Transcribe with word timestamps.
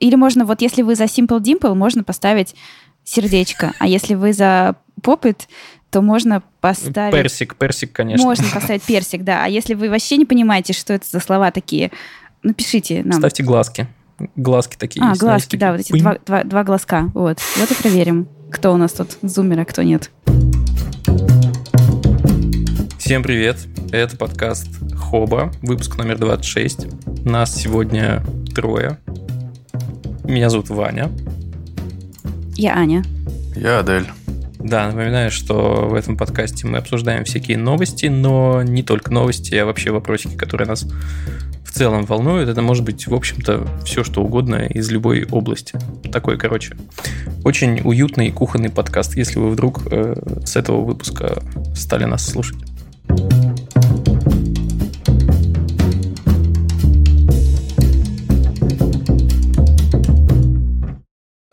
Или 0.00 0.14
можно, 0.14 0.46
вот 0.46 0.62
если 0.62 0.82
вы 0.82 0.96
за 0.96 1.04
Simple 1.04 1.40
Dimple, 1.40 1.74
можно 1.74 2.02
поставить 2.02 2.56
сердечко. 3.04 3.74
А 3.78 3.86
если 3.86 4.14
вы 4.14 4.32
за 4.32 4.76
Popit, 5.00 5.42
то 5.90 6.00
можно 6.00 6.42
поставить... 6.60 7.12
Персик, 7.14 7.54
персик, 7.56 7.92
конечно. 7.92 8.26
Можно 8.26 8.46
поставить 8.52 8.82
персик, 8.82 9.22
да. 9.22 9.44
А 9.44 9.48
если 9.48 9.74
вы 9.74 9.90
вообще 9.90 10.16
не 10.16 10.24
понимаете, 10.24 10.72
что 10.72 10.94
это 10.94 11.06
за 11.08 11.20
слова 11.20 11.50
такие, 11.50 11.90
напишите 12.42 13.02
нам. 13.04 13.18
Ставьте 13.18 13.42
глазки. 13.42 13.86
Глазки 14.36 14.76
такие. 14.76 15.04
А, 15.04 15.14
глазки, 15.16 15.56
да, 15.56 15.72
вот 15.72 15.80
эти 15.80 15.98
два, 15.98 16.16
два, 16.24 16.44
два 16.44 16.64
глазка. 16.64 17.10
Вот. 17.14 17.38
Вот 17.58 17.70
и 17.70 17.74
проверим, 17.74 18.26
кто 18.50 18.72
у 18.72 18.76
нас 18.78 18.92
тут 18.92 19.18
зумер, 19.22 19.60
а 19.60 19.64
кто 19.66 19.82
нет. 19.82 20.10
Всем 22.98 23.22
привет. 23.22 23.58
Это 23.92 24.16
подкаст 24.16 24.68
Хоба, 24.94 25.52
выпуск 25.62 25.98
номер 25.98 26.16
26. 26.18 26.86
Нас 27.24 27.54
сегодня 27.54 28.22
трое. 28.54 28.98
Меня 30.30 30.48
зовут 30.48 30.70
Ваня. 30.70 31.10
Я 32.54 32.76
Аня. 32.76 33.02
Я 33.56 33.80
Адель. 33.80 34.06
Да, 34.60 34.86
напоминаю, 34.86 35.32
что 35.32 35.88
в 35.90 35.94
этом 35.94 36.16
подкасте 36.16 36.68
мы 36.68 36.78
обсуждаем 36.78 37.24
всякие 37.24 37.58
новости, 37.58 38.06
но 38.06 38.62
не 38.62 38.84
только 38.84 39.12
новости, 39.12 39.56
а 39.56 39.66
вообще 39.66 39.90
вопросики, 39.90 40.36
которые 40.36 40.68
нас 40.68 40.86
в 41.64 41.72
целом 41.72 42.04
волнуют. 42.04 42.48
Это 42.48 42.62
может 42.62 42.84
быть, 42.84 43.08
в 43.08 43.14
общем-то, 43.14 43.66
все, 43.84 44.04
что 44.04 44.22
угодно 44.22 44.66
из 44.66 44.88
любой 44.92 45.26
области. 45.28 45.76
Такой, 46.12 46.38
короче, 46.38 46.76
очень 47.42 47.80
уютный 47.82 48.30
кухонный 48.30 48.70
подкаст, 48.70 49.16
если 49.16 49.40
вы 49.40 49.50
вдруг 49.50 49.80
э, 49.90 50.14
с 50.44 50.54
этого 50.54 50.84
выпуска 50.84 51.42
стали 51.74 52.04
нас 52.04 52.24
слушать. 52.24 52.58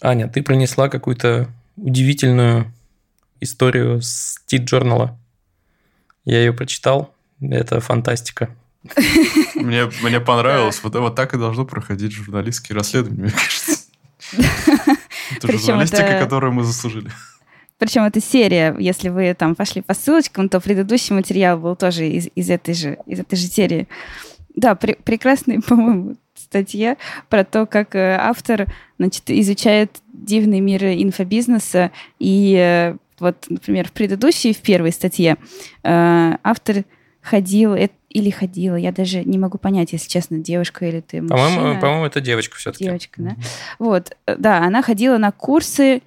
Аня, 0.02 0.28
ты 0.28 0.44
принесла 0.44 0.90
какую-то 0.90 1.50
удивительную 1.76 2.72
историю 3.40 4.02
с 4.02 4.38
Тит-журнала. 4.45 5.17
Я 6.26 6.40
ее 6.40 6.53
прочитал. 6.53 7.14
Это 7.42 7.80
фантастика. 7.80 8.50
Мне, 9.56 9.90
мне 10.02 10.20
понравилось. 10.20 10.80
Вот, 10.84 10.95
вот 10.95 11.16
так 11.16 11.34
и 11.34 11.38
должно 11.38 11.66
проходить 11.66 12.12
журналистские 12.12 12.75
расследования, 12.75 13.23
мне 13.23 13.31
кажется. 13.31 13.88
Это 15.36 15.58
журналистика, 15.58 16.20
которую 16.20 16.53
мы 16.53 16.64
заслужили. 16.64 17.12
Причем 17.78 18.03
это 18.03 18.20
серия, 18.20 18.75
если 18.80 19.09
вы 19.09 19.36
там 19.36 19.53
пошли 19.56 19.81
по 19.81 19.94
ссылочкам, 19.94 20.50
то 20.50 20.59
предыдущий 20.59 21.14
материал 21.14 21.59
был 21.59 21.75
тоже 21.75 22.08
из, 22.08 22.28
из, 22.34 22.50
этой, 22.50 22.73
же, 22.73 22.98
из 23.06 23.20
этой 23.20 23.36
же 23.36 23.48
серии. 23.48 23.88
Да, 24.56 24.73
пр 24.73 24.95
прекрасный, 25.03 25.62
по-моему, 25.68 26.16
статья 26.50 26.98
про 27.30 27.44
то, 27.44 27.66
как 27.66 27.95
э, 27.95 28.17
автор 28.20 28.67
значит, 28.98 29.23
изучает 29.28 29.92
дивный 30.14 30.59
мир 30.59 30.84
инфобизнеса. 30.86 31.92
И 32.20 32.56
э, 32.58 32.95
вот, 33.20 33.45
например, 33.50 33.88
в 33.88 33.92
предыдущей, 33.92 34.53
в 34.53 34.59
первой 34.59 34.92
статье 34.92 35.38
э, 35.84 36.38
автор 36.44 36.84
ходил 37.22 37.75
или 38.09 38.30
ходила, 38.30 38.75
я 38.75 38.92
даже 38.92 39.23
не 39.23 39.38
могу 39.38 39.58
понять, 39.58 39.92
если 39.92 40.08
честно, 40.09 40.38
девушка 40.38 40.88
или 40.88 41.02
ты 41.02 41.22
мужчина. 41.22 41.38
По-моему, 41.38 41.80
по-моему 41.81 42.06
это 42.06 42.22
девочка 42.22 42.56
все-таки. 42.56 42.86
Девочка, 42.86 43.22
да. 43.22 43.36
Вот, 43.80 44.16
да, 44.25 44.59
она 44.59 44.81
ходила 44.81 45.18
на 45.18 45.31
курсы 45.31 46.02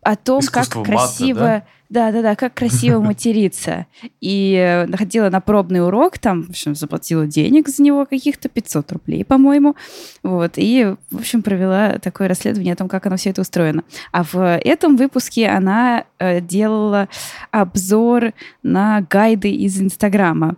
о 0.00 0.16
том, 0.16 0.40
Искусство 0.40 0.82
как 0.82 0.92
красиво... 0.94 1.40
да? 1.40 1.46
Да, 1.46 1.64
да, 1.92 2.22
да, 2.22 2.34
как 2.36 2.54
красиво 2.54 3.00
материться. 3.02 3.86
И 4.20 4.54
э, 4.58 4.86
ходила 4.96 5.28
на 5.28 5.40
пробный 5.40 5.84
урок, 5.84 6.18
там, 6.18 6.42
в 6.42 6.50
общем, 6.50 6.74
заплатила 6.74 7.26
денег 7.26 7.68
за 7.68 7.82
него 7.82 8.06
каких-то 8.06 8.48
500 8.48 8.92
рублей, 8.92 9.24
по-моему. 9.24 9.76
Вот, 10.22 10.52
и, 10.56 10.94
в 11.10 11.18
общем, 11.18 11.42
провела 11.42 11.98
такое 11.98 12.28
расследование 12.28 12.72
о 12.72 12.76
том, 12.76 12.88
как 12.88 13.06
оно 13.06 13.16
все 13.16 13.30
это 13.30 13.42
устроено. 13.42 13.84
А 14.10 14.24
в 14.24 14.58
этом 14.58 14.96
выпуске 14.96 15.48
она 15.48 16.04
э, 16.18 16.40
делала 16.40 17.08
обзор 17.50 18.32
на 18.62 19.02
гайды 19.02 19.50
из 19.50 19.78
Инстаграма. 19.78 20.56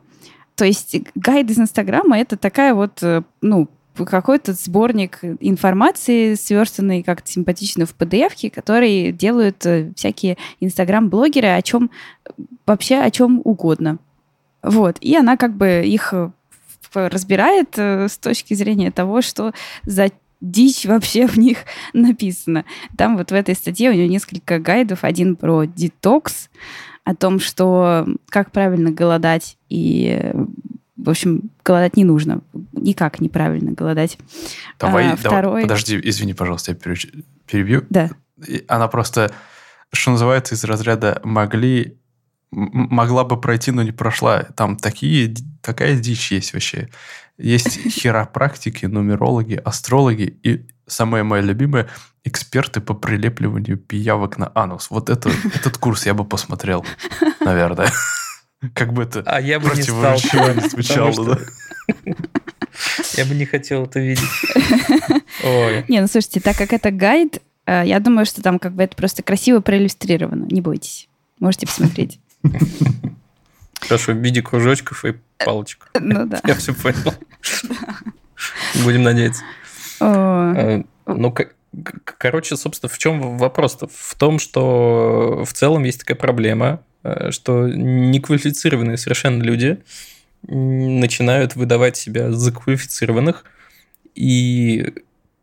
То 0.55 0.65
есть 0.65 0.97
гайды 1.17 1.53
из 1.53 1.59
Инстаграма 1.59 2.17
это 2.17 2.37
такая 2.37 2.75
вот, 2.75 3.03
э, 3.03 3.23
ну, 3.41 3.69
какой-то 3.95 4.53
сборник 4.53 5.21
информации, 5.41 6.35
сверстанный 6.35 7.03
как-то 7.03 7.31
симпатично 7.31 7.87
в 7.87 7.95
PDF, 7.97 8.51
который 8.51 9.13
делают 9.13 9.65
э, 9.67 9.93
всякие 9.97 10.37
инстаграм-блогеры 10.61 11.49
о 11.49 11.63
чем 11.63 11.91
вообще 12.67 12.97
о 12.97 13.11
чем 13.11 13.41
угодно. 13.45 13.99
Вот. 14.63 14.97
И 15.01 15.15
она 15.15 15.37
как 15.37 15.57
бы 15.57 15.85
их 15.85 16.13
э, 16.13 16.31
разбирает 16.95 17.75
э, 17.77 18.09
с 18.09 18.19
точки 18.19 18.55
зрения 18.55 18.91
того, 18.91 19.23
что 19.23 19.53
за 19.85 20.11
дичь 20.41 20.85
вообще 20.85 21.27
в 21.27 21.37
них 21.37 21.59
написано. 21.93 22.65
Там 22.97 23.17
вот 23.17 23.31
в 23.31 23.35
этой 23.35 23.55
статье 23.55 23.91
у 23.91 23.95
нее 23.95 24.09
несколько 24.09 24.59
гайдов. 24.59 25.05
Один 25.05 25.37
про 25.37 25.65
детокс, 25.65 26.51
о 27.05 27.15
том, 27.15 27.39
что 27.39 28.07
как 28.29 28.51
правильно 28.51 28.91
голодать 28.91 29.59
и 29.69 30.33
в 30.97 31.11
общем, 31.11 31.51
голодать 31.65 31.97
не 31.97 32.05
нужно. 32.05 32.41
Никак 32.73 33.21
неправильно 33.21 33.73
голодать. 33.73 34.19
Давай, 34.79 35.13
а, 35.13 35.17
второй... 35.17 35.43
давай 35.43 35.63
подожди, 35.63 36.01
извини, 36.03 36.35
пожалуйста, 36.35 36.73
я 36.73 36.97
перебью. 37.47 37.85
Да. 37.91 38.11
Она 38.69 38.89
просто, 38.89 39.33
что 39.93 40.13
называется, 40.13 40.55
из 40.55 40.65
разряда 40.65 41.21
могли 41.25 41.99
могла 42.55 43.25
бы 43.25 43.41
пройти, 43.41 43.73
но 43.73 43.83
не 43.83 43.93
прошла. 43.93 44.45
Там 44.57 44.77
такие, 44.77 45.35
такая 45.61 45.97
дичь 45.99 46.31
есть 46.31 46.53
вообще. 46.53 46.89
Есть 47.37 47.81
хиропрактики, 47.91 48.87
нумерологи, 48.87 49.55
астрологи 49.55 50.39
и 50.43 50.67
самое 50.87 51.25
мое 51.25 51.41
любимое 51.41 51.89
эксперты 52.25 52.81
по 52.81 52.95
прилепливанию 52.95 53.77
пиявок 53.77 54.39
на 54.39 54.51
анус. 54.55 54.91
Вот 54.91 55.11
это, 55.11 55.31
этот 55.55 55.79
курс 55.79 56.07
я 56.07 56.15
бы 56.15 56.25
посмотрел, 56.25 56.85
наверное. 57.41 57.91
Как 58.73 58.93
бы 58.93 59.03
это 59.03 59.23
а 59.27 59.41
я 59.41 59.61
бы 59.61 59.71
не 59.75 59.83
стал, 59.83 60.19
звучало, 60.19 61.37
да? 61.37 61.39
Я 63.17 63.25
бы 63.25 63.35
не 63.35 63.45
хотел 63.45 63.85
это 63.85 64.01
видеть. 64.01 64.29
Ой. 65.45 65.85
Не, 65.89 66.01
ну 66.01 66.09
слушайте, 66.09 66.41
так 66.41 66.57
как 66.57 66.73
это 66.73 66.91
гайд, 66.91 67.41
э, 67.67 67.85
я 67.87 68.01
думаю, 68.01 68.27
что 68.27 68.43
там 68.43 68.59
как 68.59 68.73
бы 68.73 68.83
это 68.83 68.97
просто 68.97 69.23
красиво 69.23 69.61
проиллюстрировано. 69.61 70.47
Не 70.47 70.61
бойтесь. 70.61 71.09
Можете 71.39 71.67
посмотреть. 71.67 72.19
Хорошо, 73.81 74.13
в 74.13 74.17
виде 74.17 74.43
кружочков 74.43 75.05
и 75.05 75.15
палочек. 75.39 75.89
Ну 76.01 76.27
да. 76.27 76.41
Я 76.45 76.55
все 76.55 76.75
понял. 76.75 77.15
Будем 78.83 79.03
надеяться. 79.03 79.45
Э, 80.01 80.83
ну, 81.07 81.35
короче, 82.19 82.57
собственно, 82.57 82.91
в 82.91 82.99
чем 82.99 83.39
вопрос-то? 83.39 83.89
В 83.89 84.15
том, 84.17 84.39
что 84.39 85.45
в 85.47 85.53
целом 85.53 85.85
есть 85.85 86.01
такая 86.01 86.17
проблема, 86.17 86.81
Э, 86.81 86.94
что 87.31 87.69
неквалифицированные 87.69 88.97
совершенно 88.97 89.43
люди 89.43 89.79
начинают 90.47 91.57
выдавать 91.57 91.97
себя 91.97 92.33
за 92.33 92.53
квалифицированных 92.53 93.45
и 94.15 94.93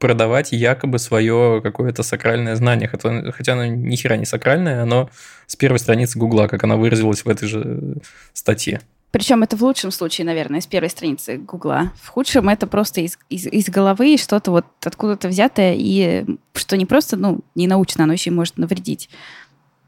продавать 0.02 0.52
якобы 0.52 1.00
свое 1.00 1.62
какое-то 1.64 2.04
сакральное 2.04 2.56
знание, 2.56 2.88
хотя, 2.88 3.32
хотя 3.32 3.54
оно 3.54 3.66
ни 3.68 3.96
хера 3.96 4.18
не 4.18 4.26
сакральное, 4.26 4.82
оно 4.82 5.10
с 5.46 5.56
первой 5.56 5.78
страницы 5.78 6.18
Гугла, 6.18 6.48
как 6.48 6.64
она 6.64 6.76
выразилась 6.76 7.24
в 7.24 7.30
этой 7.30 7.48
же 7.48 7.98
статье. 8.34 8.82
Причем 9.12 9.44
это 9.44 9.58
в 9.58 9.62
лучшем 9.62 9.92
случае, 9.92 10.26
наверное, 10.26 10.62
с 10.62 10.66
первой 10.66 10.90
страницы 10.90 11.38
Гугла. 11.38 11.92
В 12.02 12.08
худшем 12.08 12.48
это 12.48 12.66
просто 12.66 13.02
из, 13.02 13.20
из, 13.30 13.46
из 13.46 13.70
головы 13.70 14.18
что-то 14.18 14.52
вот 14.52 14.66
откуда-то 14.82 15.28
взятое, 15.28 15.76
и 15.78 16.26
что 16.54 16.78
не 16.78 16.86
просто, 16.86 17.18
ну, 17.18 17.42
не 17.54 17.68
научно, 17.68 18.06
оно 18.06 18.14
еще 18.14 18.30
и 18.30 18.34
может 18.34 18.58
навредить. 18.58 19.10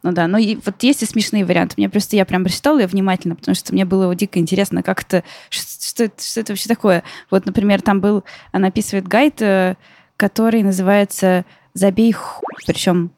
Ну 0.04 0.12
да, 0.12 0.28
но 0.28 0.38
и 0.38 0.58
вот 0.58 0.84
есть 0.84 1.02
и 1.02 1.06
смешные 1.06 1.46
варианты. 1.46 1.76
Мне 1.78 1.90
просто 1.90 2.18
я 2.18 2.26
прям 2.26 2.44
прочитала 2.44 2.80
ее 2.80 2.88
внимательно, 2.88 3.36
потому 3.36 3.56
что 3.56 3.74
мне 3.74 3.86
было 3.86 4.14
дико 4.14 4.38
интересно, 4.38 4.84
как 4.84 5.02
это, 5.02 5.24
что, 5.50 5.82
что, 5.82 6.04
это, 6.04 6.24
что 6.24 6.40
это 6.42 6.52
вообще 6.52 6.68
такое. 6.68 7.04
Вот, 7.32 7.46
например, 7.46 7.82
там 7.82 8.02
был, 8.02 8.26
она 8.52 8.68
описывает 8.68 9.08
гайд, 9.08 9.42
э, 9.42 9.76
который 10.18 10.62
называется 10.62 11.46
«Забей 11.74 12.12
ху...» 12.12 12.46
Причем 12.68 13.12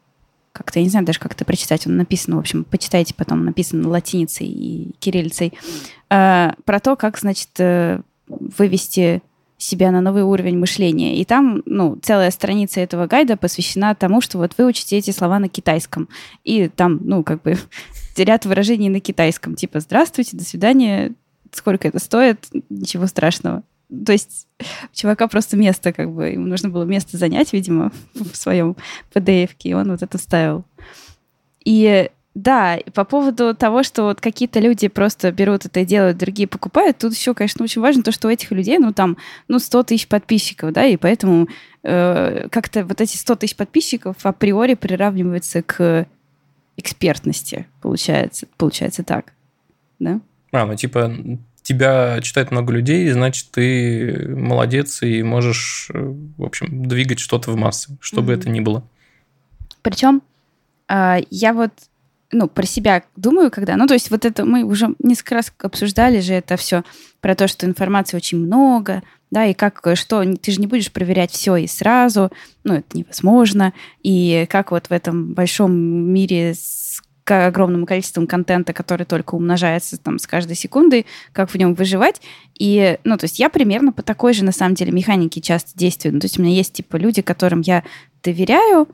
как-то, 0.52 0.80
я 0.80 0.86
не 0.86 0.90
знаю 0.90 1.06
даже, 1.06 1.20
как 1.20 1.34
это 1.34 1.44
прочитать, 1.44 1.86
он 1.86 1.98
написан, 1.98 2.36
в 2.36 2.40
общем, 2.40 2.64
почитайте 2.64 3.14
потом, 3.14 3.44
написан 3.44 3.86
латиницей 3.86 4.48
и 4.48 4.96
кириллицей, 5.00 5.54
э, 6.10 6.52
про 6.64 6.80
то, 6.80 6.96
как, 6.96 7.18
значит, 7.18 7.50
э, 7.58 8.00
вывести 8.28 9.22
себя 9.58 9.92
на 9.92 10.02
новый 10.02 10.24
уровень 10.24 10.58
мышления. 10.58 11.18
И 11.18 11.26
там, 11.26 11.64
ну, 11.66 11.98
целая 12.02 12.32
страница 12.32 12.82
этого 12.82 13.08
гайда 13.08 13.38
посвящена 13.38 13.96
тому, 13.96 14.22
что 14.22 14.38
вот 14.38 14.54
выучите 14.58 14.98
эти 14.98 15.12
слова 15.12 15.40
на 15.40 15.48
китайском. 15.48 16.10
И 16.44 16.68
там, 16.68 17.00
ну, 17.04 17.24
как 17.24 17.42
бы 17.42 17.58
ряд 18.18 18.46
выражений 18.46 18.90
на 18.90 19.00
китайском, 19.00 19.56
типа 19.56 19.80
«здравствуйте», 19.80 20.38
«до 20.38 20.44
свидания», 20.44 21.14
«сколько 21.52 21.88
это 21.88 22.00
стоит», 22.00 22.48
ничего 22.70 23.08
страшного. 23.08 23.64
То 24.06 24.12
есть 24.12 24.48
у 24.60 24.96
чувака 24.96 25.28
просто 25.28 25.58
место, 25.58 25.94
как 25.94 26.12
бы, 26.12 26.30
ему 26.30 26.48
нужно 26.48 26.70
было 26.70 26.84
место 26.84 27.18
занять, 27.18 27.54
видимо, 27.54 27.92
в 28.14 28.36
своем 28.36 28.76
PDF, 29.14 29.52
и 29.64 29.74
он 29.74 29.92
вот 29.92 30.02
это 30.02 30.18
вставил. 30.18 30.66
И 31.64 32.10
Да, 32.36 32.80
по 32.94 33.06
поводу 33.06 33.56
того, 33.56 33.82
что 33.82 34.04
вот 34.04 34.20
какие-то 34.20 34.60
люди 34.60 34.90
просто 34.90 35.32
берут 35.32 35.66
это 35.66 35.80
и 35.80 35.86
делают, 35.86 36.18
другие 36.18 36.50
покупают, 36.50 36.98
тут 36.98 37.14
еще, 37.14 37.34
конечно, 37.34 37.64
очень 37.64 37.82
важно 37.82 38.04
то, 38.04 38.12
что 38.12 38.28
у 38.28 38.32
этих 38.32 38.52
людей, 38.52 38.78
ну, 38.78 38.92
там, 38.92 39.16
ну, 39.48 39.58
100 39.58 39.84
тысяч 39.84 40.08
подписчиков, 40.10 40.74
да, 40.74 40.84
и 40.84 40.98
поэтому 40.98 41.48
э, 41.84 42.50
как-то 42.52 42.84
вот 42.84 43.00
эти 43.00 43.16
100 43.16 43.36
тысяч 43.38 43.56
подписчиков 43.56 44.18
априори 44.24 44.74
приравниваются 44.74 45.64
к 45.64 46.08
экспертности, 46.76 47.68
получается, 47.82 48.48
получается 48.58 49.04
так, 49.04 49.32
да? 50.00 50.20
А, 50.52 50.66
ну, 50.66 50.76
типа, 50.76 51.16
тебя 51.62 52.20
читает 52.22 52.52
много 52.52 52.74
людей, 52.74 53.10
значит, 53.12 53.48
ты 53.52 54.28
молодец 54.28 55.02
и 55.04 55.24
можешь, 55.24 55.90
э, 55.94 56.14
в 56.38 56.44
общем, 56.44 56.86
двигать 56.86 57.20
что-то 57.20 57.52
в 57.52 57.56
массы, 57.56 57.98
что 58.02 58.22
бы 58.22 58.34
mm-hmm. 58.34 58.38
это 58.38 58.50
ни 58.50 58.60
было. 58.60 58.84
Причем 59.82 60.22
э, 60.90 61.20
я 61.30 61.54
вот 61.54 61.72
ну, 62.36 62.48
про 62.48 62.66
себя 62.66 63.04
думаю, 63.16 63.50
когда... 63.50 63.76
Ну, 63.78 63.88
то 63.88 63.94
есть 63.94 64.12
вот 64.12 64.26
это 64.26 64.46
мы 64.46 64.64
уже 64.64 64.96
несколько 65.00 65.36
раз 65.36 65.54
обсуждали 65.60 66.20
же 66.20 66.34
это 66.34 66.58
все 66.58 66.84
про 67.22 67.36
то, 67.36 67.48
что 67.48 67.66
информации 67.66 68.18
очень 68.18 68.38
много, 68.40 69.02
да, 69.32 69.46
и 69.46 69.54
как, 69.54 69.82
что, 69.96 70.24
ты 70.36 70.52
же 70.52 70.60
не 70.60 70.68
будешь 70.68 70.92
проверять 70.92 71.32
все 71.32 71.56
и 71.56 71.68
сразу, 71.68 72.32
ну, 72.64 72.76
это 72.76 72.98
невозможно, 72.98 73.74
и 74.04 74.46
как 74.50 74.72
вот 74.72 74.88
в 74.88 74.92
этом 74.92 75.34
большом 75.34 75.74
мире 75.74 76.54
с 76.54 77.02
огромным 77.26 77.86
количеством 77.88 78.28
контента, 78.28 78.72
который 78.72 79.06
только 79.06 79.34
умножается 79.34 79.98
там 79.98 80.20
с 80.20 80.28
каждой 80.28 80.56
секундой, 80.56 81.08
как 81.32 81.50
в 81.50 81.56
нем 81.56 81.74
выживать. 81.74 82.22
И, 82.60 83.00
ну, 83.04 83.18
то 83.18 83.24
есть 83.24 83.40
я 83.40 83.50
примерно 83.50 83.92
по 83.92 84.04
такой 84.04 84.34
же, 84.34 84.46
на 84.46 84.52
самом 84.52 84.76
деле, 84.76 84.92
механике 84.92 85.42
часто 85.42 85.72
действую. 85.76 86.14
Ну, 86.14 86.20
то 86.20 86.26
есть 86.26 86.38
у 86.38 86.44
меня 86.44 86.54
есть, 86.54 86.74
типа, 86.74 86.98
люди, 86.98 87.24
которым 87.24 87.62
я 87.62 87.84
доверяю, 88.24 88.88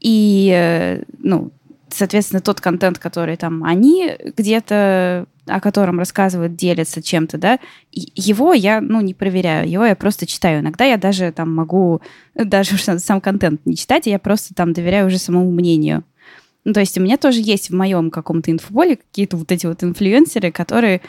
и, 0.00 0.50
э, 0.52 1.02
ну, 1.18 1.52
соответственно, 1.88 2.40
тот 2.40 2.60
контент, 2.60 2.98
который 2.98 3.36
там 3.36 3.64
они 3.64 4.16
где-то 4.36 5.26
о 5.46 5.60
котором 5.60 5.98
рассказывают, 5.98 6.56
делятся 6.56 7.00
чем-то, 7.00 7.38
да, 7.38 7.60
его 7.92 8.52
я, 8.52 8.80
ну, 8.80 9.00
не 9.00 9.14
проверяю, 9.14 9.68
его 9.70 9.84
я 9.84 9.94
просто 9.94 10.26
читаю. 10.26 10.60
Иногда 10.60 10.84
я 10.84 10.96
даже 10.96 11.30
там 11.32 11.54
могу, 11.54 12.02
даже 12.34 12.76
сам 12.78 13.20
контент 13.20 13.60
не 13.64 13.76
читать, 13.76 14.06
я 14.06 14.18
просто 14.18 14.54
там 14.54 14.72
доверяю 14.72 15.06
уже 15.06 15.18
самому 15.18 15.50
мнению. 15.50 16.04
Ну, 16.64 16.72
то 16.72 16.80
есть 16.80 16.98
у 16.98 17.00
меня 17.00 17.16
тоже 17.16 17.40
есть 17.40 17.70
в 17.70 17.74
моем 17.74 18.10
каком-то 18.10 18.50
инфополе 18.50 18.96
какие-то 18.96 19.36
вот 19.36 19.52
эти 19.52 19.66
вот 19.66 19.84
инфлюенсеры, 19.84 20.50
которые, 20.50 21.00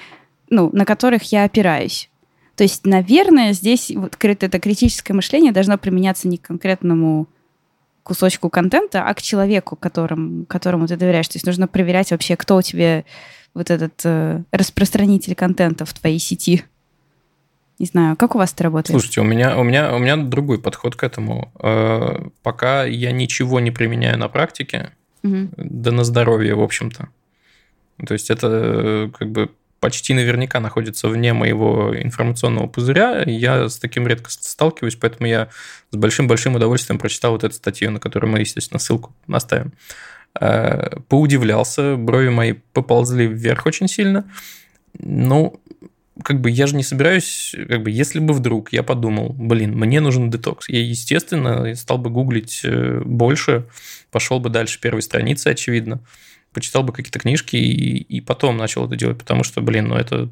ну, 0.51 0.69
на 0.71 0.85
которых 0.85 1.31
я 1.31 1.44
опираюсь. 1.44 2.12
То 2.56 2.63
есть, 2.63 2.85
наверное, 2.85 3.53
здесь 3.53 3.91
вот 3.95 4.18
это 4.21 4.59
критическое 4.59 5.13
мышление 5.13 5.51
должно 5.51 5.80
применяться 5.80 6.27
не 6.27 6.38
к 6.38 6.44
конкретному 6.44 7.27
кусочку 8.07 8.50
контента, 8.50 9.04
а 9.04 9.13
к 9.13 9.21
человеку, 9.21 9.75
которым, 9.75 10.45
которому 10.45 10.88
ты 10.88 10.95
доверяешь. 10.95 11.27
То 11.27 11.36
есть 11.36 11.45
нужно 11.45 11.68
проверять 11.68 12.12
вообще, 12.12 12.38
кто 12.38 12.56
у 12.56 12.62
тебя 12.62 13.04
вот 13.54 13.69
этот 13.69 14.00
э, 14.06 14.44
распространитель 14.51 15.36
контента 15.36 15.83
в 15.83 15.94
твоей 15.94 16.18
сети. 16.18 16.63
Не 17.80 17.86
знаю, 17.86 18.15
как 18.15 18.33
у 18.36 18.38
вас 18.38 18.54
это 18.54 18.63
работает? 18.63 18.92
Слушайте, 18.92 19.19
у 19.19 19.25
меня, 19.25 19.57
у 19.57 19.63
меня, 19.63 19.94
у 19.94 20.00
меня 20.00 20.15
другой 20.15 20.57
подход 20.57 20.95
к 20.95 21.04
этому. 21.04 21.51
Э, 21.62 22.30
пока 22.44 22.86
я 22.86 23.12
ничего 23.12 23.59
не 23.59 23.71
применяю 23.71 24.18
на 24.18 24.30
практике, 24.30 24.94
угу. 25.21 25.50
да 25.57 25.92
на 25.92 26.06
здоровье, 26.06 26.56
в 26.56 26.62
общем-то. 26.62 27.09
То 28.07 28.13
есть 28.13 28.30
это 28.30 28.48
э, 28.48 29.09
как 29.19 29.30
бы 29.31 29.50
почти 29.79 30.13
наверняка 30.13 30.59
находится 30.59 31.07
вне 31.07 31.33
моего 31.33 31.94
информационного 32.00 32.68
пузыря. 32.68 33.24
Я 33.25 33.69
с 33.69 33.77
таким 33.77 34.07
редко 34.07 34.31
сталкиваюсь, 34.31 34.95
поэтому 34.95 35.27
я 35.27 35.50
с 35.91 35.95
большим-большим 35.95 36.56
удовольствием 36.56 37.00
прочитал 37.00 37.33
вот 37.33 37.44
эту 37.44 37.56
статью, 37.56 37.91
на 37.91 38.00
которую 38.00 38.31
мы, 38.31 38.39
естественно, 38.39 38.79
ссылку 38.79 39.13
наставим. 39.27 39.74
Э, 40.39 41.00
поудивлялся, 41.07 41.95
брови 41.95 42.29
мои 42.29 42.53
поползли 42.74 43.27
вверх 43.27 43.65
очень 43.65 43.88
сильно. 43.88 44.29
Ну, 45.00 45.59
как 46.23 46.41
бы 46.41 46.50
я 46.50 46.65
же 46.65 46.75
не 46.75 46.83
собираюсь, 46.83 47.56
как 47.68 47.83
бы 47.83 47.91
если 47.91 48.19
бы 48.19 48.33
вдруг 48.33 48.73
я 48.73 48.81
подумал, 48.81 49.33
блин, 49.33 49.77
мне 49.77 50.00
нужен 50.00 50.31
детокс, 50.31 50.68
я, 50.69 50.81
естественно, 50.81 51.75
стал 51.75 52.00
бы 52.00 52.09
гуглить 52.09 52.62
э, 52.63 53.01
больше, 53.06 53.65
пошел 54.12 54.39
бы 54.39 54.50
дальше 54.50 54.80
первой 54.80 55.01
страницы, 55.03 55.50
очевидно 55.50 56.01
почитал 56.57 56.81
бы 56.81 56.92
какие-то 56.92 57.19
книжки 57.19 57.56
и, 57.56 57.98
и 57.98 58.19
потом 58.19 58.57
начал 58.57 58.88
это 58.88 58.95
делать, 58.95 59.19
потому 59.19 59.44
что, 59.44 59.62
блин, 59.62 59.89
ну 59.89 59.95
это 59.95 60.27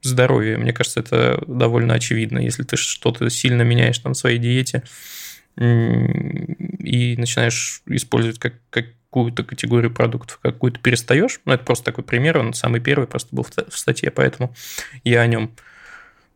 здоровье. 0.00 0.56
Мне 0.56 0.72
кажется, 0.72 1.00
это 1.00 1.44
довольно 1.46 1.92
очевидно. 1.92 2.38
Если 2.38 2.62
ты 2.62 2.76
что-то 2.76 3.28
сильно 3.28 3.60
меняешь 3.60 3.98
там 3.98 4.14
в 4.14 4.16
своей 4.16 4.38
диете 4.38 4.84
и 5.58 7.14
начинаешь 7.18 7.82
использовать 7.84 8.38
как, 8.38 8.54
какую-то 8.70 9.44
категорию 9.44 9.92
продуктов, 9.92 10.38
какую-то 10.42 10.80
перестаешь, 10.80 11.42
ну, 11.44 11.52
это 11.52 11.62
просто 11.62 11.84
такой 11.84 12.04
пример, 12.04 12.38
он 12.38 12.54
самый 12.54 12.80
первый 12.80 13.06
просто 13.06 13.36
был 13.36 13.44
в 13.44 13.78
статье, 13.78 14.10
поэтому 14.10 14.54
я 15.04 15.20
о 15.20 15.26
нем, 15.26 15.50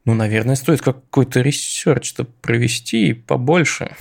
ну, 0.05 0.13
наверное, 0.13 0.55
стоит 0.55 0.83
какой-то 0.83 1.41
ресерч-то 1.41 2.25
провести 2.25 3.15
побольше. 3.15 3.97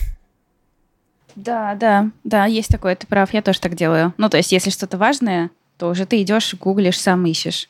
Да, 1.38 1.76
да, 1.76 2.10
да, 2.24 2.46
есть 2.46 2.70
такое, 2.70 2.96
ты 2.96 3.06
прав, 3.06 3.32
я 3.32 3.44
тоже 3.44 3.60
так 3.60 3.76
делаю. 3.76 4.12
Ну, 4.18 4.28
то 4.28 4.38
есть, 4.38 4.52
если 4.52 4.72
что-то 4.72 4.98
важное, 4.98 5.52
то 5.78 5.88
уже 5.88 6.08
ты 6.08 6.20
идешь, 6.24 6.56
гуглишь, 6.56 7.00
сам 7.00 7.24
ищешь. 7.28 7.70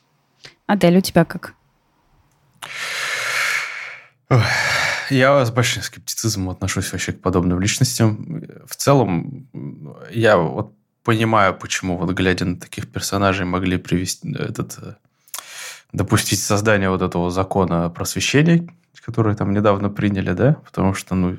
Адель, 0.67 0.97
у 0.97 1.01
тебя 1.01 1.25
как? 1.25 1.53
Я 5.09 5.45
с 5.45 5.51
большим 5.51 5.83
скептицизмом 5.83 6.49
отношусь 6.49 6.93
вообще 6.93 7.11
к 7.11 7.21
подобным 7.21 7.59
личностям. 7.59 8.45
В 8.65 8.77
целом, 8.77 9.49
я 10.11 10.37
вот 10.37 10.73
понимаю, 11.03 11.53
почему 11.53 11.97
вот 11.97 12.11
глядя 12.11 12.45
на 12.45 12.57
таких 12.57 12.89
персонажей 12.89 13.45
могли 13.45 13.75
привести 13.75 14.33
этот 14.33 14.77
допустить 15.91 16.39
создание 16.39 16.89
вот 16.89 17.01
этого 17.01 17.31
закона 17.31 17.89
просвещения, 17.89 18.65
который 19.01 19.35
там 19.35 19.51
недавно 19.51 19.89
приняли, 19.89 20.31
да, 20.31 20.53
потому 20.65 20.93
что, 20.93 21.15
ну, 21.15 21.35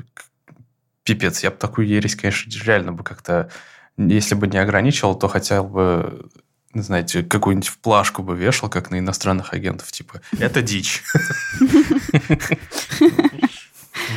пипец. 1.08 1.42
Я 1.42 1.50
бы 1.50 1.56
такую 1.56 1.86
ересь, 1.86 2.16
конечно, 2.16 2.50
реально 2.64 2.92
бы 2.92 3.02
как-то, 3.02 3.50
если 3.96 4.34
бы 4.34 4.46
не 4.46 4.58
ограничивал, 4.58 5.14
то 5.18 5.28
хотел 5.28 5.64
бы 5.64 6.28
знаете, 6.74 7.22
какую-нибудь 7.22 7.72
плашку 7.80 8.22
бы 8.22 8.36
вешал, 8.36 8.68
как 8.68 8.90
на 8.90 8.98
иностранных 8.98 9.54
агентов, 9.54 9.90
типа, 9.90 10.20
это 10.38 10.62
дичь. 10.62 11.02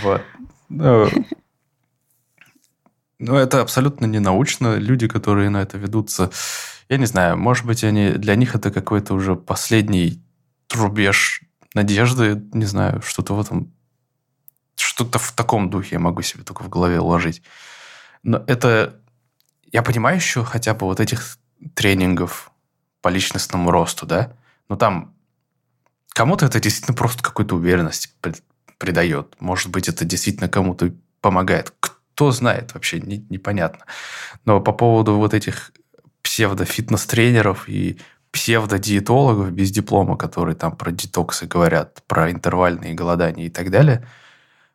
Вот. 0.04 0.22
Ну, 0.70 1.10
ну, 3.20 3.36
это 3.36 3.62
абсолютно 3.62 4.06
не 4.06 4.20
научно. 4.20 4.76
Люди, 4.78 5.08
которые 5.08 5.50
на 5.50 5.62
это 5.62 5.78
ведутся, 5.78 6.32
я 6.90 6.98
не 6.98 7.06
знаю, 7.06 7.38
может 7.38 7.66
быть, 7.66 7.84
они 7.84 8.12
для 8.12 8.36
них 8.36 8.56
это 8.56 8.72
какой-то 8.72 9.14
уже 9.14 9.36
последний 9.36 10.22
рубеж 10.74 11.42
надежды, 11.74 12.42
не 12.54 12.66
знаю, 12.66 13.02
что-то 13.02 13.36
в 13.36 13.42
этом 13.42 13.74
что-то 14.82 15.20
в 15.20 15.32
таком 15.32 15.70
духе 15.70 15.96
я 15.96 16.00
могу 16.00 16.22
себе 16.22 16.44
только 16.44 16.64
в 16.64 16.70
голове 16.70 17.00
уложить. 17.00 17.42
Но 18.24 18.44
это... 18.48 19.00
Я 19.72 19.84
понимаю 19.84 20.18
еще 20.18 20.44
хотя 20.44 20.74
бы 20.74 20.86
вот 20.86 21.00
этих 21.00 21.38
тренингов 21.76 22.52
по 23.02 23.08
личностному 23.08 23.72
росту, 23.72 24.06
да? 24.06 24.34
Но 24.68 24.76
там 24.76 25.14
кому-то 26.10 26.46
это 26.46 26.60
действительно 26.60 26.96
просто 26.96 27.24
какую-то 27.24 27.56
уверенность 27.56 28.14
придает. 28.78 29.36
Может 29.40 29.70
быть, 29.70 29.88
это 29.88 30.04
действительно 30.04 30.50
кому-то 30.50 30.94
помогает. 31.22 31.74
Кто 31.80 32.32
знает, 32.32 32.74
вообще 32.74 33.00
не, 33.00 33.26
непонятно. 33.30 33.86
Но 34.44 34.60
по 34.60 34.74
поводу 34.74 35.16
вот 35.16 35.34
этих 35.34 35.72
псевдо-фитнес-тренеров 36.22 37.70
и 37.70 38.00
псевдо-диетологов 38.32 39.52
без 39.52 39.72
диплома, 39.72 40.18
которые 40.18 40.56
там 40.56 40.76
про 40.76 40.92
детоксы 40.92 41.46
говорят, 41.46 42.04
про 42.08 42.32
интервальные 42.32 42.94
голодания 42.94 43.46
и 43.46 43.50
так 43.50 43.70
далее– 43.70 44.06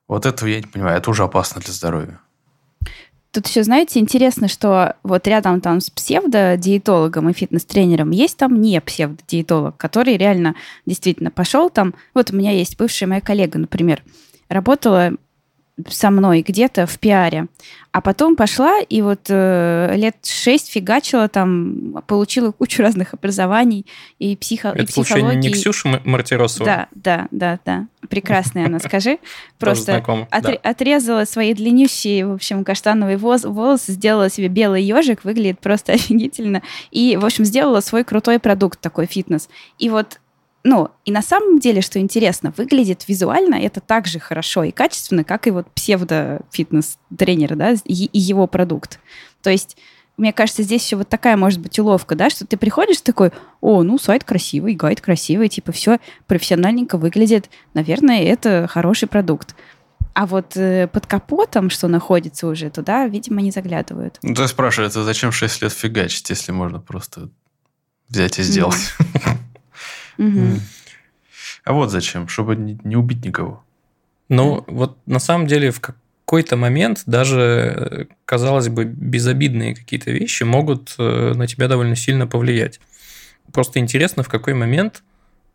вот 0.08 0.26
этого 0.26 0.48
я 0.48 0.60
не 0.60 0.66
понимаю. 0.66 0.98
Это 0.98 1.10
уже 1.10 1.24
опасно 1.24 1.60
для 1.60 1.72
здоровья. 1.72 2.20
Тут 3.32 3.48
еще, 3.48 3.62
знаете, 3.64 4.00
интересно, 4.00 4.48
что 4.48 4.94
вот 5.02 5.26
рядом 5.26 5.60
там 5.60 5.80
с 5.80 5.90
псевдодиетологом 5.90 7.28
и 7.28 7.34
фитнес-тренером 7.34 8.10
есть 8.10 8.38
там 8.38 8.62
не 8.62 8.80
псевдодиетолог, 8.80 9.76
который 9.76 10.16
реально 10.16 10.54
действительно 10.86 11.30
пошел 11.30 11.68
там. 11.68 11.94
Вот 12.14 12.30
у 12.30 12.36
меня 12.36 12.52
есть 12.52 12.78
бывшая 12.78 13.06
моя 13.06 13.20
коллега, 13.20 13.58
например, 13.58 14.02
работала 14.48 15.12
со 15.88 16.10
мной 16.10 16.42
где-то 16.46 16.86
в 16.86 16.98
пиаре. 16.98 17.46
А 17.92 18.00
потом 18.00 18.36
пошла 18.36 18.80
и 18.80 19.00
вот 19.00 19.20
э, 19.28 19.94
лет 19.96 20.16
шесть 20.24 20.70
фигачила 20.70 21.28
там, 21.28 22.02
получила 22.06 22.52
кучу 22.52 22.82
разных 22.82 23.14
образований 23.14 23.86
и, 24.18 24.36
психо, 24.36 24.68
Это, 24.68 24.82
и 24.82 24.86
психологии. 24.86 25.48
не 25.48 25.50
Ксюша 25.50 26.00
Мартиросова? 26.04 26.66
Да, 26.66 26.88
да, 26.94 27.28
да, 27.30 27.58
да. 27.64 27.86
Прекрасная 28.08 28.66
она, 28.66 28.78
скажи. 28.80 29.18
Просто 29.58 29.96
отрезала 30.62 31.24
свои 31.24 31.54
длиннющие, 31.54 32.26
в 32.26 32.34
общем, 32.34 32.64
каштановые 32.64 33.16
волосы, 33.16 33.92
сделала 33.92 34.28
себе 34.28 34.48
белый 34.48 34.82
ежик, 34.82 35.24
выглядит 35.24 35.60
просто 35.60 35.92
офигительно. 35.94 36.62
И, 36.90 37.16
в 37.16 37.24
общем, 37.24 37.44
сделала 37.44 37.80
свой 37.80 38.04
крутой 38.04 38.38
продукт 38.38 38.80
такой 38.80 39.06
фитнес. 39.06 39.48
И 39.78 39.88
вот 39.88 40.18
ну, 40.68 40.90
и 41.04 41.12
на 41.12 41.22
самом 41.22 41.60
деле, 41.60 41.80
что 41.80 42.00
интересно, 42.00 42.52
выглядит 42.56 43.06
визуально 43.06 43.54
это 43.54 43.80
так 43.80 44.08
же 44.08 44.18
хорошо 44.18 44.64
и 44.64 44.72
качественно, 44.72 45.22
как 45.22 45.46
и 45.46 45.52
вот 45.52 45.70
псевдо-фитнес-тренер, 45.70 47.54
да, 47.54 47.74
и, 47.84 48.06
и 48.06 48.18
его 48.18 48.48
продукт. 48.48 48.98
То 49.42 49.50
есть 49.50 49.76
мне 50.16 50.32
кажется, 50.32 50.64
здесь 50.64 50.84
еще 50.84 50.96
вот 50.96 51.08
такая 51.08 51.36
может 51.36 51.60
быть 51.60 51.78
уловка, 51.78 52.16
да, 52.16 52.30
что 52.30 52.44
ты 52.44 52.56
приходишь 52.56 53.00
такой, 53.00 53.30
о, 53.60 53.84
ну, 53.84 53.96
сайт 53.96 54.24
красивый, 54.24 54.74
гайд 54.74 55.00
красивый, 55.00 55.48
типа 55.48 55.70
все 55.70 56.00
профессиональненько 56.26 56.98
выглядит, 56.98 57.48
наверное, 57.72 58.24
это 58.24 58.66
хороший 58.68 59.06
продукт. 59.06 59.54
А 60.14 60.26
вот 60.26 60.56
э, 60.56 60.88
под 60.88 61.06
капотом, 61.06 61.70
что 61.70 61.86
находится 61.86 62.48
уже, 62.48 62.70
туда, 62.70 63.06
видимо, 63.06 63.40
не 63.40 63.52
заглядывают. 63.52 64.18
Ну, 64.22 64.34
ты 64.34 64.48
спрашиваешь, 64.48 64.90
это 64.90 65.04
зачем 65.04 65.30
6 65.30 65.62
лет 65.62 65.72
фигачить, 65.72 66.28
если 66.28 66.50
можно 66.50 66.80
просто 66.80 67.28
взять 68.08 68.40
и 68.40 68.42
сделать? 68.42 68.94
А 71.64 71.72
вот 71.72 71.90
зачем, 71.90 72.28
чтобы 72.28 72.56
не 72.56 72.96
убить 72.96 73.24
никого. 73.24 73.64
Ну, 74.28 74.64
вот 74.66 74.98
на 75.06 75.18
самом 75.18 75.46
деле 75.46 75.70
в 75.70 75.80
какой-то 75.80 76.56
момент 76.56 77.02
даже, 77.06 78.08
казалось 78.24 78.68
бы, 78.68 78.84
безобидные 78.84 79.74
какие-то 79.74 80.10
вещи 80.10 80.42
могут 80.42 80.94
э, 80.98 81.32
на 81.34 81.46
тебя 81.46 81.68
довольно 81.68 81.94
сильно 81.96 82.26
повлиять. 82.26 82.80
Просто 83.52 83.78
интересно, 83.78 84.22
в 84.22 84.28
какой 84.28 84.54
момент 84.54 85.02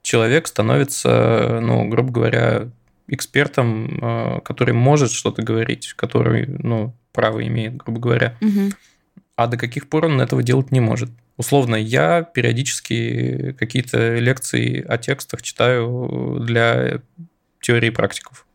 человек 0.01 0.47
становится, 0.47 1.59
ну, 1.61 1.87
грубо 1.89 2.11
говоря, 2.11 2.69
экспертом, 3.07 3.99
э, 4.01 4.39
который 4.41 4.73
может 4.73 5.11
что-то 5.11 5.41
говорить, 5.41 5.93
который, 5.93 6.45
ну, 6.47 6.95
право 7.11 7.45
имеет, 7.45 7.75
грубо 7.75 7.99
говоря. 7.99 8.37
Угу. 8.41 8.71
А 9.35 9.47
до 9.47 9.57
каких 9.57 9.89
пор 9.89 10.05
он 10.05 10.21
этого 10.21 10.43
делать 10.43 10.71
не 10.71 10.79
может. 10.79 11.09
Условно, 11.37 11.75
я 11.75 12.23
периодически 12.23 13.55
какие-то 13.57 14.15
лекции 14.15 14.83
о 14.83 14.97
текстах 14.97 15.41
читаю 15.41 16.37
для 16.39 17.01
теории 17.61 17.89
практиков. 17.89 18.45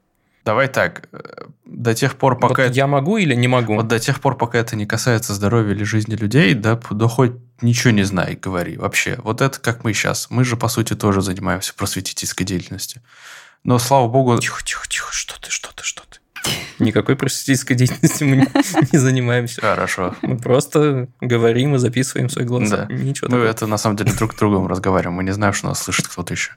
Давай 0.46 0.68
так, 0.68 1.08
э, 1.10 1.46
до 1.64 1.92
тех 1.92 2.16
пор, 2.16 2.38
пока... 2.38 2.62
Вот 2.62 2.70
это... 2.70 2.72
я 2.72 2.86
могу 2.86 3.16
или 3.16 3.34
не 3.34 3.48
могу? 3.48 3.74
Вот 3.74 3.88
до 3.88 3.98
тех 3.98 4.20
пор, 4.20 4.38
пока 4.38 4.58
это 4.58 4.76
не 4.76 4.86
касается 4.86 5.34
здоровья 5.34 5.74
или 5.74 5.82
жизни 5.82 6.14
людей, 6.14 6.54
да, 6.54 6.80
да 6.90 7.08
хоть 7.08 7.32
ничего 7.62 7.90
не 7.90 8.04
знай, 8.04 8.36
говори 8.36 8.76
вообще. 8.76 9.18
Вот 9.24 9.40
это 9.40 9.58
как 9.58 9.82
мы 9.82 9.92
сейчас. 9.92 10.28
Мы 10.30 10.44
же, 10.44 10.56
по 10.56 10.68
сути, 10.68 10.94
тоже 10.94 11.20
занимаемся 11.20 11.74
просветительской 11.74 12.46
деятельностью. 12.46 13.02
Но, 13.64 13.80
слава 13.80 14.06
богу... 14.06 14.38
Тихо, 14.38 14.62
тихо, 14.62 14.86
тихо, 14.88 15.12
что 15.12 15.34
ты, 15.40 15.50
что 15.50 15.74
ты, 15.74 15.82
что 15.82 16.02
ты? 16.02 16.05
Никакой 16.78 17.16
просветительской 17.16 17.76
деятельностью 17.76 18.28
мы 18.28 18.36
не 18.92 18.98
занимаемся. 18.98 19.60
Хорошо. 19.60 20.14
Мы 20.22 20.38
просто 20.38 21.08
говорим 21.20 21.74
и 21.74 21.78
записываем 21.78 22.28
свой 22.28 22.44
голос. 22.44 22.70
Да. 22.70 22.86
Ничего 22.90 23.28
ну, 23.30 23.38
это 23.38 23.66
на 23.66 23.78
самом 23.78 23.96
деле 23.96 24.12
друг 24.12 24.34
с 24.34 24.36
другом 24.36 24.66
разговариваем. 24.66 25.16
Мы 25.16 25.24
не 25.24 25.32
знаем, 25.32 25.54
что 25.54 25.68
нас 25.68 25.82
слышит 25.82 26.08
кто-то 26.08 26.34
еще. 26.34 26.52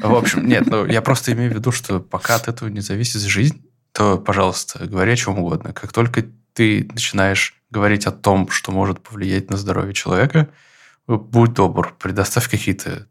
В 0.00 0.14
общем, 0.14 0.46
нет, 0.46 0.66
ну, 0.66 0.84
я 0.86 1.02
просто 1.02 1.32
имею 1.32 1.50
в 1.52 1.54
виду, 1.54 1.72
что 1.72 2.00
пока 2.00 2.36
от 2.36 2.48
этого 2.48 2.68
не 2.68 2.80
зависит 2.80 3.22
жизнь, 3.22 3.64
то, 3.92 4.18
пожалуйста, 4.18 4.86
говори 4.86 5.12
о 5.12 5.16
чем 5.16 5.38
угодно. 5.38 5.72
Как 5.72 5.92
только 5.92 6.24
ты 6.52 6.88
начинаешь 6.92 7.54
говорить 7.70 8.06
о 8.06 8.12
том, 8.12 8.50
что 8.50 8.72
может 8.72 9.00
повлиять 9.00 9.50
на 9.50 9.56
здоровье 9.56 9.94
человека, 9.94 10.48
будь 11.06 11.54
добр, 11.54 11.94
предоставь 11.98 12.48
какие-то 12.48 13.06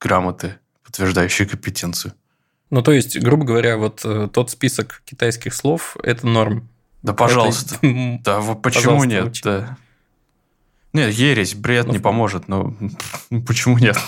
грамоты, 0.00 0.58
подтверждающие 0.84 1.48
компетенцию. 1.48 2.12
Ну, 2.72 2.80
то 2.80 2.90
есть, 2.90 3.20
грубо 3.20 3.44
говоря, 3.44 3.76
вот 3.76 4.00
э, 4.02 4.30
тот 4.32 4.48
список 4.48 5.02
китайских 5.04 5.52
слов– 5.52 5.94
это 6.02 6.26
норм. 6.26 6.70
Да, 7.02 7.12
пожалуйста. 7.12 7.76
Это... 7.82 8.18
Да, 8.24 8.40
вот 8.40 8.62
почему 8.62 9.04
нет? 9.04 9.26
Учи. 9.26 9.42
Да. 9.44 9.76
Нет, 10.94 11.12
ересь, 11.12 11.54
бред 11.54 11.88
ну, 11.88 11.92
не 11.92 11.98
поможет, 11.98 12.48
но 12.48 12.74
почему 13.46 13.76
нет? 13.76 13.98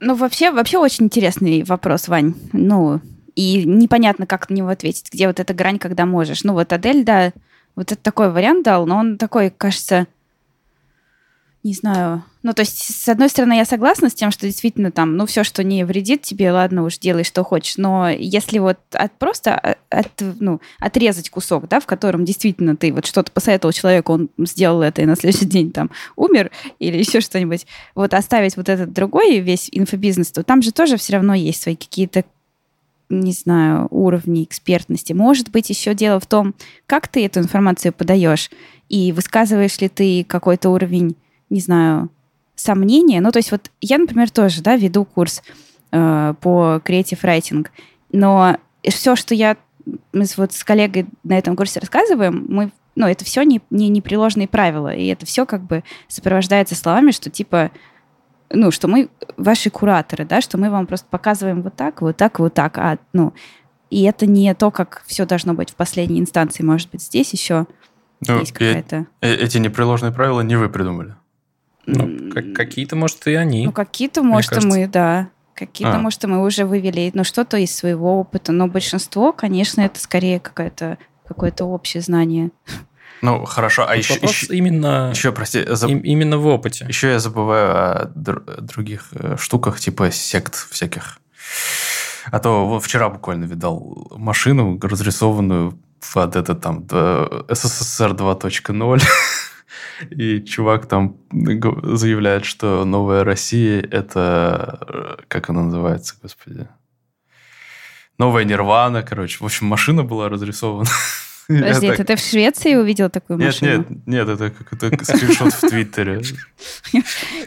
Ну, 0.00 0.14
вообще, 0.16 0.50
вообще 0.50 0.76
очень 0.76 1.06
интересный 1.06 1.62
вопрос, 1.62 2.08
Вань. 2.08 2.34
Ну, 2.52 3.00
и 3.34 3.64
непонятно, 3.64 4.26
как 4.26 4.50
на 4.50 4.54
него 4.56 4.68
ответить. 4.68 5.10
Где 5.10 5.26
вот 5.26 5.40
эта 5.40 5.54
грань, 5.54 5.78
когда 5.78 6.04
можешь. 6.04 6.44
Ну, 6.44 6.52
вот 6.52 6.74
Адель, 6.74 7.04
да, 7.04 7.32
вот 7.74 7.90
это 7.90 8.02
такой 8.02 8.30
вариант 8.30 8.66
дал, 8.66 8.84
но 8.84 8.98
он 8.98 9.16
такой, 9.16 9.48
кажется, 9.48 10.08
не 11.64 11.72
знаю. 11.72 12.22
Ну, 12.42 12.52
то 12.52 12.60
есть, 12.60 12.78
с 12.78 13.08
одной 13.08 13.30
стороны, 13.30 13.54
я 13.54 13.64
согласна 13.64 14.10
с 14.10 14.14
тем, 14.14 14.30
что 14.30 14.46
действительно 14.46 14.92
там, 14.92 15.16
ну, 15.16 15.24
все, 15.24 15.44
что 15.44 15.64
не 15.64 15.84
вредит 15.84 16.20
тебе, 16.20 16.52
ладно 16.52 16.84
уж, 16.84 16.98
делай, 16.98 17.24
что 17.24 17.42
хочешь. 17.42 17.78
Но 17.78 18.10
если 18.10 18.58
вот 18.58 18.76
от, 18.92 19.18
просто 19.18 19.78
от, 19.88 20.22
ну, 20.40 20.60
отрезать 20.78 21.30
кусок, 21.30 21.66
да, 21.68 21.80
в 21.80 21.86
котором 21.86 22.26
действительно 22.26 22.76
ты 22.76 22.92
вот 22.92 23.06
что-то 23.06 23.32
посоветовал 23.32 23.72
человеку, 23.72 24.12
он 24.12 24.28
сделал 24.36 24.82
это 24.82 25.00
и 25.00 25.06
на 25.06 25.16
следующий 25.16 25.46
день 25.46 25.72
там 25.72 25.90
умер 26.16 26.50
или 26.78 26.98
еще 27.04 27.22
что-нибудь, 27.22 27.66
вот 27.94 28.12
оставить 28.12 28.58
вот 28.58 28.68
этот 28.68 28.92
другой 28.92 29.38
весь 29.38 29.70
инфобизнес, 29.72 30.30
то 30.32 30.42
там 30.42 30.60
же 30.60 30.70
тоже 30.70 30.98
все 30.98 31.14
равно 31.14 31.32
есть 31.32 31.62
свои 31.62 31.76
какие-то 31.76 32.24
не 33.10 33.32
знаю, 33.32 33.86
уровни 33.90 34.44
экспертности. 34.44 35.12
Может 35.12 35.50
быть, 35.50 35.68
еще 35.68 35.94
дело 35.94 36.18
в 36.20 36.26
том, 36.26 36.54
как 36.86 37.06
ты 37.06 37.24
эту 37.24 37.40
информацию 37.40 37.92
подаешь, 37.92 38.50
и 38.88 39.12
высказываешь 39.12 39.78
ли 39.80 39.88
ты 39.88 40.24
какой-то 40.24 40.70
уровень 40.70 41.14
не 41.54 41.60
знаю, 41.60 42.10
сомнения. 42.54 43.20
Ну, 43.20 43.32
то 43.32 43.38
есть 43.38 43.50
вот 43.50 43.70
я, 43.80 43.98
например, 43.98 44.30
тоже, 44.30 44.62
да, 44.62 44.76
веду 44.76 45.04
курс 45.04 45.42
э, 45.92 46.34
по 46.40 46.80
Creative 46.84 47.20
Writing, 47.22 47.66
но 48.12 48.58
все, 48.82 49.16
что 49.16 49.34
я 49.34 49.56
мы 50.12 50.24
вот 50.36 50.52
с 50.52 50.64
коллегой 50.64 51.06
на 51.22 51.38
этом 51.38 51.56
курсе 51.56 51.80
рассказываем, 51.80 52.46
мы, 52.48 52.70
ну, 52.94 53.06
это 53.06 53.24
все 53.24 53.42
не, 53.42 53.60
не 53.70 53.88
непреложные 53.88 54.48
правила, 54.48 54.94
и 54.94 55.06
это 55.06 55.26
все 55.26 55.46
как 55.46 55.62
бы 55.62 55.84
сопровождается 56.08 56.74
словами, 56.74 57.10
что 57.10 57.30
типа, 57.30 57.70
ну, 58.50 58.70
что 58.70 58.88
мы 58.88 59.10
ваши 59.36 59.70
кураторы, 59.70 60.24
да, 60.24 60.40
что 60.40 60.58
мы 60.58 60.70
вам 60.70 60.86
просто 60.86 61.06
показываем 61.10 61.62
вот 61.62 61.74
так, 61.76 62.00
вот 62.02 62.16
так, 62.16 62.38
вот 62.38 62.54
так, 62.54 62.78
а, 62.78 62.98
ну, 63.12 63.34
и 63.90 64.02
это 64.04 64.26
не 64.26 64.54
то, 64.54 64.70
как 64.70 65.02
все 65.06 65.26
должно 65.26 65.54
быть 65.54 65.70
в 65.70 65.74
последней 65.74 66.18
инстанции, 66.18 66.62
может 66.62 66.90
быть, 66.90 67.02
здесь 67.02 67.32
еще 67.32 67.66
ну, 68.26 68.40
есть 68.40 68.52
какая-то... 68.52 69.06
Э, 69.20 69.34
эти 69.34 69.58
непреложные 69.58 70.12
правила 70.12 70.40
не 70.40 70.56
вы 70.56 70.68
придумали? 70.68 71.14
Ну, 71.86 72.30
какие-то, 72.54 72.96
может, 72.96 73.26
и 73.26 73.34
они. 73.34 73.66
Ну, 73.66 73.72
какие-то, 73.72 74.22
может, 74.22 74.62
и 74.62 74.66
мы, 74.66 74.86
да. 74.86 75.28
Какие-то, 75.54 75.96
а. 75.96 76.00
может, 76.00 76.24
и 76.24 76.26
мы 76.26 76.44
уже 76.44 76.64
вывели, 76.64 77.10
ну, 77.14 77.24
что-то 77.24 77.56
из 77.58 77.74
своего 77.74 78.18
опыта. 78.18 78.52
Но 78.52 78.66
большинство, 78.66 79.32
конечно, 79.32 79.82
это 79.82 80.00
скорее 80.00 80.40
какое-то 80.40 80.98
какое-то 81.26 81.64
общее 81.64 82.02
знание. 82.02 82.50
Ну, 83.22 83.44
хорошо. 83.44 83.86
А 83.88 83.96
еще, 83.96 84.14
еще, 84.14 84.54
именно, 84.54 85.10
еще, 85.14 85.32
прости, 85.32 85.64
заб... 85.66 85.90
именно 85.90 86.36
в 86.36 86.46
опыте. 86.46 86.84
Еще 86.86 87.12
я 87.12 87.18
забываю 87.18 87.70
о 87.70 88.12
др- 88.14 88.60
других 88.60 89.08
э, 89.12 89.36
штуках, 89.38 89.80
типа 89.80 90.10
сект 90.10 90.54
всяких. 90.70 91.18
А 92.30 92.38
то 92.38 92.66
вот 92.66 92.84
вчера 92.84 93.08
буквально 93.08 93.44
видал 93.44 94.08
машину, 94.10 94.78
разрисованную 94.82 95.78
под 96.12 96.36
это 96.36 96.54
там 96.54 96.86
СССР 97.48 98.12
2.0. 98.12 99.02
И 100.10 100.40
чувак 100.40 100.86
там 100.86 101.16
заявляет, 101.30 102.44
что 102.44 102.84
новая 102.84 103.24
Россия– 103.24 103.80
это... 103.90 104.78
Э, 104.88 105.22
как 105.28 105.50
она 105.50 105.62
называется, 105.62 106.16
господи? 106.22 106.68
Новая 108.18 108.44
Нирвана, 108.44 109.02
короче. 109.02 109.38
В 109.38 109.44
общем, 109.44 109.66
машина 109.66 110.04
была 110.04 110.28
разрисована. 110.28 110.88
Подожди, 111.48 111.86
это 111.86 112.04
ты 112.04 112.16
в 112.16 112.20
Швеции 112.20 112.74
увидел 112.74 113.10
такую 113.10 113.38
машину? 113.38 113.86
Нет, 113.88 114.06
нет, 114.06 114.28
это 114.28 114.50
как 114.50 114.72
это 114.72 115.04
скриншот 115.04 115.52
в 115.52 115.60
Твиттере. 115.68 116.18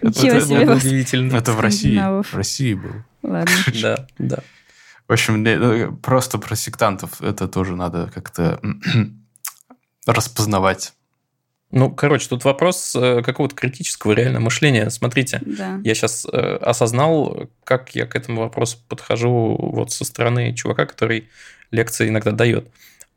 Ничего 0.01 0.39
себе. 0.39 0.63
Это 0.63 0.75
удивительно. 0.75 1.36
Это 1.36 1.54
в 1.54 1.60
России. 1.60 1.98
В 1.98 2.34
России 2.36 2.74
был. 2.74 3.04
Ладно. 3.24 3.51
Да, 3.82 4.08
да. 4.18 4.38
В 5.08 5.13
общем, 5.13 5.42
ну, 5.42 5.96
просто 5.98 6.38
про 6.38 6.56
сектантов 6.56 7.22
это 7.22 7.48
тоже 7.48 7.75
надо 7.75 8.12
как-то 8.13 8.60
распознавать. 10.06 10.94
Ну, 11.69 11.91
короче, 11.91 12.29
тут 12.29 12.45
вопрос 12.45 12.95
э, 12.95 13.21
какого-то 13.21 13.53
критического 13.53 14.13
реально 14.13 14.39
мышления. 14.39 14.89
Смотрите, 14.89 15.41
да. 15.45 15.81
я 15.83 15.95
сейчас 15.95 16.25
э, 16.25 16.38
осознал, 16.62 17.50
как 17.65 17.93
я 17.93 18.05
к 18.05 18.15
этому 18.15 18.41
вопросу 18.41 18.77
подхожу 18.88 19.57
вот 19.59 19.91
со 19.91 20.05
стороны 20.05 20.53
чувака, 20.53 20.86
который 20.86 21.27
лекции 21.71 22.07
иногда 22.07 22.31
дает. 22.31 22.69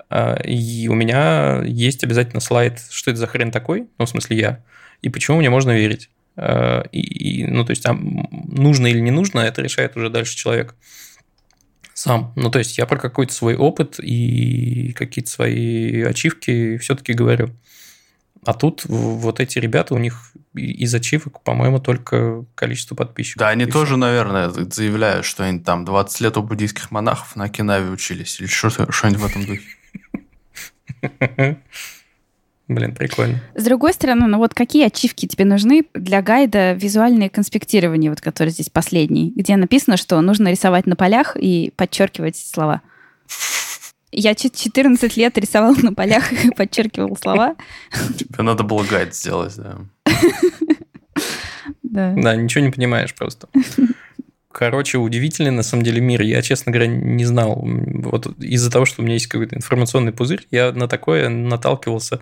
А, 0.08 0.34
и 0.42 0.88
у 0.88 0.94
меня 0.94 1.62
есть 1.64 2.02
обязательно 2.02 2.40
слайд, 2.40 2.80
что 2.90 3.12
это 3.12 3.20
за 3.20 3.28
хрен 3.28 3.52
такой, 3.52 3.88
ну, 3.98 4.06
в 4.06 4.08
смысле 4.08 4.36
я, 4.36 4.64
и 5.02 5.08
почему 5.08 5.38
мне 5.38 5.50
можно 5.50 5.70
верить. 5.70 6.10
А, 6.36 6.82
и, 6.90 7.00
и, 7.00 7.46
ну, 7.46 7.64
то 7.64 7.70
есть, 7.70 7.86
а 7.86 7.92
нужно 7.94 8.88
или 8.88 8.98
не 8.98 9.12
нужно, 9.12 9.40
это 9.40 9.62
решает 9.62 9.96
уже 9.96 10.10
дальше 10.10 10.36
человек 10.36 10.74
сам. 11.94 12.32
Ну, 12.34 12.50
то 12.50 12.58
есть, 12.58 12.78
я 12.78 12.86
про 12.86 12.98
какой-то 12.98 13.32
свой 13.32 13.54
опыт 13.54 14.00
и 14.00 14.92
какие-то 14.94 15.30
свои 15.30 16.02
ачивки 16.02 16.78
все-таки 16.78 17.12
говорю. 17.12 17.50
А 18.44 18.54
тут 18.54 18.84
вот 18.86 19.38
эти 19.38 19.58
ребята, 19.58 19.94
у 19.94 19.98
них 19.98 20.32
из 20.54 20.94
ачивок, 20.94 21.42
по-моему, 21.42 21.78
только 21.78 22.44
количество 22.54 22.94
подписчиков. 22.94 23.40
Да, 23.40 23.48
они 23.48 23.66
тоже, 23.66 23.92
все. 23.92 23.96
наверное, 23.96 24.48
заявляют, 24.48 25.26
что 25.26 25.44
они 25.44 25.60
там 25.60 25.84
20 25.84 26.20
лет 26.20 26.36
у 26.38 26.42
буддийских 26.42 26.90
монахов 26.90 27.36
на 27.36 27.44
Окинаве 27.44 27.90
учились. 27.90 28.40
Или 28.40 28.46
что-нибудь 28.46 29.20
в 29.20 29.26
этом 29.26 29.44
духе. 29.44 29.66
Блин, 32.68 32.94
прикольно. 32.94 33.40
С 33.56 33.64
другой 33.64 33.92
стороны, 33.92 34.28
ну 34.28 34.38
вот 34.38 34.54
какие 34.54 34.86
ачивки 34.86 35.26
тебе 35.26 35.44
нужны 35.44 35.86
для 35.92 36.22
гайда 36.22 36.72
визуальное 36.74 37.28
конспектирование, 37.28 38.10
вот 38.10 38.20
который 38.20 38.50
здесь 38.50 38.70
последний, 38.70 39.32
где 39.34 39.56
написано, 39.56 39.96
что 39.96 40.20
нужно 40.20 40.52
рисовать 40.52 40.86
на 40.86 40.94
полях 40.94 41.36
и 41.36 41.72
подчеркивать 41.74 42.36
слова? 42.36 42.82
Я 44.12 44.34
14 44.34 45.16
лет 45.16 45.38
рисовал 45.38 45.74
на 45.76 45.94
полях 45.94 46.32
и 46.44 46.50
подчеркивал 46.50 47.16
слова. 47.16 47.56
Тебе 48.18 48.42
надо 48.42 48.64
было 48.64 48.82
гайд 48.84 49.14
сделать, 49.14 49.54
да. 49.56 49.78
Да. 51.82 52.14
Да, 52.16 52.36
ничего 52.36 52.64
не 52.64 52.70
понимаешь 52.70 53.14
просто. 53.14 53.48
Короче, 54.52 54.98
удивительный 54.98 55.52
на 55.52 55.62
самом 55.62 55.84
деле 55.84 56.00
мир. 56.00 56.22
Я, 56.22 56.42
честно 56.42 56.72
говоря, 56.72 56.88
не 56.88 57.24
знал. 57.24 57.60
Вот 57.64 58.26
из-за 58.38 58.70
того, 58.70 58.84
что 58.84 59.00
у 59.00 59.04
меня 59.04 59.14
есть 59.14 59.26
какой-то 59.26 59.56
информационный 59.56 60.12
пузырь, 60.12 60.46
я 60.50 60.72
на 60.72 60.88
такое 60.88 61.28
наталкивался 61.28 62.20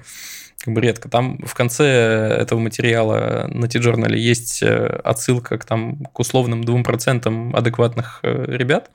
как 0.58 0.74
бы 0.74 0.80
редко. 0.80 1.08
Там 1.08 1.38
в 1.38 1.54
конце 1.54 1.84
этого 1.84 2.58
материала 2.58 3.48
на 3.48 3.68
T-журнале 3.68 4.20
есть 4.20 4.62
э, 4.62 5.00
отсылка 5.04 5.56
к, 5.56 5.64
там, 5.64 6.04
к 6.04 6.18
условным 6.18 6.62
2% 6.62 7.56
адекватных 7.56 8.20
э, 8.22 8.44
ребят. 8.48 8.90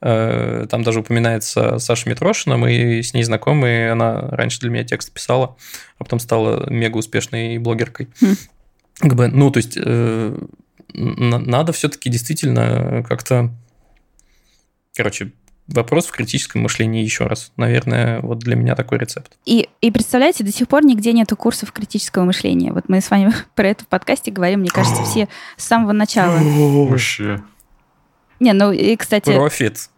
Э, 0.00 0.66
там 0.70 0.82
даже 0.82 1.00
упоминается 1.00 1.78
Саша 1.78 2.08
Митрошина, 2.08 2.56
мы 2.56 3.00
с 3.02 3.14
ней 3.14 3.24
знакомы, 3.24 3.90
она 3.90 4.28
раньше 4.30 4.60
для 4.60 4.70
меня 4.70 4.84
текст 4.84 5.12
писала, 5.12 5.56
а 5.98 6.04
потом 6.04 6.20
стала 6.20 6.68
мега 6.70 6.98
успешной 6.98 7.58
блогеркой. 7.58 8.08
Mm. 8.20 8.38
Как 9.00 9.14
бы, 9.14 9.28
ну, 9.28 9.50
то 9.50 9.58
есть 9.58 9.78
надо 10.94 11.72
все-таки 11.72 12.10
действительно 12.10 13.04
как-то... 13.06 13.50
Короче, 14.96 15.32
вопрос 15.68 16.06
в 16.06 16.10
критическом 16.10 16.62
мышлении 16.62 17.02
еще 17.02 17.26
раз. 17.26 17.52
Наверное, 17.56 18.20
вот 18.20 18.38
для 18.38 18.56
меня 18.56 18.74
такой 18.74 18.98
рецепт. 18.98 19.36
И, 19.44 19.68
и 19.80 19.90
представляете, 19.90 20.42
до 20.42 20.52
сих 20.52 20.66
пор 20.66 20.84
нигде 20.84 21.12
нету 21.12 21.36
курсов 21.36 21.72
критического 21.72 22.24
мышления. 22.24 22.72
Вот 22.72 22.88
мы 22.88 23.00
с 23.00 23.10
вами 23.10 23.32
про 23.54 23.68
это 23.68 23.84
в 23.84 23.88
подкасте 23.88 24.30
говорим, 24.30 24.60
мне 24.60 24.70
кажется, 24.70 25.02
все 25.04 25.28
с 25.56 25.64
самого 25.64 25.92
начала. 25.92 26.38
Вообще. 26.38 27.40
Не, 28.40 28.52
ну 28.52 28.72
и, 28.72 28.96
кстати... 28.96 29.34
Профит. 29.34 29.90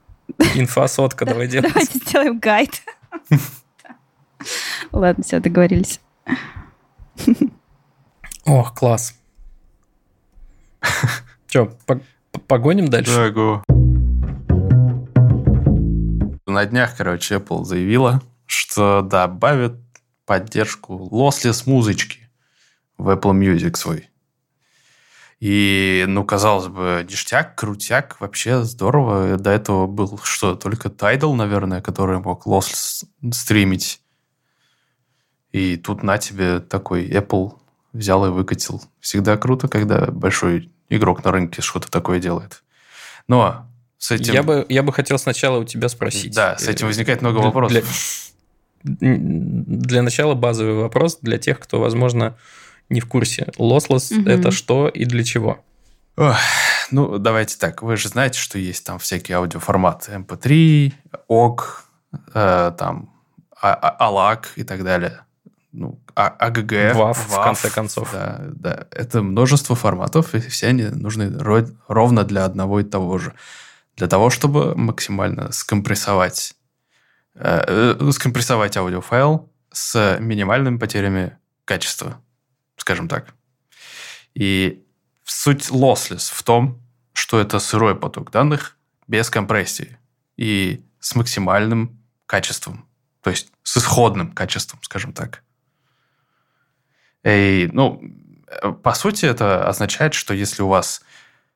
Инфа 0.54 0.88
сотка, 0.88 1.24
давай 1.24 1.46
делать. 1.48 1.68
Давайте 1.68 1.98
сделаем 1.98 2.38
гайд. 2.38 2.82
Ладно, 4.92 5.22
все, 5.24 5.40
договорились. 5.40 6.00
Ох, 8.46 8.74
класс. 8.74 9.14
Че, 11.48 11.70
погоним 12.46 12.88
дальше? 12.88 13.14
Да, 13.14 13.30
го. 13.30 13.62
На 16.46 16.66
днях, 16.66 16.96
короче, 16.96 17.36
Apple 17.36 17.64
заявила, 17.64 18.22
что 18.46 19.02
добавит 19.02 19.74
поддержку 20.24 21.08
lossless 21.12 21.68
музычки 21.68 22.28
в 22.98 23.08
Apple 23.08 23.32
Music 23.32 23.76
свой. 23.76 24.09
И, 25.40 26.04
ну, 26.06 26.22
казалось 26.22 26.68
бы, 26.68 27.06
ништяк, 27.08 27.54
крутяк, 27.54 28.20
вообще 28.20 28.62
здорово. 28.62 29.38
До 29.38 29.50
этого 29.50 29.86
был 29.86 30.20
что, 30.22 30.54
только 30.54 30.88
Tidal, 30.88 31.34
наверное, 31.34 31.80
который 31.80 32.18
мог 32.18 32.46
lossless 32.46 33.06
стримить. 33.32 34.02
И 35.52 35.78
тут 35.78 36.02
на 36.02 36.18
тебе 36.18 36.60
такой 36.60 37.08
Apple 37.08 37.54
взял 37.94 38.26
и 38.26 38.28
выкатил. 38.28 38.82
Всегда 39.00 39.38
круто, 39.38 39.66
когда 39.66 40.06
большой 40.06 40.70
игрок 40.90 41.24
на 41.24 41.32
рынке 41.32 41.62
что-то 41.62 41.90
такое 41.90 42.20
делает. 42.20 42.62
Но 43.26 43.66
с 43.96 44.10
этим... 44.10 44.34
Я 44.34 44.42
бы, 44.42 44.66
я 44.68 44.82
бы 44.82 44.92
хотел 44.92 45.18
сначала 45.18 45.58
у 45.58 45.64
тебя 45.64 45.88
спросить. 45.88 46.34
Да, 46.34 46.58
с 46.58 46.68
этим 46.68 46.86
возникает 46.86 47.22
много 47.22 47.38
вопросов. 47.38 47.82
Для, 48.82 49.16
для 49.18 50.02
начала 50.02 50.34
базовый 50.34 50.74
вопрос 50.74 51.18
для 51.22 51.38
тех, 51.38 51.58
кто, 51.60 51.80
возможно, 51.80 52.36
не 52.90 53.00
в 53.00 53.06
курсе. 53.06 53.48
Lossless 53.58 54.16
угу. 54.16 54.28
это 54.28 54.50
что 54.50 54.88
и 54.88 55.04
для 55.04 55.24
чего? 55.24 55.64
Ох, 56.16 56.36
ну, 56.90 57.18
давайте 57.18 57.56
так. 57.56 57.82
Вы 57.82 57.96
же 57.96 58.08
знаете, 58.08 58.38
что 58.38 58.58
есть 58.58 58.84
там 58.84 58.98
всякие 58.98 59.38
аудиоформаты. 59.38 60.12
MP3, 60.12 60.92
OGG, 61.28 61.62
э, 62.34 62.72
там, 62.76 63.10
ALAC 63.62 64.46
и 64.56 64.64
так 64.64 64.84
далее 64.84 65.20
ну, 65.72 66.00
а, 66.14 66.28
АГГ. 66.38 66.94
ВАФ, 66.94 67.28
в 67.28 67.42
конце 67.42 67.70
концов. 67.70 68.10
Да, 68.12 68.40
да. 68.54 68.86
Это 68.90 69.22
множество 69.22 69.76
форматов, 69.76 70.34
и 70.34 70.40
все 70.40 70.68
они 70.68 70.84
нужны 70.84 71.32
ровно 71.88 72.24
для 72.24 72.44
одного 72.44 72.80
и 72.80 72.84
того 72.84 73.18
же. 73.18 73.34
Для 73.96 74.08
того, 74.08 74.30
чтобы 74.30 74.74
максимально 74.76 75.52
скомпрессовать, 75.52 76.54
э, 77.34 77.96
э, 78.00 78.10
скомпрессовать 78.12 78.76
аудиофайл 78.76 79.48
с 79.72 80.16
минимальными 80.18 80.78
потерями 80.78 81.36
качества, 81.64 82.20
скажем 82.90 83.06
так. 83.06 83.34
И 84.34 84.84
суть 85.24 85.70
lossless 85.70 86.32
в 86.34 86.42
том, 86.42 86.82
что 87.12 87.38
это 87.38 87.60
сырой 87.60 87.94
поток 87.94 88.32
данных 88.32 88.76
без 89.06 89.30
компрессии 89.30 89.96
и 90.36 90.84
с 90.98 91.14
максимальным 91.14 92.02
качеством, 92.26 92.88
то 93.22 93.30
есть 93.30 93.52
с 93.62 93.76
исходным 93.76 94.32
качеством, 94.32 94.80
скажем 94.82 95.12
так. 95.12 95.44
И, 97.22 97.70
ну, 97.72 98.02
по 98.82 98.92
сути, 98.94 99.26
это 99.26 99.68
означает, 99.68 100.14
что 100.14 100.34
если 100.34 100.62
у 100.62 100.68
вас 100.68 101.02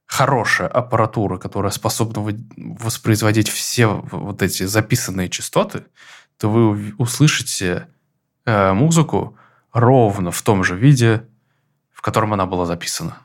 хорошая 0.07 0.69
аппаратура, 0.69 1.39
которая 1.39 1.73
способна 1.73 2.33
воспроизводить 2.57 3.49
все 3.49 3.87
вот 3.87 4.41
эти 4.41 4.63
записанные 4.67 5.29
частоты, 5.29 5.85
то 6.39 6.49
вы 6.49 6.95
услышите 6.99 7.89
э, 8.45 8.73
музыку 8.73 9.37
ровно 9.75 10.31
в 10.31 10.41
том 10.41 10.65
же 10.65 10.75
виде, 10.77 11.27
в 11.93 12.01
котором 12.01 12.33
она 12.33 12.47
была 12.47 12.65
записана. 12.65 13.19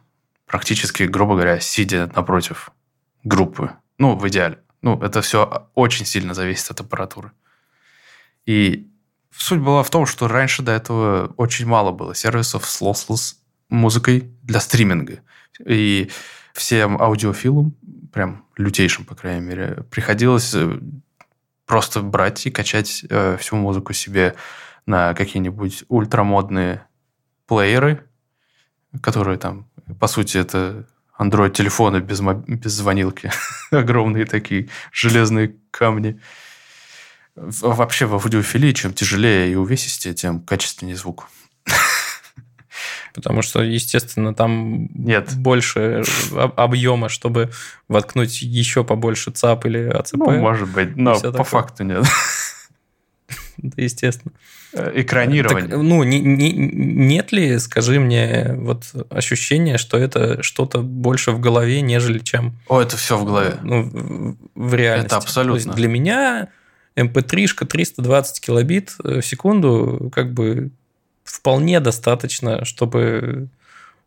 Практически, 0.45 1.03
грубо 1.03 1.35
говоря, 1.35 1.61
сидя 1.61 2.11
напротив 2.13 2.71
группы. 3.23 3.71
Ну, 3.97 4.17
в 4.17 4.27
идеале. 4.27 4.59
Ну, 4.81 5.01
это 5.01 5.21
все 5.21 5.69
очень 5.75 6.05
сильно 6.05 6.33
зависит 6.33 6.69
от 6.71 6.81
аппаратуры. 6.81 7.31
И 8.45 8.89
Суть 9.39 9.59
была 9.59 9.83
в 9.83 9.89
том, 9.89 10.05
что 10.05 10.27
раньше 10.27 10.63
до 10.63 10.73
этого 10.73 11.33
очень 11.37 11.65
мало 11.65 11.91
было 11.91 12.13
сервисов 12.13 12.65
с 12.65 12.81
lossless 12.81 13.35
музыкой 13.69 14.31
для 14.43 14.59
стриминга. 14.59 15.19
И 15.65 16.09
всем 16.53 17.01
аудиофилам, 17.01 17.75
прям 18.11 18.45
лютейшим, 18.57 19.05
по 19.05 19.15
крайней 19.15 19.45
мере, 19.45 19.85
приходилось 19.91 20.53
э, 20.53 20.79
просто 21.65 22.01
брать 22.01 22.45
и 22.47 22.51
качать 22.51 23.05
э, 23.09 23.37
всю 23.39 23.55
музыку 23.55 23.93
себе 23.93 24.35
на 24.89 25.13
какие-нибудь 25.13 25.83
ультрамодные 25.87 26.81
плееры, 27.47 28.03
которые 29.01 29.37
там, 29.37 29.69
по 29.99 30.07
сути, 30.07 30.37
это 30.37 30.87
Android-телефоны 31.17 31.99
без, 31.99 32.21
без 32.21 32.71
звонилки. 32.71 33.31
Огромные 33.71 34.25
такие 34.25 34.67
железные 34.91 35.55
камни 35.69 36.19
вообще 37.35 38.07
в 38.07 38.15
аудиофилии, 38.15 38.73
чем 38.73 38.93
тяжелее 38.93 39.51
и 39.51 39.55
увесистее, 39.55 40.15
тем 40.15 40.41
качественнее 40.41 40.95
звук. 40.95 41.27
Потому 43.13 43.43
что, 43.43 43.61
естественно, 43.61 44.33
там 44.33 44.89
нет. 44.93 45.35
больше 45.35 46.03
объема, 46.33 47.09
чтобы 47.09 47.51
воткнуть 47.87 48.41
еще 48.41 48.83
побольше 48.83 49.31
ЦАП 49.31 49.67
или 49.67 49.87
АЦП. 49.87 50.15
Ну, 50.15 50.39
может 50.39 50.69
быть, 50.69 50.95
но 50.95 51.13
по 51.13 51.19
такое. 51.21 51.43
факту 51.43 51.83
нет. 51.83 52.05
Да, 53.69 53.81
естественно. 53.81 54.33
Э, 54.73 54.91
экранирование. 54.95 55.69
Так, 55.69 55.81
ну, 55.81 56.03
не, 56.03 56.19
не, 56.19 56.51
нет 56.51 57.31
ли, 57.31 57.59
скажи 57.59 57.99
мне, 57.99 58.55
вот 58.57 58.85
ощущение, 59.09 59.77
что 59.77 59.97
это 59.97 60.41
что-то 60.43 60.79
больше 60.79 61.31
в 61.31 61.39
голове, 61.39 61.81
нежели 61.81 62.19
чем... 62.19 62.57
О, 62.67 62.79
это 62.79 62.97
все 62.97 63.17
в 63.17 63.25
голове. 63.25 63.57
Ну, 63.61 64.37
в 64.55 64.73
реальности. 64.73 65.07
Это 65.07 65.17
абсолютно. 65.17 65.73
для 65.73 65.87
меня 65.87 66.49
MP3-шка 66.95 67.65
320 67.65 68.41
килобит 68.45 68.95
в 68.99 69.21
секунду 69.21 70.11
как 70.13 70.33
бы 70.33 70.71
вполне 71.23 71.79
достаточно, 71.79 72.65
чтобы 72.65 73.49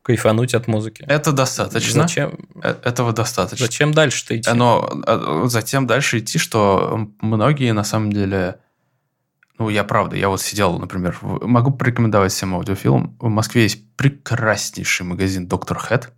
кайфануть 0.03 0.55
от 0.55 0.67
музыки. 0.67 1.05
Это 1.07 1.33
достаточно. 1.33 2.03
Зачем? 2.03 2.39
Э, 2.63 2.75
этого 2.85 3.13
достаточно. 3.13 3.67
Зачем 3.67 3.93
дальше 3.93 4.37
идти? 4.37 4.51
Но 4.53 5.03
э, 5.07 5.45
затем 5.47 5.87
дальше 5.87 6.19
идти, 6.19 6.39
что 6.39 7.09
многие 7.21 7.73
на 7.73 7.85
самом 7.85 8.13
деле... 8.13 8.57
Ну, 9.63 9.69
я 9.69 9.85
правда, 9.85 10.17
я 10.17 10.29
вот 10.29 10.43
сидел, 10.43 10.77
например, 10.81 11.17
могу 11.23 11.71
порекомендовать 11.71 12.33
всем 12.33 12.53
аудиофилм. 12.53 13.17
В 13.21 13.29
Москве 13.29 13.63
есть 13.63 13.95
прекраснейший 13.95 15.07
магазин 15.07 15.47
Доктор 15.47 15.79
Хэт. 15.79 16.13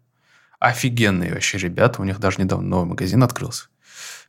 Офигенные 0.60 1.34
вообще 1.34 1.58
ребята. 1.58 2.00
У 2.00 2.06
них 2.06 2.20
даже 2.20 2.40
недавно 2.40 2.66
новый 2.66 2.86
магазин 2.86 3.22
открылся. 3.22 3.66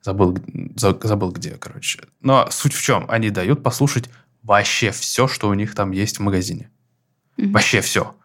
Забыл, 0.02 0.38
забыл 0.76 1.32
где, 1.32 1.52
короче. 1.52 2.02
Но 2.20 2.50
суть 2.52 2.74
в 2.74 2.82
чем? 2.82 3.06
Они 3.08 3.30
дают 3.30 3.64
послушать 3.64 4.10
вообще 4.44 4.92
все, 4.92 5.30
что 5.30 5.48
у 5.48 5.54
них 5.54 5.76
там 5.76 5.92
есть 5.92 6.18
в 6.18 6.22
магазине. 6.22 6.70
Mm-hmm. 7.38 7.52
Вообще 7.52 7.80
все. 7.80 8.18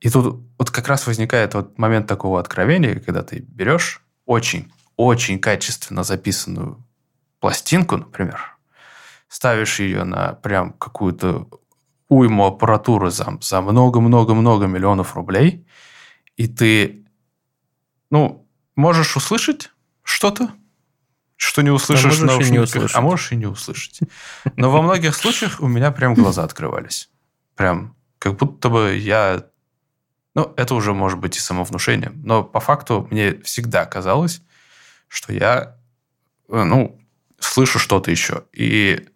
И 0.00 0.10
тут 0.10 0.44
вот 0.58 0.70
как 0.72 0.88
раз 0.88 1.06
возникает 1.06 1.54
вот 1.54 1.78
момент 1.78 2.08
такого 2.08 2.40
откровения, 2.40 2.98
когда 2.98 3.22
ты 3.22 3.44
берешь 3.46 4.02
очень, 4.26 4.72
очень 4.96 5.38
качественно 5.38 6.02
записанную 6.02 6.84
пластинку, 7.38 7.96
например, 7.96 8.56
ставишь 9.30 9.78
ее 9.78 10.02
на 10.02 10.32
прям 10.34 10.72
какую-то 10.72 11.48
уйму 12.08 12.46
аппаратуры 12.46 13.10
за, 13.12 13.38
за 13.40 13.60
много-много-много 13.60 14.66
миллионов 14.66 15.14
рублей, 15.14 15.64
и 16.36 16.48
ты, 16.48 17.06
ну, 18.10 18.46
можешь 18.74 19.16
услышать 19.16 19.70
что-то, 20.02 20.50
что 21.36 21.62
не 21.62 21.70
услышишь 21.70 22.20
а 22.20 22.26
можешь, 22.26 22.48
и 22.48 22.50
не 22.50 22.58
услышать. 22.58 22.96
а 22.96 23.00
можешь 23.00 23.32
и 23.32 23.36
не 23.36 23.46
услышать. 23.46 24.00
Но 24.56 24.68
во 24.70 24.82
многих 24.82 25.14
случаях 25.14 25.60
у 25.60 25.68
меня 25.68 25.92
прям 25.92 26.14
глаза 26.14 26.42
открывались. 26.42 27.08
Прям 27.54 27.94
как 28.18 28.36
будто 28.36 28.68
бы 28.68 28.96
я... 28.96 29.46
Ну, 30.34 30.52
это 30.56 30.74
уже 30.74 30.92
может 30.92 31.20
быть 31.20 31.36
и 31.36 31.40
самовнушение. 31.40 32.10
Но 32.16 32.42
по 32.42 32.58
факту 32.58 33.06
мне 33.10 33.40
всегда 33.42 33.86
казалось, 33.86 34.42
что 35.08 35.32
я, 35.32 35.76
э, 36.48 36.64
ну, 36.64 37.00
слышу 37.38 37.78
что-то 37.78 38.10
еще. 38.10 38.44
И 38.52 39.08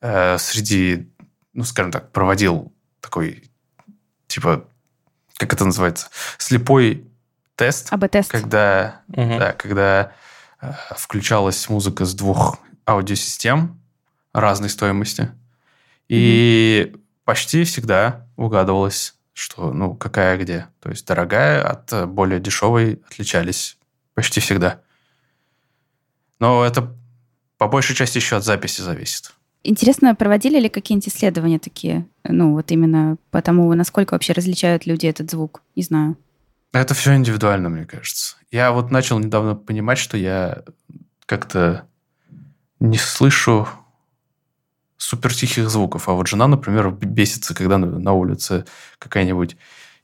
э, 0.00 0.38
среди, 0.38 1.10
ну, 1.52 1.64
скажем 1.64 1.92
так, 1.92 2.12
проводил 2.12 2.72
такой, 3.00 3.50
типа, 4.26 4.64
как 5.36 5.52
это 5.52 5.64
называется, 5.64 6.08
слепой 6.38 7.06
тест. 7.56 7.92
АБ-тест. 7.92 8.30
Когда, 8.30 9.02
угу. 9.08 9.38
да, 9.38 9.52
когда 9.52 10.12
э, 10.60 10.72
включалась 10.96 11.68
музыка 11.68 12.04
с 12.04 12.14
двух 12.14 12.58
аудиосистем 12.86 13.80
разной 14.32 14.70
стоимости. 14.70 15.30
И 16.08 16.90
угу. 16.92 17.00
почти 17.24 17.64
всегда 17.64 18.26
угадывалось, 18.36 19.14
что, 19.32 19.72
ну, 19.72 19.94
какая 19.94 20.36
где. 20.38 20.66
То 20.80 20.90
есть 20.90 21.06
дорогая 21.06 21.62
от 21.62 22.08
более 22.08 22.40
дешевой 22.40 23.02
отличались 23.06 23.78
почти 24.14 24.40
всегда. 24.40 24.80
Но 26.38 26.64
это 26.64 26.96
по 27.58 27.68
большей 27.68 27.94
части 27.94 28.18
еще 28.18 28.36
от 28.36 28.44
записи 28.44 28.80
зависит. 28.80 29.32
Интересно, 29.62 30.14
проводили 30.14 30.58
ли 30.58 30.68
какие-нибудь 30.68 31.08
исследования 31.08 31.58
такие? 31.58 32.06
Ну, 32.24 32.52
вот 32.52 32.70
именно 32.70 33.18
по 33.30 33.42
тому, 33.42 33.72
насколько 33.74 34.14
вообще 34.14 34.32
различают 34.32 34.86
люди 34.86 35.06
этот 35.06 35.30
звук? 35.30 35.62
Не 35.76 35.82
знаю. 35.82 36.16
Это 36.72 36.94
все 36.94 37.14
индивидуально, 37.14 37.68
мне 37.68 37.84
кажется. 37.84 38.36
Я 38.50 38.72
вот 38.72 38.90
начал 38.90 39.18
недавно 39.18 39.54
понимать, 39.54 39.98
что 39.98 40.16
я 40.16 40.62
как-то 41.26 41.86
не 42.78 42.96
слышу 42.96 43.68
супер 44.96 45.34
тихих 45.34 45.68
звуков. 45.68 46.08
А 46.08 46.12
вот 46.12 46.26
жена, 46.26 46.46
например, 46.46 46.90
бесится, 46.90 47.54
когда 47.54 47.78
на 47.78 48.12
улице 48.12 48.64
какая-нибудь 48.98 49.56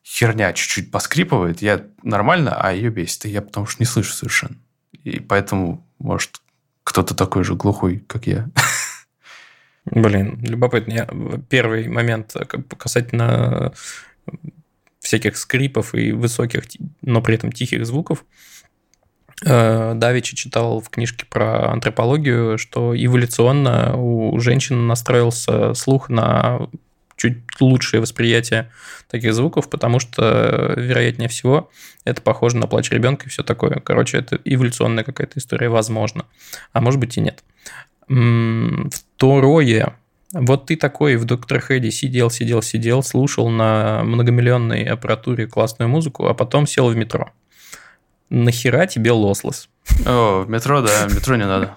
херня 0.05 0.53
чуть-чуть 0.53 0.91
поскрипывает. 0.91 1.63
Я 1.63 1.85
нормально, 2.03 2.57
а 2.61 2.73
ее 2.73 2.91
бесит. 2.91 3.27
И 3.27 3.31
я 3.31 3.43
потому 3.43 3.67
что 3.67 3.83
не 3.83 3.87
слышу 3.87 4.13
совершенно. 4.13 4.57
И 5.05 5.21
поэтому, 5.21 5.87
может, 5.99 6.41
кто-то 6.85 7.15
такой 7.15 7.45
же 7.45 7.55
глухой, 7.55 8.05
как 8.07 8.27
я. 8.27 8.49
Блин, 9.87 10.39
любопытно. 10.43 10.93
Я, 10.93 11.09
первый 11.49 11.89
момент 11.89 12.35
касательно 12.77 13.73
всяких 15.01 15.37
скрипов 15.37 15.95
и 15.95 16.13
высоких, 16.13 16.65
но 17.03 17.23
при 17.23 17.37
этом 17.37 17.53
тихих 17.53 17.87
звуков. 17.87 18.25
Э, 19.45 19.95
Давичи 19.95 20.35
читал 20.35 20.81
в 20.81 20.89
книжке 20.89 21.25
про 21.27 21.71
антропологию, 21.71 22.59
что 22.59 22.95
эволюционно 22.97 23.97
у 23.97 24.39
женщин 24.41 24.87
настроился 24.89 25.75
слух 25.75 26.09
на 26.09 26.69
чуть 27.17 27.39
лучшее 27.61 28.01
восприятие 28.01 28.71
таких 29.09 29.35
звуков, 29.35 29.71
потому 29.71 30.01
что, 30.01 30.75
вероятнее 30.77 31.29
всего, 31.29 31.71
это 32.05 32.21
похоже 32.21 32.59
на 32.59 32.67
плач 32.67 32.91
ребенка 32.91 33.27
и 33.27 33.29
все 33.29 33.43
такое. 33.43 33.81
Короче, 33.81 34.19
это 34.19 34.39
эволюционная 34.45 35.05
какая-то 35.05 35.39
история, 35.39 35.69
возможно. 35.69 36.27
А 36.73 36.81
может 36.81 37.01
быть 37.01 37.17
и 37.17 37.21
нет. 37.21 37.43
Второе. 38.09 39.97
Вот 40.33 40.67
ты 40.67 40.77
такой 40.77 41.17
в 41.17 41.25
Доктор 41.25 41.61
Хэдди 41.61 41.91
сидел, 41.91 42.31
сидел, 42.31 42.63
сидел, 42.63 43.03
слушал 43.03 43.49
на 43.49 44.03
многомиллионной 44.05 44.85
аппаратуре 44.85 45.47
классную 45.47 45.89
музыку, 45.89 46.27
а 46.27 46.35
потом 46.35 46.67
сел 46.67 46.89
в 46.89 46.97
метро. 46.97 47.31
Нахера 48.29 48.87
тебе 48.87 49.13
лослес? 49.13 49.69
О, 50.05 50.43
в 50.43 50.51
метро, 50.51 50.83
да, 50.83 51.09
в 51.09 51.15
метро 51.15 51.37
не 51.37 51.47
надо. 51.47 51.77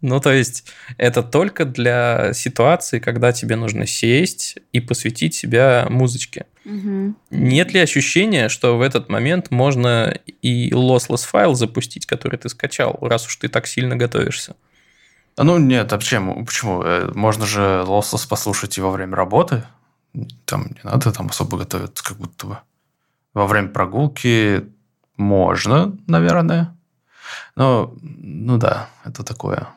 Ну, 0.00 0.18
то 0.18 0.32
есть, 0.32 0.64
это 0.96 1.22
только 1.22 1.66
для 1.66 2.32
ситуации, 2.32 2.98
когда 2.98 3.32
тебе 3.32 3.56
нужно 3.56 3.86
сесть 3.86 4.56
и 4.72 4.80
посвятить 4.80 5.34
себя 5.34 5.86
музычке. 5.90 6.46
Угу. 6.64 7.14
Нет 7.30 7.72
ли 7.72 7.80
ощущения, 7.80 8.48
что 8.48 8.76
в 8.76 8.82
этот 8.82 9.08
момент 9.08 9.50
можно 9.50 10.14
и 10.42 10.70
lossless 10.70 11.26
файл 11.26 11.54
запустить, 11.54 12.06
который 12.06 12.38
ты 12.38 12.48
скачал, 12.48 12.98
раз 13.00 13.26
уж 13.26 13.36
ты 13.36 13.48
так 13.48 13.66
сильно 13.66 13.96
готовишься? 13.96 14.56
А 15.36 15.44
ну, 15.44 15.58
нет, 15.58 15.92
а 15.92 15.98
почему? 15.98 16.44
Почему? 16.44 16.82
Э, 16.82 17.10
можно 17.14 17.46
же 17.46 17.84
lossless 17.86 18.28
послушать 18.28 18.76
и 18.76 18.80
во 18.80 18.90
время 18.90 19.16
работы. 19.16 19.64
Там 20.44 20.66
не 20.66 20.80
надо 20.82 21.12
там 21.12 21.28
особо 21.28 21.56
готовиться, 21.56 22.04
как 22.04 22.18
будто 22.18 22.46
бы. 22.46 22.58
Во 23.32 23.46
время 23.46 23.68
прогулки 23.68 24.64
можно, 25.16 25.96
наверное. 26.06 26.76
Но, 27.56 27.94
ну 28.02 28.58
да, 28.58 28.90
это 29.04 29.22
такое. 29.22 29.68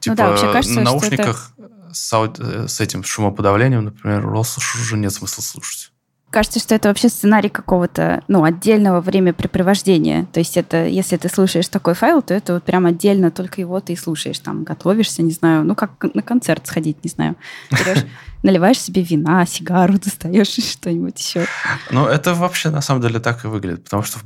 Типа, 0.00 0.12
ну 0.12 0.16
да, 0.16 0.28
вообще 0.28 0.52
кажется, 0.52 0.76
на 0.76 0.84
наушниках 0.84 1.52
что 1.54 1.64
это... 1.64 1.94
с, 1.94 2.12
ауди... 2.12 2.68
с 2.68 2.80
этим 2.80 3.02
шумоподавлением, 3.04 3.84
например, 3.84 4.28
Россуш 4.28 4.76
уже 4.76 4.98
нет 4.98 5.12
смысла 5.12 5.42
слушать. 5.42 5.93
Кажется, 6.34 6.58
что 6.58 6.74
это 6.74 6.88
вообще 6.88 7.08
сценарий 7.08 7.48
какого-то, 7.48 8.24
ну, 8.26 8.42
отдельного 8.42 9.00
времяпрепровождения. 9.00 10.26
То 10.32 10.40
есть 10.40 10.56
это, 10.56 10.84
если 10.84 11.16
ты 11.16 11.28
слушаешь 11.28 11.68
такой 11.68 11.94
файл, 11.94 12.22
то 12.22 12.34
это 12.34 12.54
вот 12.54 12.64
прям 12.64 12.86
отдельно 12.86 13.30
только 13.30 13.60
его 13.60 13.78
ты 13.78 13.92
и 13.92 13.96
слушаешь. 13.96 14.40
Там 14.40 14.64
готовишься, 14.64 15.22
не 15.22 15.30
знаю, 15.30 15.62
ну, 15.62 15.76
как 15.76 15.92
на 16.12 16.22
концерт 16.22 16.66
сходить, 16.66 17.04
не 17.04 17.10
знаю. 17.10 17.36
Берешь, 17.70 18.04
наливаешь 18.42 18.80
себе 18.80 19.02
вина, 19.02 19.46
сигару 19.46 19.92
достаешь, 19.92 20.48
что-нибудь 20.72 21.20
еще. 21.20 21.46
Ну, 21.92 22.06
это 22.06 22.34
вообще 22.34 22.70
на 22.70 22.80
самом 22.80 23.00
деле 23.00 23.20
так 23.20 23.44
и 23.44 23.46
выглядит, 23.46 23.84
потому 23.84 24.02
что 24.02 24.18
в 24.18 24.24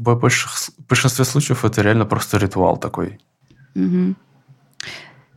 большинстве 0.89 1.27
случаев 1.27 1.63
это 1.67 1.83
реально 1.83 2.07
просто 2.07 2.39
ритуал 2.39 2.79
такой. 2.79 3.21
Угу. 3.75 4.15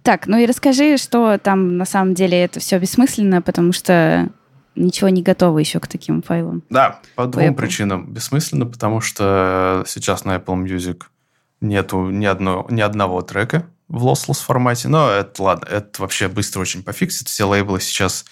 Так, 0.03 0.25
ну 0.25 0.38
и 0.38 0.45
расскажи, 0.45 0.95
что 0.95 1.38
там 1.38 1.75
на 1.75 1.86
самом 1.86 2.13
деле 2.13 2.41
это 2.41 2.62
все 2.62 2.79
бессмысленно, 2.79 3.41
потому 3.41 3.73
что 3.73 4.29
ничего 4.82 5.10
не 5.10 5.22
готово 5.22 5.60
еще 5.60 5.80
к 5.80 5.88
таким 5.88 6.22
файлам. 6.22 6.63
Да, 6.70 7.00
по 7.15 7.26
двум 7.26 7.56
причинам. 7.56 8.12
Бессмысленно, 8.12 8.65
потому 8.65 9.02
что 9.02 9.84
сейчас 9.88 10.26
на 10.26 10.36
Apple 10.36 10.63
Music 10.63 11.04
нету 11.62 12.10
ни, 12.10 12.26
одно, 12.26 12.65
ни 12.70 12.82
одного 12.82 13.22
трека 13.22 13.67
в 13.88 14.06
lossless 14.06 14.44
формате. 14.44 14.88
Но 14.88 15.10
это 15.10 15.41
ладно, 15.44 15.65
это 15.65 16.02
вообще 16.02 16.28
быстро 16.28 16.62
очень 16.62 16.84
пофиксит. 16.84 17.28
Все 17.28 17.46
лейблы 17.46 17.80
сейчас 17.80 18.26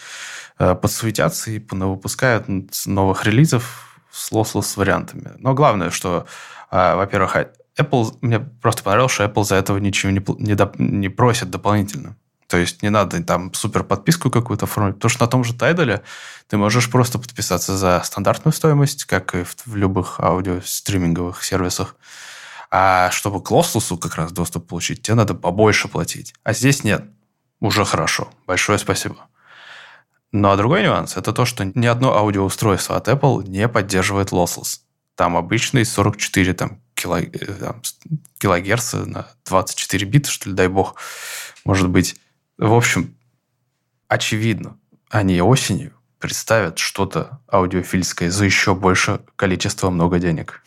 э, 0.58 0.76
подсуетятся 0.76 1.52
и 1.52 1.60
выпускают 1.70 2.48
новых 2.86 3.26
релизов 3.26 4.02
с 4.12 4.32
lossless 4.32 4.74
вариантами. 4.76 5.32
Но 5.38 5.54
главное, 5.54 5.92
что, 5.92 6.26
э, 6.72 6.96
во-первых, 6.96 7.36
Apple, 7.78 8.18
мне 8.22 8.40
просто 8.40 8.84
понравилось, 8.84 9.14
что 9.14 9.24
Apple 9.24 9.44
за 9.44 9.56
этого 9.56 9.78
ничего 9.78 10.12
не, 10.12 10.24
не, 10.40 10.56
доп, 10.56 10.78
не 10.78 11.10
просит 11.10 11.50
дополнительно. 11.50 12.16
То 12.50 12.58
есть 12.58 12.82
не 12.82 12.90
надо 12.90 13.24
там 13.24 13.54
супер 13.54 13.84
подписку 13.84 14.32
какую-то 14.32 14.66
оформить, 14.66 14.96
потому 14.96 15.10
что 15.10 15.24
на 15.24 15.30
том 15.30 15.44
же 15.44 15.54
Tidal 15.54 16.02
ты 16.48 16.58
можешь 16.58 16.90
просто 16.90 17.20
подписаться 17.20 17.78
за 17.78 18.02
стандартную 18.04 18.54
стоимость, 18.54 19.06
как 19.06 19.36
и 19.36 19.44
в, 19.44 19.56
в 19.68 19.76
любых 19.76 20.20
аудиостриминговых 20.20 21.44
сервисах. 21.44 21.96
А 22.72 23.12
чтобы 23.12 23.44
к 23.44 23.52
Lossless 23.52 23.96
как 24.00 24.16
раз 24.16 24.32
доступ 24.32 24.68
получить, 24.68 25.04
тебе 25.04 25.14
надо 25.14 25.36
побольше 25.36 25.88
платить. 25.88 26.34
А 26.44 26.54
здесь 26.54 26.84
нет. 26.84 27.06
Уже 27.60 27.86
хорошо. 27.86 28.32
Большое 28.48 28.80
спасибо. 28.80 29.18
Ну 30.32 30.50
а 30.50 30.58
другой 30.58 30.82
нюанс– 30.82 31.18
это 31.18 31.34
то, 31.34 31.46
что 31.46 31.66
ни 31.66 31.86
одно 31.86 32.18
аудиоустройство 32.18 32.98
от 32.98 33.08
Apple 33.10 33.48
не 33.48 33.68
поддерживает 33.68 34.32
Lossless. 34.32 34.80
Там 35.14 35.38
обычный 35.38 35.86
44 35.86 36.54
там, 36.54 36.82
кило, 36.96 37.20
э, 37.20 37.28
там, 37.30 37.84
килогерца 38.40 39.06
на 39.06 39.28
24 39.46 40.08
бита, 40.08 40.32
что 40.32 40.50
ли, 40.50 40.56
дай 40.56 40.68
бог, 40.68 40.96
может 41.64 41.90
быть. 41.90 42.16
В 42.60 42.74
общем, 42.74 43.16
очевидно, 44.10 44.78
они 45.10 45.42
осенью 45.42 45.94
представят 46.20 46.78
что-то 46.78 47.40
аудиофильское 47.52 48.30
за 48.30 48.44
еще 48.44 48.76
больше 48.76 49.22
количество 49.38 49.90
много 49.90 50.20
денег. 50.20 50.62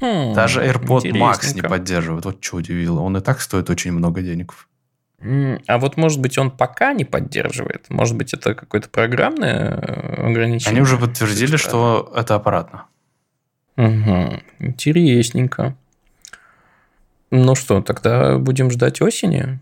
Хм, 0.00 0.32
Даже 0.32 0.64
AirPod 0.64 1.02
Max 1.02 1.54
не 1.54 1.60
поддерживает. 1.60 2.24
Вот 2.24 2.42
что 2.42 2.56
удивило. 2.56 3.00
Он 3.00 3.18
и 3.18 3.20
так 3.20 3.42
стоит 3.42 3.68
очень 3.68 3.92
много 3.92 4.22
денег. 4.22 4.54
А 5.20 5.78
вот, 5.78 5.98
может 5.98 6.20
быть, 6.20 6.38
он 6.38 6.50
пока 6.50 6.94
не 6.94 7.04
поддерживает? 7.04 7.90
Может 7.90 8.16
быть, 8.16 8.32
это 8.32 8.54
какое-то 8.54 8.88
программное 8.88 9.72
э, 9.72 10.28
ограничение? 10.30 10.70
Они 10.70 10.80
уже 10.80 10.96
подтвердили, 10.96 11.56
что 11.56 12.10
это 12.16 12.36
аппаратно. 12.36 12.86
Угу, 13.76 14.40
интересненько. 14.60 15.76
Ну 17.30 17.54
что, 17.54 17.82
тогда 17.82 18.38
будем 18.38 18.70
ждать 18.70 19.02
осени 19.02 19.58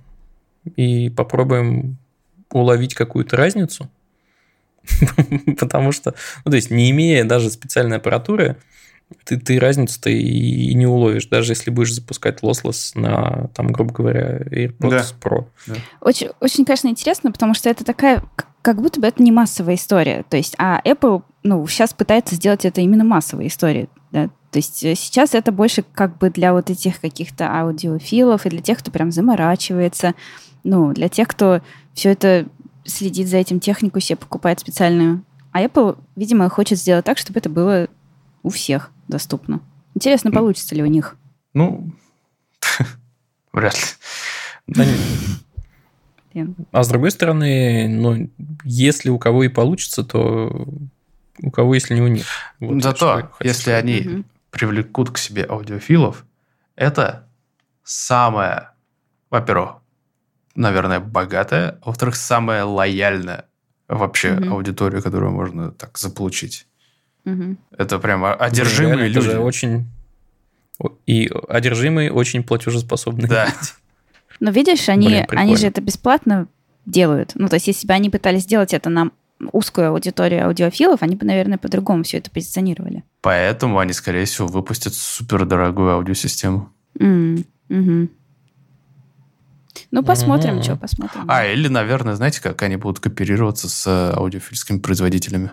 и 0.76 1.10
попробуем 1.10 1.98
уловить 2.50 2.94
какую-то 2.94 3.36
разницу. 3.36 3.90
Потому 5.58 5.92
что, 5.92 6.14
ну, 6.44 6.50
то 6.50 6.56
есть, 6.56 6.70
не 6.70 6.90
имея 6.90 7.24
даже 7.24 7.50
специальной 7.50 7.96
аппаратуры, 7.96 8.56
ты, 9.24 9.38
ты 9.38 9.60
разницу-то 9.60 10.10
и, 10.10 10.16
и 10.16 10.74
не 10.74 10.86
уловишь, 10.86 11.26
даже 11.26 11.52
если 11.52 11.70
будешь 11.70 11.94
запускать 11.94 12.42
lossless 12.42 12.92
на, 12.94 13.48
там, 13.54 13.68
грубо 13.68 13.92
говоря, 13.92 14.38
AirPods 14.38 14.90
да. 14.90 15.04
Pro. 15.20 15.46
Да. 15.66 15.74
Очень, 16.00 16.30
очень, 16.40 16.64
конечно, 16.64 16.88
интересно, 16.88 17.30
потому 17.30 17.54
что 17.54 17.70
это 17.70 17.84
такая, 17.84 18.22
как 18.62 18.80
будто 18.80 19.00
бы 19.00 19.06
это 19.06 19.22
не 19.22 19.30
массовая 19.30 19.76
история. 19.76 20.24
То 20.28 20.36
есть, 20.36 20.54
а 20.58 20.80
Apple, 20.84 21.22
ну, 21.44 21.66
сейчас 21.68 21.92
пытается 21.92 22.34
сделать 22.34 22.64
это 22.64 22.80
именно 22.80 23.04
массовой 23.04 23.46
историей 23.46 23.88
Да. 24.10 24.28
То 24.50 24.58
есть 24.58 24.82
э, 24.84 24.94
сейчас 24.94 25.34
это 25.34 25.52
больше 25.52 25.84
как 25.94 26.18
бы 26.18 26.30
для 26.30 26.52
вот 26.52 26.70
этих 26.70 27.00
каких-то 27.00 27.46
аудиофилов 27.46 28.46
и 28.46 28.50
для 28.50 28.62
тех, 28.62 28.78
кто 28.78 28.90
прям 28.90 29.12
заморачивается. 29.12 30.14
Ну, 30.66 30.92
для 30.92 31.08
тех, 31.08 31.28
кто 31.28 31.62
все 31.94 32.10
это 32.10 32.48
следит 32.84 33.28
за 33.28 33.36
этим 33.36 33.60
технику, 33.60 34.00
себе 34.00 34.16
покупает 34.16 34.58
специальную. 34.58 35.22
А 35.52 35.62
Apple, 35.62 35.96
видимо, 36.16 36.48
хочет 36.48 36.76
сделать 36.78 37.04
так, 37.04 37.18
чтобы 37.18 37.38
это 37.38 37.48
было 37.48 37.86
у 38.42 38.50
всех 38.50 38.90
доступно. 39.06 39.60
Интересно, 39.94 40.32
получится 40.32 40.74
ли 40.74 40.82
у 40.82 40.86
них? 40.86 41.16
Ну, 41.54 41.92
вряд 43.52 43.76
ли. 44.74 44.84
А 46.72 46.82
с 46.82 46.88
другой 46.88 47.12
стороны, 47.12 47.86
ну, 47.88 48.28
если 48.64 49.08
у 49.08 49.20
кого 49.20 49.44
и 49.44 49.48
получится, 49.48 50.02
то 50.02 50.66
у 51.40 51.50
кого, 51.52 51.74
если 51.74 51.94
не 51.94 52.02
у 52.02 52.08
них. 52.08 52.26
Вот 52.58 52.82
Зато, 52.82 53.30
если 53.40 53.70
они 53.70 54.00
угу. 54.00 54.24
привлекут 54.50 55.10
к 55.10 55.18
себе 55.18 55.46
аудиофилов, 55.48 56.26
это 56.74 57.28
самое, 57.84 58.70
во-первых, 59.30 59.76
наверное, 60.56 61.00
богатая, 61.00 61.78
а 61.82 61.86
во-вторых, 61.86 62.16
самая 62.16 62.64
лояльная 62.64 63.44
вообще 63.88 64.34
угу. 64.34 64.54
аудитория, 64.54 65.00
которую 65.00 65.32
можно 65.32 65.70
так 65.70 65.98
заполучить. 65.98 66.66
Угу. 67.24 67.56
Это 67.76 67.98
прямо 67.98 68.34
одержимые 68.34 68.96
Реально, 68.96 69.14
люди. 69.14 69.26
Это 69.26 69.36
же 69.36 69.40
очень... 69.40 69.86
И 71.06 71.30
одержимые 71.48 72.12
очень 72.12 72.42
платежеспособные. 72.42 73.28
Да. 73.28 73.48
Но 74.40 74.50
видишь, 74.50 74.88
они, 74.88 75.08
Блин, 75.08 75.26
они 75.30 75.56
же 75.56 75.66
это 75.66 75.80
бесплатно 75.80 76.48
делают. 76.84 77.32
Ну, 77.34 77.48
то 77.48 77.54
есть, 77.54 77.66
если 77.66 77.86
бы 77.86 77.94
они 77.94 78.10
пытались 78.10 78.42
сделать 78.42 78.74
это 78.74 78.90
на 78.90 79.10
узкую 79.52 79.90
аудиторию 79.90 80.46
аудиофилов, 80.46 81.02
они 81.02 81.16
бы, 81.16 81.26
наверное, 81.26 81.58
по-другому 81.58 82.02
все 82.02 82.18
это 82.18 82.30
позиционировали. 82.30 83.04
Поэтому 83.22 83.78
они, 83.78 83.92
скорее 83.92 84.24
всего, 84.24 84.46
выпустят 84.46 84.94
супердорогую 84.94 85.92
аудиосистему. 85.92 86.70
Mm, 86.98 87.44
угу. 87.68 88.08
Ну, 89.90 90.02
посмотрим, 90.02 90.58
mm-hmm. 90.58 90.62
что 90.62 90.76
посмотрим. 90.76 91.24
А, 91.28 91.46
или, 91.46 91.68
наверное, 91.68 92.14
знаете, 92.14 92.40
как 92.42 92.62
они 92.62 92.76
будут 92.76 93.00
кооперироваться 93.00 93.68
с 93.68 93.86
э, 93.86 94.16
аудиофильскими 94.16 94.78
производителями? 94.78 95.52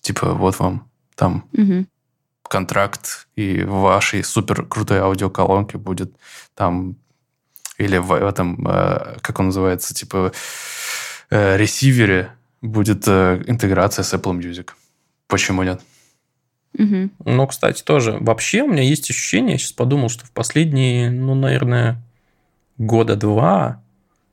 Типа, 0.00 0.34
вот 0.34 0.58
вам 0.58 0.90
там 1.14 1.48
mm-hmm. 1.52 1.86
контракт, 2.48 3.28
и 3.36 3.62
в 3.62 3.80
вашей 3.80 4.24
супер 4.24 4.64
крутой 4.64 4.98
аудиоколонке 4.98 5.78
будет 5.78 6.14
там 6.54 6.96
или 7.78 7.98
в 7.98 8.12
этом, 8.12 8.66
э, 8.66 9.18
как 9.20 9.40
он 9.40 9.46
называется, 9.46 9.94
типа 9.94 10.32
э, 11.30 11.56
ресивере 11.56 12.32
будет 12.62 13.08
интеграция 13.08 14.02
с 14.02 14.12
Apple 14.12 14.38
Music. 14.38 14.70
Почему 15.26 15.62
нет? 15.62 15.80
Угу. 16.78 17.10
Ну, 17.24 17.46
кстати, 17.46 17.82
тоже. 17.82 18.16
Вообще 18.20 18.62
у 18.62 18.68
меня 18.68 18.82
есть 18.82 19.10
ощущение, 19.10 19.52
я 19.52 19.58
сейчас 19.58 19.72
подумал, 19.72 20.08
что 20.08 20.24
в 20.24 20.30
последние, 20.30 21.10
ну, 21.10 21.34
наверное, 21.34 22.02
года 22.80 23.14
два, 23.14 23.82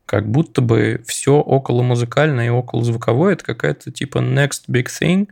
как 0.05 0.27
будто 0.29 0.61
бы 0.61 1.03
все 1.05 1.35
около 1.35 1.83
музыкальное 1.83 2.47
и 2.47 2.49
около 2.49 2.83
звуковое 2.83 3.33
это 3.33 3.43
какая-то 3.43 3.91
типа 3.91 4.19
next 4.19 4.63
big 4.69 4.87
thing. 4.87 5.27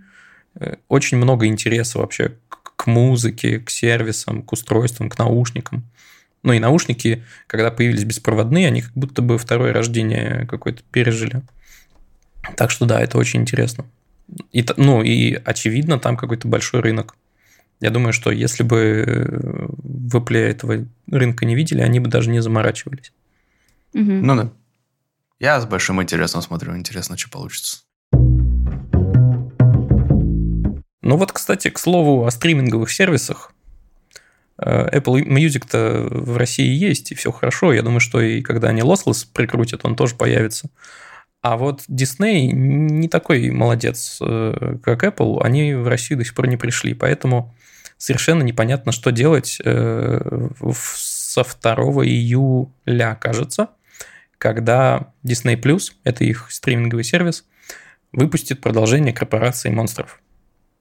Очень 0.89 1.17
много 1.17 1.47
интереса 1.47 1.99
вообще 1.99 2.33
к 2.49 2.87
музыке, 2.87 3.59
к 3.59 3.69
сервисам, 3.69 4.41
к 4.41 4.51
устройствам, 4.51 5.09
к 5.09 5.17
наушникам. 5.17 5.85
Ну 6.43 6.53
и 6.53 6.59
наушники, 6.59 7.23
когда 7.47 7.71
появились 7.71 8.03
беспроводные, 8.03 8.67
они 8.67 8.81
как 8.81 8.91
будто 8.93 9.21
бы 9.21 9.37
второе 9.37 9.71
рождение 9.71 10.45
какое-то 10.45 10.83
пережили. 10.91 11.41
Так 12.57 12.69
что 12.69 12.85
да, 12.85 13.01
это 13.01 13.17
очень 13.17 13.41
интересно. 13.41 13.85
И, 14.51 14.65
ну 14.75 15.01
и 15.01 15.35
очевидно, 15.35 15.99
там 15.99 16.17
какой-то 16.17 16.47
большой 16.47 16.81
рынок. 16.81 17.15
Я 17.81 17.89
думаю, 17.89 18.13
что 18.13 18.31
если 18.31 18.63
бы 18.63 19.39
в 19.83 20.15
Apple 20.17 20.37
этого 20.37 20.85
рынка 21.11 21.45
не 21.45 21.55
видели, 21.55 21.81
они 21.81 21.99
бы 21.99 22.09
даже 22.09 22.29
не 22.29 22.41
заморачивались. 22.41 23.11
Угу. 23.93 24.03
Ну 24.03 24.35
да. 24.35 24.51
Я 25.39 25.59
с 25.59 25.65
большим 25.65 26.01
интересом 26.01 26.41
смотрю. 26.41 26.75
Интересно, 26.77 27.17
что 27.17 27.29
получится. 27.29 27.79
Ну 31.01 31.17
вот, 31.17 31.31
кстати, 31.31 31.69
к 31.69 31.77
слову 31.77 32.25
о 32.25 32.31
стриминговых 32.31 32.89
сервисах. 32.89 33.53
Э, 34.57 34.97
Apple 34.97 35.23
Music-то 35.23 36.07
в 36.09 36.37
России 36.37 36.73
есть, 36.73 37.11
и 37.11 37.15
все 37.15 37.31
хорошо. 37.31 37.73
Я 37.73 37.83
думаю, 37.83 37.99
что 37.99 38.21
и 38.21 38.41
когда 38.41 38.69
они 38.69 38.81
Lossless 38.81 39.27
прикрутят, 39.31 39.85
он 39.85 39.95
тоже 39.95 40.15
появится. 40.15 40.69
А 41.41 41.57
вот 41.57 41.81
Disney 41.87 42.47
не 42.51 43.07
такой 43.07 43.51
молодец, 43.51 44.17
э, 44.19 44.77
как 44.83 45.03
Apple. 45.03 45.41
Они 45.43 45.75
в 45.75 45.87
Россию 45.87 46.17
до 46.17 46.25
сих 46.25 46.33
пор 46.33 46.47
не 46.47 46.57
пришли. 46.57 46.95
Поэтому 46.95 47.55
совершенно 47.97 48.43
непонятно, 48.43 48.91
что 48.91 49.11
делать 49.11 49.59
э, 49.63 50.49
со 50.73 51.43
2 51.43 51.75
июля, 52.05 53.17
кажется, 53.19 53.69
когда 54.37 55.13
Disney 55.23 55.59
Plus, 55.59 55.91
это 56.03 56.23
их 56.23 56.51
стриминговый 56.51 57.03
сервис, 57.03 57.45
выпустит 58.11 58.61
продолжение 58.61 59.13
корпорации 59.13 59.69
монстров. 59.69 60.21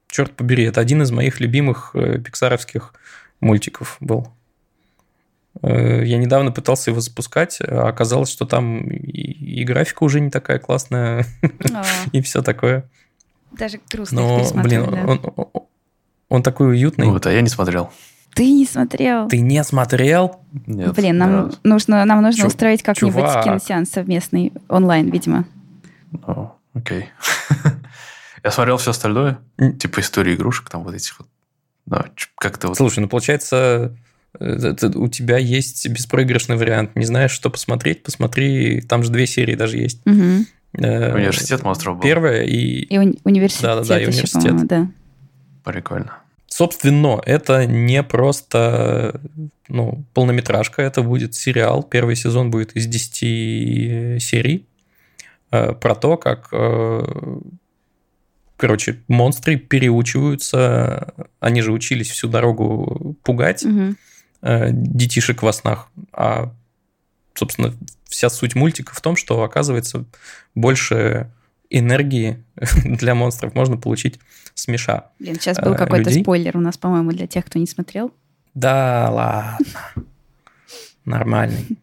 Черт 0.09 0.33
побери, 0.37 0.65
это 0.65 0.81
один 0.81 1.03
из 1.03 1.11
моих 1.11 1.41
любимых 1.41 1.93
пиксаровских 1.93 2.95
мультиков 3.41 3.97
был. 4.01 4.33
Э, 5.63 6.05
я 6.05 6.19
недавно 6.19 6.51
пытался 6.53 6.91
его 6.91 7.01
запускать, 7.01 7.59
а 7.61 7.89
оказалось, 7.89 8.31
что 8.31 8.45
там 8.45 8.89
и, 8.91 9.11
и 9.11 9.65
графика 9.65 10.05
уже 10.05 10.21
не 10.21 10.31
такая 10.31 10.59
классная, 10.59 11.27
и 12.13 12.21
все 12.21 12.43
такое. 12.43 12.89
Даже 13.53 13.81
грустно 13.91 14.21
Но, 14.21 14.53
блин, 14.55 14.83
он, 14.83 15.69
он, 16.37 16.43
такой 16.43 16.69
уютный. 16.71 17.07
Вот, 17.07 17.27
а 17.27 17.33
я 17.33 17.41
не 17.41 17.49
смотрел. 17.49 17.91
Ты 18.35 18.51
не 18.51 18.67
смотрел? 18.67 19.29
Ты 19.29 19.41
не 19.41 19.63
смотрел? 19.63 20.41
Нет. 20.67 20.95
Блин, 20.95 21.19
нам 21.19 21.53
нужно, 21.63 22.05
нам 22.05 22.21
нужно 22.21 22.43
Чу- 22.43 22.49
устроить 22.49 22.83
как-нибудь 22.83 23.15
чувак. 23.15 23.45
киносеанс 23.45 23.91
совместный 23.91 24.53
онлайн, 24.69 25.11
видимо. 25.11 25.45
О, 26.27 26.57
окей. 26.75 27.07
я 28.45 28.51
смотрел 28.51 28.77
все 28.79 28.91
остальное, 28.91 29.39
типа 29.79 30.01
истории 30.01 30.35
игрушек, 30.35 30.69
там 30.69 30.83
вот 30.83 30.95
этих 30.95 31.19
вот 31.19 31.29
да, 31.87 32.07
как-то 32.37 32.69
вот... 32.69 32.77
Слушай, 32.77 33.01
ну 33.01 33.09
получается, 33.09 33.97
это, 34.41 34.99
у 34.99 35.09
тебя 35.09 35.39
есть 35.39 35.89
беспроигрышный 35.89 36.57
вариант. 36.57 36.97
Не 36.97 37.05
знаешь, 37.05 37.31
что 37.31 37.51
посмотреть, 37.51 38.03
посмотри. 38.03 38.81
Там 38.81 39.03
же 39.03 39.11
две 39.11 39.27
серии 39.27 39.55
даже 39.55 39.79
есть. 39.79 40.01
Угу. 40.07 40.47
Э, 40.79 41.15
университет 41.15 41.63
монстров 41.63 41.97
был. 41.97 42.03
Первая 42.03 42.43
и... 42.43 42.57
И 42.57 42.97
уни- 42.97 43.21
университет. 43.25 43.63
Да-да-да, 43.63 44.01
и 44.01 44.07
университет. 44.07 44.67
Да. 44.67 44.89
Прикольно. 45.63 46.19
Собственно, 46.57 47.21
это 47.27 47.67
не 47.67 48.05
просто 48.05 49.21
ну, 49.67 50.05
полнометражка, 50.15 50.83
это 50.83 51.03
будет 51.03 51.35
сериал. 51.35 51.83
Первый 51.83 52.15
сезон 52.15 52.53
будет 52.53 52.77
из 52.77 52.87
10 52.87 54.23
серий 54.23 54.65
э, 55.51 55.73
про 55.73 55.97
то, 55.97 56.17
как 56.17 56.51
э, 56.53 57.41
короче, 58.57 59.01
монстры 59.09 59.57
переучиваются, 59.57 61.13
они 61.41 61.61
же 61.61 61.73
учились 61.73 62.11
всю 62.11 62.29
дорогу 62.29 63.17
пугать 63.25 63.65
угу. 63.65 63.97
детишек 64.41 65.43
во 65.43 65.53
снах, 65.53 65.89
а, 66.13 66.55
собственно, 67.35 67.75
вся 68.05 68.31
суть 68.31 68.55
мультика 68.55 68.95
в 68.95 69.01
том, 69.01 69.17
что, 69.17 69.43
оказывается, 69.43 70.05
больше 70.55 71.33
энергии 71.71 72.43
для 72.85 73.15
монстров 73.15 73.55
можно 73.55 73.77
получить 73.77 74.19
с 74.55 74.69
меша. 74.69 75.11
Блин, 75.19 75.35
сейчас 75.35 75.59
был 75.59 75.75
э, 75.75 75.77
какой-то 75.77 76.11
людей. 76.11 76.23
спойлер 76.23 76.57
у 76.57 76.61
нас, 76.61 76.77
по-моему, 76.77 77.11
для 77.11 77.27
тех, 77.27 77.45
кто 77.45 77.59
не 77.59 77.67
смотрел. 77.67 78.13
Да, 78.55 79.09
ладно. 79.11 80.05
Нормальный. 81.05 81.79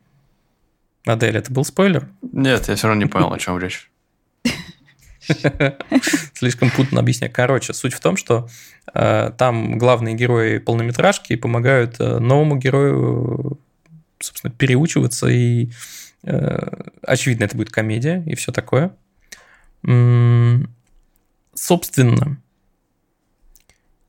Адель, 1.06 1.38
это 1.38 1.52
был 1.52 1.66
спойлер? 1.66 2.08
Нет, 2.32 2.68
я 2.70 2.76
все 2.76 2.88
равно 2.88 3.04
не 3.04 3.10
понял, 3.10 3.32
о 3.34 3.40
чем 3.40 3.58
речь. 3.58 3.90
Слишком 6.34 6.70
путно 6.72 7.00
объяснять. 7.00 7.34
Короче, 7.34 7.74
суть 7.74 7.94
в 7.94 8.00
том, 8.00 8.18
что 8.18 8.48
э, 8.94 9.32
там 9.38 9.78
главные 9.78 10.16
герои 10.16 10.58
полнометражки 10.58 11.36
помогают 11.36 12.00
э, 12.00 12.20
новому 12.20 12.58
герою, 12.58 13.60
собственно, 14.20 14.52
переучиваться, 14.52 15.28
и 15.28 15.72
э, 16.24 16.60
очевидно, 17.04 17.46
это 17.46 17.58
будет 17.58 17.70
комедия 17.70 18.24
и 18.26 18.36
все 18.36 18.52
такое. 18.52 18.96
Собственно, 21.54 22.42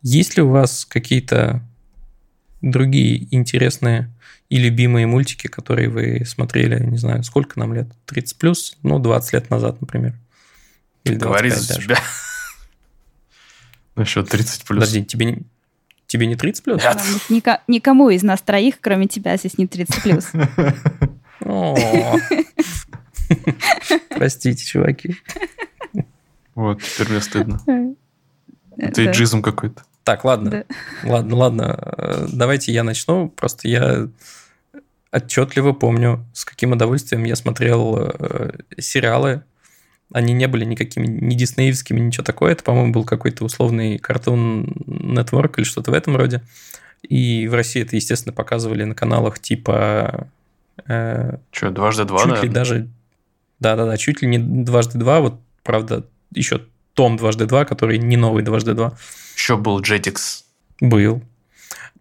есть 0.02 0.36
ли 0.36 0.42
у 0.42 0.50
вас 0.50 0.84
какие-то 0.84 1.62
другие 2.60 3.34
интересные 3.34 4.10
и 4.48 4.58
любимые 4.58 5.06
мультики, 5.06 5.46
которые 5.46 5.88
вы 5.88 6.24
смотрели, 6.26 6.82
не 6.84 6.98
знаю, 6.98 7.22
сколько 7.24 7.58
нам 7.58 7.74
лет? 7.74 7.88
30 8.06 8.38
плюс? 8.38 8.76
Ну, 8.82 8.98
20 8.98 9.32
лет 9.32 9.50
назад, 9.50 9.80
например. 9.80 10.14
Или 11.04 11.16
Говори 11.16 11.50
за 11.50 11.68
даже. 11.68 11.82
себя. 11.82 11.98
Насчет 13.96 14.28
30 14.28 14.64
плюс. 14.64 14.78
Подожди, 14.78 15.04
тебе 15.04 15.26
не, 15.26 15.42
тебе 16.06 16.26
не 16.26 16.36
30 16.36 16.64
плюс? 16.64 16.82
Нет. 16.82 17.00
Ника, 17.28 17.62
никому 17.66 18.10
из 18.10 18.22
нас 18.22 18.40
троих, 18.42 18.76
кроме 18.80 19.06
тебя, 19.06 19.36
здесь 19.36 19.58
не 19.58 19.66
30 19.66 20.02
плюс. 20.02 20.30
Простите, 24.10 24.64
чуваки. 24.64 25.16
Вот, 26.54 26.82
теперь 26.82 27.08
мне 27.10 27.20
стыдно. 27.20 27.60
Это 28.76 29.04
иджизм 29.04 29.42
какой-то. 29.42 29.82
Так, 30.04 30.24
ладно. 30.24 30.64
Ладно, 31.04 31.36
ладно. 31.36 32.26
Давайте 32.32 32.72
я 32.72 32.82
начну. 32.82 33.28
Просто 33.28 33.68
я 33.68 34.08
отчетливо 35.12 35.72
помню, 35.72 36.24
с 36.32 36.44
каким 36.44 36.72
удовольствием 36.72 37.24
я 37.24 37.36
смотрел 37.36 37.98
э, 37.98 38.52
сериалы. 38.78 39.42
Они 40.12 40.32
не 40.32 40.48
были 40.48 40.64
никакими, 40.64 41.06
ни 41.06 41.34
диснеевскими, 41.34 42.00
ничего 42.00 42.24
такое. 42.24 42.52
Это, 42.52 42.64
по-моему, 42.64 42.92
был 42.92 43.04
какой-то 43.04 43.44
условный 43.44 43.98
картун 43.98 44.64
Network 44.86 45.54
или 45.58 45.64
что-то 45.64 45.90
в 45.90 45.94
этом 45.94 46.16
роде. 46.16 46.42
И 47.02 47.46
в 47.48 47.54
России 47.54 47.82
это, 47.82 47.96
естественно, 47.96 48.32
показывали 48.32 48.84
на 48.84 48.94
каналах 48.94 49.38
типа... 49.38 50.28
Э, 50.86 51.36
Что, 51.50 51.70
дважды 51.70 52.04
два, 52.04 52.20
Чуть 52.20 52.34
да? 52.34 52.42
ли 52.42 52.48
даже... 52.48 52.88
Да-да-да, 53.60 53.96
чуть 53.96 54.22
ли 54.22 54.28
не 54.28 54.38
дважды 54.38 54.98
два. 54.98 55.20
Вот, 55.20 55.40
правда, 55.62 56.04
еще 56.34 56.62
том 56.94 57.16
дважды 57.16 57.46
два, 57.46 57.64
который 57.64 57.98
не 57.98 58.16
новый 58.16 58.42
дважды 58.42 58.74
два. 58.74 58.96
Еще 59.36 59.56
был 59.56 59.80
Jetix. 59.80 60.42
Был. 60.80 61.22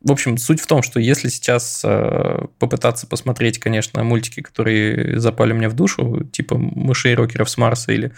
В 0.03 0.11
общем, 0.11 0.37
суть 0.37 0.59
в 0.59 0.65
том, 0.65 0.81
что 0.81 0.99
если 0.99 1.29
сейчас 1.29 1.83
э, 1.85 2.45
попытаться 2.57 3.05
посмотреть, 3.05 3.59
конечно, 3.59 4.03
мультики, 4.03 4.41
которые 4.41 5.19
запали 5.19 5.53
мне 5.53 5.69
в 5.69 5.73
душу, 5.73 6.23
типа 6.31 6.57
«Мышей 6.57 7.13
рокеров 7.13 7.49
с 7.49 7.57
Марса» 7.57 7.91
или 7.91 8.11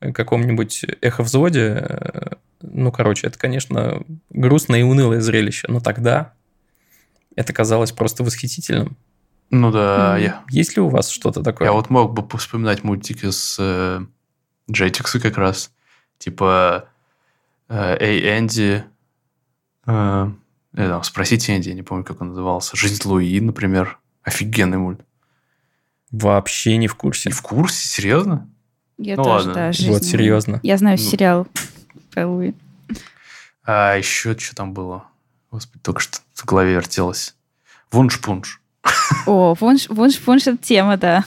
каком-нибудь 0.00 0.84
эхо-взводе, 1.00 1.86
э, 1.88 2.30
ну, 2.60 2.90
короче, 2.90 3.28
это, 3.28 3.38
конечно, 3.38 4.02
грустное 4.30 4.80
и 4.80 4.82
унылое 4.82 5.20
зрелище, 5.20 5.68
но 5.68 5.78
тогда 5.78 6.32
это 7.36 7.52
казалось 7.52 7.92
просто 7.92 8.24
восхитительным. 8.24 8.96
Ну 9.50 9.70
да, 9.70 10.18
я... 10.18 10.42
Есть 10.50 10.76
ли 10.76 10.82
у 10.82 10.88
вас 10.88 11.08
что-то 11.08 11.42
такое? 11.42 11.68
Я 11.68 11.72
вот 11.72 11.88
мог 11.88 12.12
бы 12.12 12.38
вспоминать 12.38 12.82
мультики 12.82 13.30
с 13.30 14.04
Jetix 14.70 15.18
как 15.20 15.36
раз. 15.36 15.72
Типа 16.18 16.88
э, 17.68 17.96
Эй, 18.00 18.38
Энди. 18.38 18.84
Э, 19.86 20.30
э, 20.74 21.00
спросите 21.02 21.56
Энди, 21.56 21.68
я 21.68 21.74
не 21.74 21.82
помню, 21.82 22.04
как 22.04 22.20
он 22.20 22.28
назывался. 22.28 22.76
Жизнь 22.76 23.00
Луи, 23.04 23.40
например. 23.40 23.98
Офигенный 24.22 24.78
мульт. 24.78 25.00
Вообще 26.10 26.76
не 26.76 26.88
в 26.88 26.94
курсе. 26.94 27.28
Не 27.28 27.34
в 27.34 27.42
курсе? 27.42 27.86
Серьезно? 27.86 28.48
Я 28.98 29.16
ну, 29.16 29.24
тоже, 29.24 29.48
ладно. 29.48 29.54
да, 29.54 29.72
жизнь. 29.72 29.90
Вот, 29.90 30.04
серьезно. 30.04 30.60
Я 30.62 30.76
знаю 30.76 30.98
ну. 30.98 31.04
сериал 31.04 31.46
про 32.12 32.26
Луи. 32.26 32.54
А 33.64 33.96
еще 33.96 34.36
что 34.36 34.56
там 34.56 34.72
было? 34.72 35.04
Господи, 35.50 35.80
только 35.82 36.00
что 36.00 36.18
в 36.34 36.44
голове 36.44 36.74
вертелось. 36.74 37.34
Вунш-пунш. 37.90 38.60
О, 39.26 39.54
вунш-пунш– 39.54 40.46
это 40.46 40.56
тема, 40.56 40.96
да. 40.96 41.24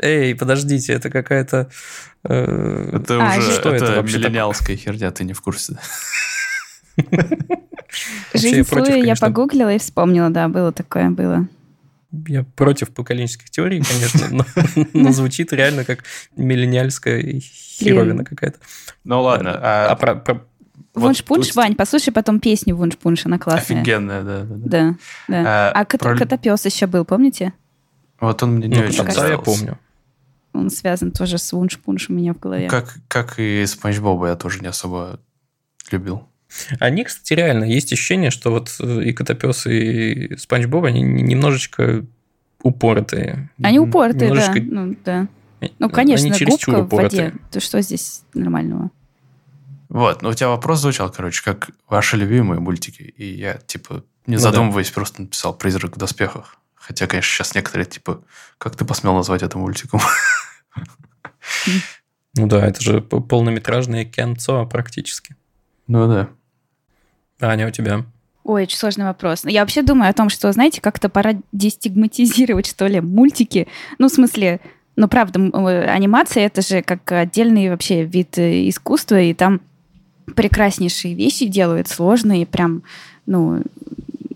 Эй, 0.00 0.34
подождите, 0.34 0.92
это 0.92 1.10
какая-то... 1.10 1.70
Э... 2.24 2.90
Это 2.92 3.18
а, 3.20 3.38
уже 3.38 3.52
что 3.52 3.74
это, 3.74 3.84
это 3.86 4.02
миллениалская 4.02 4.76
херня, 4.76 5.10
ты 5.10 5.24
не 5.24 5.32
в 5.32 5.40
курсе. 5.40 5.78
Жизнь 8.34 8.64
Слуи 8.64 9.06
я 9.06 9.16
погуглила 9.16 9.72
и 9.72 9.78
вспомнила, 9.78 10.30
да, 10.30 10.48
было 10.48 10.72
такое, 10.72 11.10
было. 11.10 11.48
Я 12.28 12.44
против 12.44 12.90
поколенческих 12.90 13.50
теорий, 13.50 13.82
конечно, 13.82 14.28
но, 14.30 14.44
но 14.92 15.12
звучит 15.12 15.52
реально 15.52 15.84
как 15.84 16.04
миллениальская 16.36 17.40
херовина 17.40 18.24
какая-то. 18.24 18.58
Ну 19.04 19.22
ладно. 19.22 19.58
А, 19.60 19.88
а 19.90 19.96
про, 19.96 20.14
про... 20.14 20.42
Вунш-пунш, 20.94 21.48
вот, 21.48 21.56
Вань, 21.56 21.74
послушай 21.74 22.10
потом 22.12 22.40
песню 22.40 22.74
Вунш-пунш, 22.74 23.26
она 23.26 23.38
классная. 23.38 23.80
Офигенная, 23.80 24.22
да. 24.22 24.44
Да, 24.44 24.56
да. 24.56 24.96
да. 25.28 25.70
А, 25.70 25.72
а 25.74 25.84
кот, 25.84 26.00
про... 26.00 26.16
Котопес 26.16 26.64
еще 26.64 26.86
был, 26.86 27.04
помните? 27.04 27.52
Вот 28.18 28.42
он 28.42 28.54
мне 28.54 28.68
не 28.68 28.76
ну, 28.76 28.86
очень 28.86 29.04
Да, 29.04 29.28
я 29.28 29.36
помню. 29.36 29.78
Он 30.56 30.70
связан 30.70 31.12
тоже 31.12 31.38
с 31.38 31.52
Вунш-пунш 31.52 32.08
у 32.08 32.12
меня 32.12 32.34
в 32.34 32.38
голове. 32.38 32.68
Как, 32.68 32.96
как 33.08 33.38
и 33.38 33.64
Спанч 33.66 33.98
Боба 33.98 34.28
я 34.28 34.36
тоже 34.36 34.60
не 34.60 34.68
особо 34.68 35.20
любил. 35.90 36.28
Они, 36.80 37.04
кстати, 37.04 37.34
реально, 37.34 37.64
есть 37.64 37.92
ощущение, 37.92 38.30
что 38.30 38.50
вот 38.50 38.74
э, 38.80 39.04
и 39.04 39.12
Котопес, 39.12 39.66
и 39.66 40.36
Спанч 40.36 40.66
Боб, 40.66 40.84
они 40.84 41.02
немножечко 41.02 42.04
упоротые. 42.62 43.50
Они 43.62 43.78
упоротые, 43.78 44.30
немножечко... 44.30 44.60
да. 44.60 44.66
Ну, 44.70 44.96
да. 45.04 45.28
Ну, 45.78 45.90
конечно, 45.90 46.34
они 46.34 46.44
губка 46.44 46.82
в 46.82 46.88
воде. 46.88 47.34
То 47.50 47.60
что 47.60 47.80
здесь 47.80 48.22
нормального? 48.34 48.90
Вот, 49.88 50.22
но 50.22 50.30
у 50.30 50.34
тебя 50.34 50.48
вопрос 50.48 50.80
звучал, 50.80 51.10
короче, 51.10 51.42
как 51.44 51.70
ваши 51.88 52.16
любимые 52.16 52.60
мультики. 52.60 53.02
И 53.02 53.24
я, 53.24 53.54
типа, 53.54 54.04
не 54.26 54.36
ну, 54.36 54.40
задумываясь, 54.40 54.88
да. 54.88 54.94
просто 54.94 55.22
написал 55.22 55.54
«Призрак 55.54 55.96
в 55.96 55.98
доспехах». 55.98 56.58
Хотя, 56.74 57.06
конечно, 57.06 57.32
сейчас 57.32 57.54
некоторые, 57.54 57.86
типа, 57.86 58.22
как 58.58 58.76
ты 58.76 58.84
посмел 58.84 59.14
назвать 59.14 59.42
это 59.42 59.58
мультиком? 59.58 60.00
Ну 62.36 62.46
да, 62.46 62.66
это 62.66 62.82
же 62.82 63.00
полнометражное 63.00 64.04
кинцо 64.04 64.66
практически. 64.66 65.36
Ну 65.86 66.06
да. 66.08 66.28
Аня, 67.40 67.68
у 67.68 67.70
тебя? 67.70 68.04
Ой, 68.44 68.62
очень 68.62 68.78
сложный 68.78 69.06
вопрос. 69.06 69.44
Я 69.44 69.62
вообще 69.62 69.82
думаю 69.82 70.10
о 70.10 70.14
том, 70.14 70.28
что, 70.28 70.52
знаете, 70.52 70.80
как-то 70.80 71.08
пора 71.08 71.32
дестигматизировать, 71.52 72.66
что 72.66 72.86
ли, 72.86 73.00
мультики. 73.00 73.66
Ну, 73.98 74.08
в 74.08 74.12
смысле, 74.12 74.60
ну, 74.94 75.08
правда, 75.08 75.40
анимация— 75.92 76.46
это 76.46 76.62
же 76.62 76.82
как 76.82 77.10
отдельный 77.10 77.70
вообще 77.70 78.04
вид 78.04 78.38
э, 78.38 78.68
искусства, 78.68 79.20
и 79.20 79.34
там 79.34 79.60
прекраснейшие 80.34 81.14
вещи 81.14 81.46
делают, 81.46 81.88
сложные, 81.88 82.46
прям, 82.46 82.82
ну, 83.26 83.62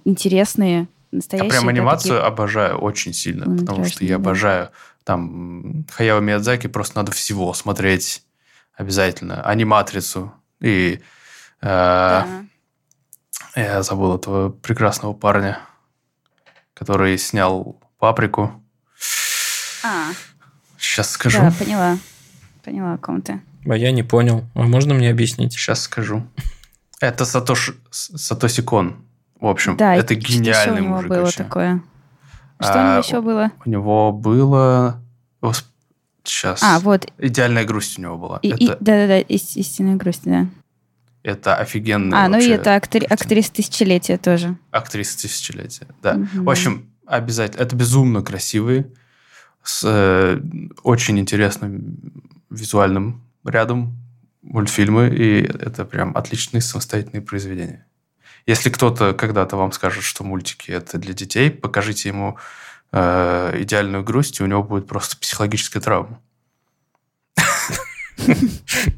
интересные, 0.05 0.89
настоящие. 1.13 1.47
Я 1.47 1.53
прям 1.53 1.69
анимацию 1.69 2.17
такие... 2.17 2.27
обожаю 2.27 2.79
очень 2.79 3.13
сильно, 3.13 3.47
ну, 3.47 3.59
потому 3.59 3.85
что 3.85 4.05
я 4.05 4.17
обожаю 4.17 4.71
там 5.05 5.87
Хаяо 5.91 6.21
Миядзаки, 6.21 6.67
просто 6.67 6.97
надо 6.97 7.13
всего 7.13 7.53
смотреть 7.55 8.23
обязательно. 8.75 9.43
Аниматрицу 9.43 10.33
и 10.61 11.01
да. 11.61 12.45
Я 13.57 13.83
забыл 13.83 14.17
этого 14.17 14.51
прекрасного 14.51 15.13
парня, 15.13 15.61
который 16.75 17.19
снял 17.19 17.81
«Паприку». 17.99 18.63
А. 19.83 20.11
Сейчас 20.79 21.11
скажу. 21.11 21.41
Да, 21.41 21.53
поняла. 21.59 21.99
Поняла, 22.65 22.95
о 22.95 22.99
ком 22.99 23.23
ты. 23.23 23.41
А 23.67 23.77
я 23.77 23.93
не 23.93 24.03
понял. 24.03 24.45
А 24.55 24.63
можно 24.63 24.95
мне 24.95 25.11
объяснить? 25.11 25.53
Сейчас 25.53 25.81
скажу. 25.83 26.27
Это 27.01 27.25
Сатош... 27.25 27.75
Сатоси 27.91 28.63
Кон. 28.63 29.05
В 29.41 29.47
общем, 29.47 29.77
да, 29.77 29.95
это 29.95 30.15
гениальный 30.15 30.53
что 30.53 30.73
у 30.73 30.79
него 30.85 30.97
мужик 30.97 31.09
было 31.09 31.21
вообще. 31.23 31.45
такое? 31.45 31.83
Что 32.61 32.75
а, 32.75 32.77
у 32.77 32.89
него 32.89 32.99
еще 32.99 33.21
было? 33.21 33.53
У 33.65 33.69
него 33.71 34.13
было... 34.13 35.03
Сейчас. 36.23 36.63
А, 36.63 36.79
вот. 36.81 37.11
Идеальная 37.19 37.65
грусть 37.65 37.99
у 37.99 38.03
него 38.03 38.19
была. 38.19 38.39
И, 38.43 38.51
это... 38.51 38.63
и, 38.63 38.67
да-да-да, 38.67 39.19
истинная 39.21 39.97
грусть, 39.97 40.23
да. 40.25 40.47
Это 41.23 41.57
офигенно. 41.57 42.25
А, 42.25 42.29
ну 42.29 42.39
и 42.39 42.49
это 42.49 42.77
актри- 42.77 43.07
актриса 43.07 43.53
тысячелетия 43.53 44.19
тоже. 44.19 44.57
Актриса 44.71 45.19
тысячелетия, 45.19 45.87
да. 46.03 46.15
Угу. 46.15 46.45
В 46.45 46.51
общем, 46.51 46.91
обязательно. 47.07 47.63
Это 47.63 47.75
безумно 47.75 48.23
красивые, 48.23 48.87
с 49.63 49.83
э, 49.85 50.41
очень 50.83 51.19
интересным 51.19 51.99
визуальным 52.49 53.23
рядом 53.45 53.97
мультфильмы, 54.43 55.09
и 55.09 55.43
это 55.43 55.85
прям 55.85 56.17
отличные 56.17 56.61
самостоятельные 56.61 57.23
произведения. 57.23 57.87
Если 58.47 58.71
кто-то 58.71 59.13
когда-то 59.15 59.57
вам 59.57 59.73
скажет, 59.73 60.03
что 60.03 60.25
мультики 60.25 60.71
это 60.71 60.99
для 60.99 61.15
детей, 61.15 61.51
покажите 61.51 62.09
ему 62.09 62.39
э, 62.93 63.57
идеальную 63.63 64.03
грусть, 64.05 64.41
и 64.41 64.43
у 64.43 64.47
него 64.47 64.63
будет 64.63 64.87
просто 64.87 65.17
психологическая 65.17 65.83
травма. 65.83 66.21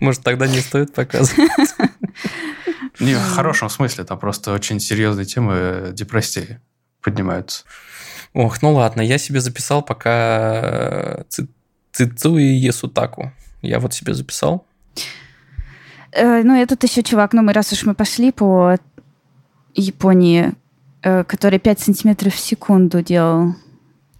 Может, 0.00 0.22
тогда 0.22 0.46
не 0.46 0.60
стоит 0.60 0.94
показывать? 0.94 1.50
Не, 3.00 3.14
в 3.14 3.34
хорошем 3.34 3.68
смысле, 3.68 4.04
там 4.04 4.18
просто 4.18 4.52
очень 4.52 4.78
серьезные 4.78 5.24
темы 5.24 5.90
депрессии 5.92 6.60
поднимаются. 7.00 7.64
Ох, 8.34 8.62
ну 8.62 8.74
ладно, 8.74 9.00
я 9.00 9.18
себе 9.18 9.40
записал 9.40 9.82
пока 9.82 11.24
Цицуи 11.92 12.42
Есутаку. 12.42 13.32
Я 13.60 13.78
вот 13.78 13.94
себе 13.94 14.14
записал. 14.14 14.66
Э, 16.12 16.42
ну, 16.42 16.54
этот 16.54 16.82
еще 16.84 17.02
чувак, 17.02 17.32
ну, 17.32 17.42
мы 17.42 17.52
раз 17.52 17.72
уж 17.72 17.84
мы 17.84 17.94
пошли 17.94 18.32
по 18.32 18.76
Японии, 19.74 20.52
э, 21.02 21.24
который 21.24 21.58
5 21.58 21.80
сантиметров 21.80 22.34
в 22.34 22.38
секунду 22.38 23.02
делал. 23.02 23.54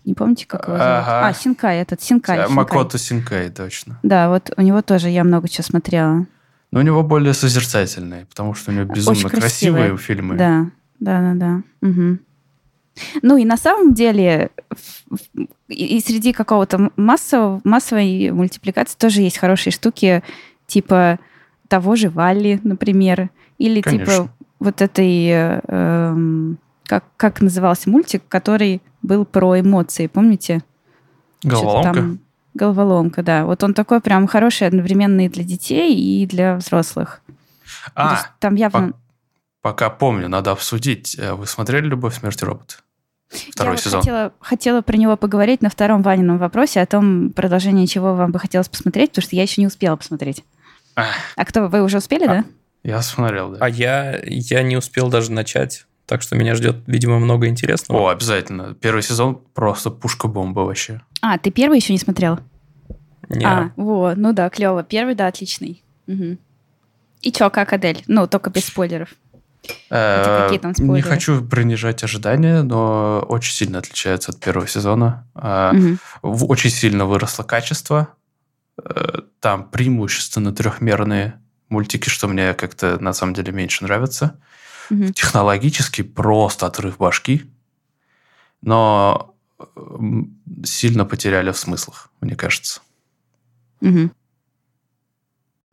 Не 0.05 0.15
помните, 0.15 0.47
как 0.47 0.67
его 0.67 0.77
зовут? 0.77 0.91
Ага. 0.91 1.29
А, 1.29 1.35
Синкай 1.35 1.79
этот, 1.79 2.03
Синкай. 2.03 2.39
Синкай. 2.39 2.55
Макото 2.55 2.99
Синкай, 2.99 3.51
точно. 3.51 3.99
Да, 4.03 4.29
вот 4.29 4.53
у 4.57 4.63
него 4.63 4.83
тоже 4.83 5.09
я 5.09 5.23
много 5.23 5.49
чего 5.49 5.63
смотрела. 5.63 6.27
Но 6.73 6.81
у 6.81 6.83
него 6.83 7.03
более 7.03 7.35
созерцательные, 7.35 8.27
потому 8.27 8.55
что 8.55 8.71
у 8.71 8.75
него 8.75 8.85
безумно 8.85 9.19
Очень 9.19 9.29
красивые. 9.29 9.91
красивые 9.91 9.99
фильмы. 9.99 10.37
Да, 10.37 10.67
да, 10.99 11.21
да, 11.21 11.35
да. 11.35 11.89
Угу. 11.89 12.19
Ну 13.23 13.37
и 13.37 13.45
на 13.45 13.57
самом 13.57 13.95
деле 13.95 14.51
и 15.69 16.01
среди 16.01 16.33
какого-то 16.33 16.91
массового, 16.97 17.61
массовой 17.65 18.31
мультипликации 18.31 18.97
тоже 18.99 19.23
есть 19.23 19.39
хорошие 19.39 19.73
штуки, 19.73 20.23
типа 20.67 21.19
того 21.69 21.97
же 21.97 22.11
Валли, 22.11 22.61
например, 22.63 23.31
или 23.59 23.77
типа 23.77 23.91
Конечно. 23.91 24.15
типа 24.15 24.31
вот 24.63 24.81
этой, 24.81 25.29
э, 25.29 26.55
как, 26.85 27.05
как 27.17 27.41
назывался 27.41 27.91
мультик, 27.91 28.23
который 28.29 28.81
был 29.03 29.25
про 29.25 29.61
эмоции, 29.61 30.07
помните? 30.07 30.63
Головоломка? 31.43 31.95
Там... 31.95 32.19
Головоломка, 32.55 33.23
да. 33.23 33.47
Вот 33.47 33.63
он 33.65 33.75
такой 33.75 34.01
прям 34.01 34.27
хороший 34.27 34.67
одновременно 34.67 35.25
и 35.25 35.29
для 35.29 35.43
детей, 35.43 35.97
и 35.97 36.27
для 36.27 36.57
взрослых. 36.57 37.23
А, 37.95 38.27
там 38.39 38.55
явно... 38.55 38.93
Пока 39.63 39.91
помню, 39.91 40.29
надо 40.29 40.51
обсудить. 40.51 41.17
Э, 41.19 41.35
вы 41.35 41.47
смотрели 41.47 41.87
«Любовь, 41.87 42.19
смерть 42.19 42.43
и 42.43 42.45
роботы»? 42.45 42.77
Второй 43.53 43.75
Я 43.75 43.79
сезон. 43.79 44.01
Вот 44.01 44.05
хотела, 44.05 44.33
хотела 44.41 44.83
про 44.83 44.97
него 44.97 45.17
поговорить 45.17 45.63
на 45.63 45.71
втором 45.71 46.03
Ванином 46.03 46.39
вопросе 46.39 46.81
о 46.81 46.87
том, 46.87 47.31
продолжение 47.31 47.87
чего 47.87 48.15
вам 48.15 48.33
бы 48.33 48.39
хотелось 48.39 48.69
посмотреть, 48.69 49.11
потому 49.11 49.23
что 49.23 49.37
я 49.37 49.43
еще 49.43 49.61
не 49.61 49.67
успела 49.67 49.97
посмотреть. 49.97 50.45
А, 50.97 51.07
а 51.37 51.45
кто, 51.45 51.69
вы 51.69 51.83
уже 51.83 51.99
успели, 51.99 52.25
а, 52.25 52.29
да? 52.29 52.45
Я 52.83 53.01
смотрел, 53.03 53.53
да. 53.53 53.59
А 53.61 53.69
я, 53.69 54.21
я 54.25 54.63
не 54.63 54.77
успел 54.77 55.09
даже 55.09 55.31
начать. 55.31 55.87
Так 56.07 56.21
что 56.21 56.37
меня 56.37 56.55
ждет, 56.55 56.77
видимо, 56.87 57.19
много 57.19 57.47
интересного. 57.47 58.01
О, 58.01 58.09
обязательно. 58.09 58.75
Первый 58.75 59.03
сезон 59.03 59.41
просто 59.55 59.91
пушка-бомба 59.91 60.61
вообще. 60.61 61.01
А, 61.21 61.39
ты 61.39 61.51
первый 61.51 61.79
еще 61.79 61.93
не 61.93 61.99
смотрел? 61.99 62.41
Нет. 63.29 63.45
А, 63.45 63.73
вот, 63.77 64.17
ну 64.17 64.33
да, 64.33 64.51
клево. 64.51 64.83
Первый, 64.83 65.15
да, 65.15 65.29
отличный. 65.29 65.83
Угу. 66.09 66.39
И 67.23 67.33
чё, 67.33 67.51
как 67.51 67.73
Адель? 67.73 68.03
Ну, 68.09 68.27
только 68.27 68.51
без 68.51 68.67
спойлеров. 68.67 69.11
Э, 69.91 70.43
какие 70.45 70.59
там 70.59 70.75
спойлеры? 70.75 70.97
Не 70.97 71.03
хочу 71.03 71.43
принижать 71.45 72.03
ожидания, 72.03 72.63
но 72.63 73.25
очень 73.29 73.55
сильно 73.55 73.79
отличается 73.79 74.33
от 74.33 74.41
первого 74.41 74.67
сезона. 74.67 75.27
Угу. 75.35 76.47
Очень 76.47 76.71
сильно 76.71 77.07
выросло 77.07 77.45
качество. 77.45 78.09
Э, 78.85 79.21
там 79.41 79.71
преимущественно 79.71 80.53
трехмерные 80.53 81.41
мультики, 81.73 82.09
что 82.09 82.29
мне 82.29 82.55
как-то 82.55 83.03
на 83.03 83.13
самом 83.13 83.35
деле 83.35 83.53
меньше 83.53 83.85
нравится. 83.85 84.39
Угу. 84.91 85.13
Технологически 85.13 86.03
просто 86.03 86.67
отрыв 86.67 86.99
башки, 86.99 87.51
но 88.61 89.35
сильно 90.65 91.05
потеряли 91.05 91.51
в 91.51 91.59
смыслах, 91.59 92.11
мне 92.21 92.37
кажется. 92.37 92.81
Угу. 93.81 94.11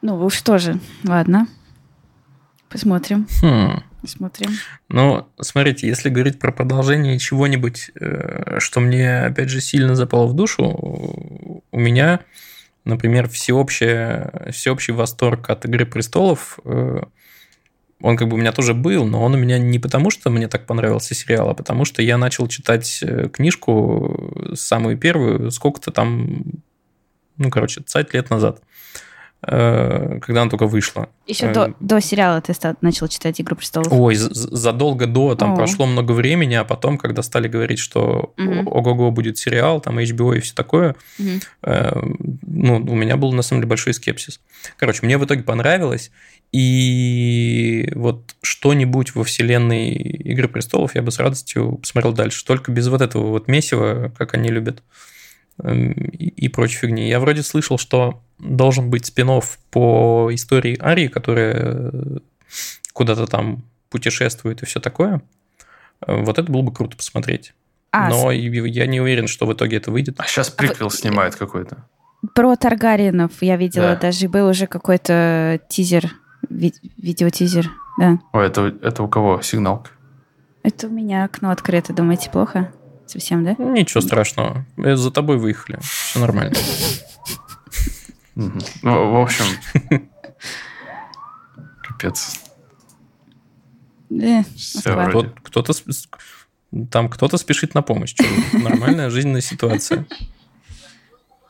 Ну 0.02 0.26
уж 0.26 0.42
тоже, 0.42 0.80
ладно. 1.04 1.48
Посмотрим. 2.70 3.28
Хм. 3.42 3.84
Посмотрим. 4.02 4.52
Ну, 4.88 5.28
смотрите, 5.42 5.88
если 5.88 6.10
говорить 6.10 6.40
про 6.40 6.54
продолжение 6.54 7.20
чего-нибудь, 7.20 7.92
э, 8.00 8.60
что 8.60 8.80
мне, 8.80 9.26
опять 9.26 9.50
же, 9.50 9.60
сильно 9.60 9.96
запало 9.96 10.28
в 10.28 10.34
душу, 10.34 10.64
у 10.64 11.80
меня, 11.80 12.22
например, 12.86 13.30
всеобщее, 13.30 14.50
всеобщий 14.52 14.94
восторг 14.94 15.50
от 15.50 15.66
«Игры 15.66 15.86
престолов», 15.86 16.60
э, 16.66 17.02
он 18.02 18.16
как 18.16 18.30
бы 18.30 18.36
у 18.36 18.40
меня 18.40 18.52
тоже 18.54 18.74
был, 18.74 19.06
но 19.06 19.22
он 19.22 19.36
у 19.36 19.38
меня 19.38 19.58
не 19.58 19.78
потому, 19.78 20.10
что 20.10 20.30
мне 20.30 20.48
так 20.48 20.66
понравился 20.66 21.14
сериал, 21.14 21.50
а 21.50 21.54
потому 21.54 21.84
что 21.84 22.02
я 22.02 22.18
начал 22.18 22.48
читать 22.48 23.00
э, 23.02 23.28
книжку 23.28 24.54
самую 24.54 24.98
первую, 24.98 25.52
сколько-то 25.52 25.92
там, 25.92 26.44
ну, 27.38 27.50
короче, 27.50 27.82
цать 27.82 28.14
лет 28.14 28.30
назад. 28.30 28.62
Э, 29.42 30.20
когда 30.22 30.42
она 30.42 30.50
только 30.50 30.68
вышла. 30.68 31.08
Еще 31.26 31.46
э, 31.46 31.54
до, 31.54 31.74
до 31.80 32.02
сериала 32.02 32.42
ты 32.42 32.54
стал, 32.54 32.76
начал 32.82 33.08
читать 33.08 33.40
«Игру 33.40 33.56
престолов»? 33.56 33.88
Ой, 33.90 34.16
задолго 34.16 35.08
до, 35.08 35.36
там 35.36 35.54
О. 35.54 35.56
прошло 35.56 35.86
много 35.86 36.12
времени, 36.12 36.56
а 36.56 36.66
потом, 36.66 36.98
когда 36.98 37.24
стали 37.24 37.48
говорить, 37.48 37.80
что 37.80 38.34
угу. 38.38 38.70
ого-го 38.70 39.12
будет 39.12 39.38
сериал, 39.38 39.80
там 39.80 39.98
HBO 39.98 40.36
и 40.36 40.42
все 40.42 40.54
такое, 40.54 40.98
угу. 41.18 41.30
э, 41.64 42.02
ну, 42.46 42.76
у 42.86 42.96
меня 42.96 43.16
был 43.16 43.32
на 43.32 43.42
самом 43.42 43.62
деле 43.62 43.70
большой 43.70 43.94
скепсис. 43.94 44.42
Короче, 44.76 45.06
мне 45.06 45.18
в 45.18 45.24
итоге 45.24 45.44
понравилось, 45.44 46.12
и 46.52 47.90
вот 47.96 48.36
что-нибудь 48.42 49.16
во 49.16 49.24
вселенной 49.24 49.94
«Игры 49.94 50.50
престолов» 50.50 50.96
я 50.96 51.02
бы 51.02 51.12
с 51.12 51.20
радостью 51.20 51.78
посмотрел 51.78 52.12
дальше, 52.12 52.44
только 52.44 52.74
без 52.74 52.90
вот 52.90 53.02
этого 53.02 53.28
вот 53.28 53.48
месива, 53.48 54.12
как 54.18 54.34
они 54.34 54.50
любят, 54.50 54.84
и, 55.64 56.28
и 56.28 56.48
прочей 56.50 56.78
фигни. 56.78 57.10
Я 57.10 57.20
вроде 57.20 57.44
слышал, 57.44 57.78
что 57.78 58.22
должен 58.40 58.90
быть 58.90 59.06
спин 59.06 59.42
по 59.72 60.30
истории 60.32 60.78
Арии, 60.82 61.08
которая 61.08 61.92
куда-то 62.94 63.28
там 63.28 63.64
путешествует 63.90 64.62
и 64.62 64.66
все 64.66 64.80
такое. 64.80 65.22
Вот 66.06 66.38
это 66.38 66.52
было 66.52 66.62
бы 66.62 66.74
круто 66.74 66.96
посмотреть. 66.96 67.54
А, 67.92 68.10
Но 68.10 68.32
с... 68.32 68.36
я 68.36 68.88
не 68.88 69.02
уверен, 69.02 69.28
что 69.28 69.46
в 69.46 69.54
итоге 69.54 69.78
это 69.78 69.92
выйдет. 69.92 70.16
А 70.20 70.26
сейчас 70.26 70.50
приквел 70.50 70.88
а... 70.88 70.92
снимают 70.92 71.36
какой-то. 71.36 71.86
Про 72.36 72.56
Таргариенов 72.56 73.32
я 73.42 73.56
видела, 73.56 73.94
да. 73.94 73.96
даже 73.96 74.28
был 74.28 74.48
уже 74.48 74.68
какой-то 74.68 75.60
тизер, 75.70 76.12
ви- 76.50 76.74
видеотизер, 76.98 77.70
да. 77.98 78.20
О, 78.34 78.42
это, 78.42 78.76
это 78.82 79.04
у 79.04 79.08
кого? 79.08 79.42
Сигналка? 79.42 79.92
Это 80.64 80.88
у 80.88 80.90
меня 80.90 81.24
окно 81.24 81.52
открыто, 81.52 81.94
думаете, 81.94 82.30
плохо? 82.30 82.72
Совсем, 83.10 83.44
да? 83.44 83.56
Ничего 83.58 84.02
страшного. 84.02 84.68
За 84.78 85.10
тобой 85.10 85.40
выехали. 85.40 85.80
Все 85.82 86.20
нормально. 86.20 86.54
Ну, 88.36 88.52
в 88.84 89.22
общем, 89.22 89.46
капец. 91.82 92.40
Э, 94.12 94.44
кто-то 95.42 95.74
там 96.92 97.10
кто-то 97.10 97.38
спешит 97.38 97.74
на 97.74 97.82
помощь. 97.82 98.14
Нормальная 98.54 99.10
жизненная 99.10 99.42
ситуация. 99.42 100.06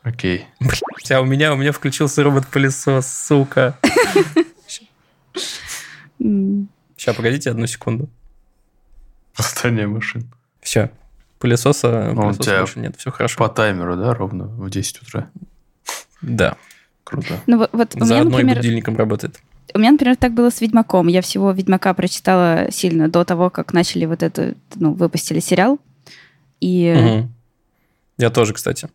Окей. 0.02 0.46
Блять, 0.60 1.10
а 1.10 1.20
у 1.20 1.26
меня, 1.26 1.52
у 1.52 1.56
меня 1.58 1.72
включился 1.72 2.22
робот-пылесос, 2.22 3.06
сука. 3.06 3.78
Сейчас, 6.96 7.14
погодите 7.14 7.50
одну 7.50 7.66
секунду. 7.66 8.08
Восстание 9.36 9.86
машин. 9.86 10.32
Все. 10.62 10.90
Пылесоса, 11.40 12.12
ну, 12.14 12.22
пылесоса 12.22 12.58
больше 12.58 12.78
нет, 12.80 12.96
все 12.98 13.10
хорошо. 13.10 13.38
По 13.38 13.48
таймеру, 13.48 13.96
да, 13.96 14.12
ровно 14.12 14.44
в 14.44 14.68
10 14.68 15.02
утра? 15.02 15.30
Да. 16.20 16.56
Круто. 17.02 17.40
Ну, 17.46 17.56
вот, 17.58 17.70
вот 17.72 17.92
Заодно 17.94 18.24
меня, 18.24 18.24
например, 18.30 18.56
и 18.56 18.58
будильником 18.58 18.96
работает. 18.96 19.40
У 19.74 19.78
меня, 19.78 19.92
например, 19.92 20.16
так 20.16 20.32
было 20.34 20.50
с 20.50 20.60
«Ведьмаком». 20.60 21.06
Я 21.08 21.22
всего 21.22 21.50
«Ведьмака» 21.50 21.94
прочитала 21.94 22.66
сильно 22.70 23.08
до 23.08 23.24
того, 23.24 23.48
как 23.48 23.72
начали 23.72 24.04
вот 24.04 24.22
это, 24.22 24.54
ну, 24.74 24.92
выпустили 24.92 25.40
сериал. 25.40 25.78
И... 26.60 26.94
Угу. 26.94 27.28
Я 28.18 28.30
тоже, 28.30 28.52
кстати. 28.52 28.90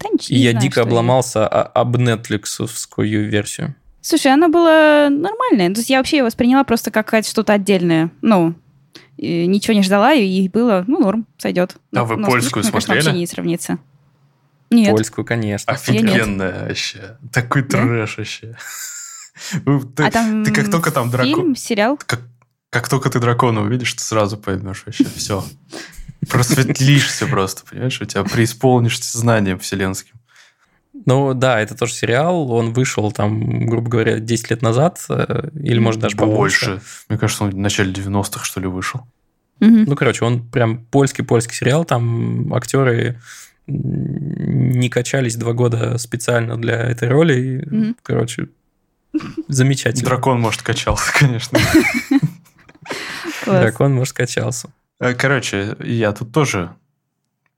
Да, 0.00 0.08
и 0.28 0.36
я 0.36 0.50
знаю, 0.50 0.62
дико 0.62 0.82
обломался 0.82 1.38
я... 1.38 1.62
об 1.62 1.96
Netflixовскую 1.96 3.28
версию. 3.28 3.76
Слушай, 4.00 4.32
она 4.32 4.48
была 4.48 5.08
нормальная. 5.08 5.72
То 5.72 5.80
есть 5.80 5.90
я 5.90 5.98
вообще 5.98 6.18
ее 6.18 6.24
восприняла 6.24 6.64
просто 6.64 6.90
как 6.90 7.14
что-то 7.24 7.52
отдельное. 7.52 8.10
Ну, 8.22 8.54
ничего 9.18 9.74
не 9.74 9.82
ждала, 9.82 10.12
и 10.12 10.48
было, 10.48 10.84
ну, 10.86 10.98
норм, 10.98 11.26
сойдет. 11.38 11.76
А 11.76 11.80
но, 11.92 12.04
вы 12.04 12.16
но 12.16 12.26
польскую 12.26 12.62
смотрели? 12.62 12.88
Конечно, 12.88 13.10
вообще 13.10 13.20
не 13.20 13.26
сравнится. 13.26 13.78
Нет. 14.70 14.90
Польскую, 14.90 15.24
конечно. 15.24 15.72
Офигенная 15.72 16.68
вообще. 16.68 17.18
Такой 17.32 17.62
да? 17.62 17.82
трэш 17.82 18.18
вообще. 18.18 18.56
Ты, 19.94 20.02
а 20.02 20.10
там 20.10 20.44
ты 20.44 20.52
как 20.52 20.70
только 20.70 20.90
там 20.90 21.10
дракон... 21.10 21.34
Фильм, 21.34 21.56
сериал? 21.56 21.98
Как, 22.04 22.22
как 22.70 22.88
только 22.88 23.10
ты 23.10 23.20
дракона 23.20 23.62
увидишь, 23.62 23.92
ты 23.92 24.02
сразу 24.02 24.36
поймешь 24.36 24.82
вообще 24.86 25.04
все. 25.04 25.44
Просветлишься 26.28 27.26
просто, 27.26 27.64
понимаешь? 27.68 28.00
У 28.00 28.04
тебя 28.04 28.24
преисполнишься 28.24 29.18
знанием 29.18 29.58
вселенским. 29.58 30.15
Ну 31.04 31.34
да, 31.34 31.60
это 31.60 31.76
тоже 31.76 31.92
сериал. 31.92 32.50
Он 32.50 32.72
вышел 32.72 33.12
там, 33.12 33.66
грубо 33.66 33.88
говоря, 33.88 34.18
10 34.18 34.50
лет 34.50 34.62
назад, 34.62 35.04
э, 35.08 35.50
или 35.54 35.78
может 35.78 36.00
даже 36.00 36.16
побольше. 36.16 36.66
побольше. 36.66 36.86
Мне 37.08 37.18
кажется, 37.18 37.44
он 37.44 37.50
в 37.50 37.56
начале 37.56 37.92
90-х, 37.92 38.44
что 38.44 38.60
ли, 38.60 38.66
вышел. 38.66 39.00
Угу. 39.60 39.70
Ну, 39.86 39.96
короче, 39.96 40.24
он 40.24 40.48
прям 40.48 40.78
польский-польский 40.78 41.54
сериал. 41.54 41.84
Там 41.84 42.52
актеры 42.54 43.20
не 43.66 44.88
качались 44.88 45.36
два 45.36 45.52
года 45.52 45.98
специально 45.98 46.56
для 46.56 46.76
этой 46.76 47.08
роли. 47.08 47.64
Mm-hmm. 47.66 47.96
Короче, 48.02 48.48
замечательно. 49.48 50.08
Дракон, 50.08 50.40
может, 50.40 50.62
качался, 50.62 51.12
конечно. 51.18 51.58
Дракон, 53.44 53.94
может, 53.94 54.14
качался. 54.14 54.68
Э, 55.00 55.14
короче, 55.14 55.76
я 55.80 56.12
тут 56.12 56.32
тоже 56.32 56.74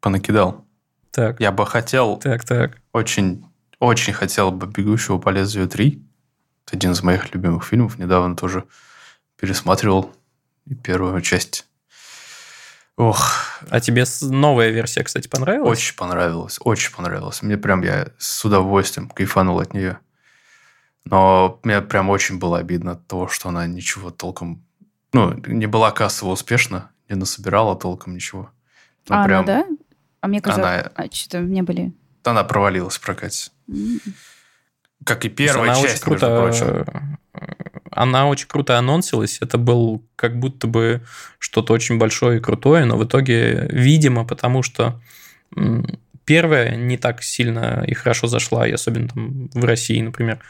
понакидал. 0.00 0.64
Так. 1.10 1.40
Я 1.40 1.52
бы 1.52 1.66
хотел... 1.66 2.16
Так, 2.18 2.44
так. 2.44 2.78
Очень, 2.98 3.44
очень 3.78 4.12
хотел 4.12 4.50
бы 4.50 4.66
«Бегущего 4.66 5.18
по 5.18 5.28
лезвию 5.28 5.68
3». 5.68 6.02
Это 6.66 6.76
один 6.76 6.90
из 6.90 7.02
моих 7.02 7.32
любимых 7.32 7.64
фильмов. 7.64 7.96
Недавно 7.96 8.34
тоже 8.34 8.64
пересматривал 9.36 10.12
первую 10.82 11.20
часть 11.22 11.68
Ох. 12.96 13.60
А 13.70 13.78
тебе 13.78 14.04
новая 14.22 14.70
версия, 14.70 15.04
кстати, 15.04 15.28
понравилась? 15.28 15.70
Очень 15.70 15.94
понравилась, 15.94 16.58
очень 16.64 16.92
понравилась. 16.92 17.42
Мне 17.42 17.56
прям, 17.56 17.82
я 17.82 18.08
с 18.18 18.44
удовольствием 18.44 19.08
кайфанул 19.08 19.60
от 19.60 19.72
нее. 19.72 20.00
Но 21.04 21.60
мне 21.62 21.80
прям 21.80 22.10
очень 22.10 22.40
было 22.40 22.58
обидно 22.58 22.92
от 22.92 23.06
того, 23.06 23.28
что 23.28 23.50
она 23.50 23.68
ничего 23.68 24.10
толком... 24.10 24.64
Ну, 25.12 25.32
не 25.46 25.66
была 25.66 25.92
кассово 25.92 26.32
успешна, 26.32 26.90
не 27.08 27.14
насобирала 27.14 27.76
толком 27.76 28.16
ничего. 28.16 28.50
Ну, 29.08 29.16
а 29.16 29.24
прям... 29.24 29.44
она, 29.44 29.62
да? 29.62 29.66
А 30.20 30.26
мне 30.26 30.40
казалось, 30.40 30.80
она... 30.80 30.92
а, 30.96 31.04
что-то 31.08 31.38
не 31.38 31.62
были... 31.62 31.94
Она 32.30 32.44
провалилась 32.44 32.96
в 32.96 33.00
прокате. 33.00 33.50
Как 35.04 35.24
и 35.24 35.28
первая 35.28 35.70
она 35.70 35.80
часть, 35.80 35.94
очень 35.94 36.04
круто, 36.04 36.28
между 36.28 36.66
прочим. 36.66 37.18
Она 37.90 38.26
очень 38.28 38.48
круто 38.48 38.78
анонсилась. 38.78 39.38
Это 39.40 39.58
был 39.58 40.04
как 40.16 40.38
будто 40.38 40.66
бы 40.66 41.02
что-то 41.38 41.72
очень 41.72 41.98
большое 41.98 42.38
и 42.38 42.40
крутое, 42.40 42.84
но 42.84 42.96
в 42.96 43.04
итоге, 43.04 43.68
видимо, 43.70 44.24
потому 44.24 44.62
что 44.62 45.00
первая 46.24 46.76
не 46.76 46.98
так 46.98 47.22
сильно 47.22 47.84
и 47.86 47.94
хорошо 47.94 48.26
зашла, 48.26 48.66
и 48.66 48.72
особенно 48.72 49.08
там 49.08 49.48
в 49.54 49.64
России, 49.64 50.00
например. 50.02 50.40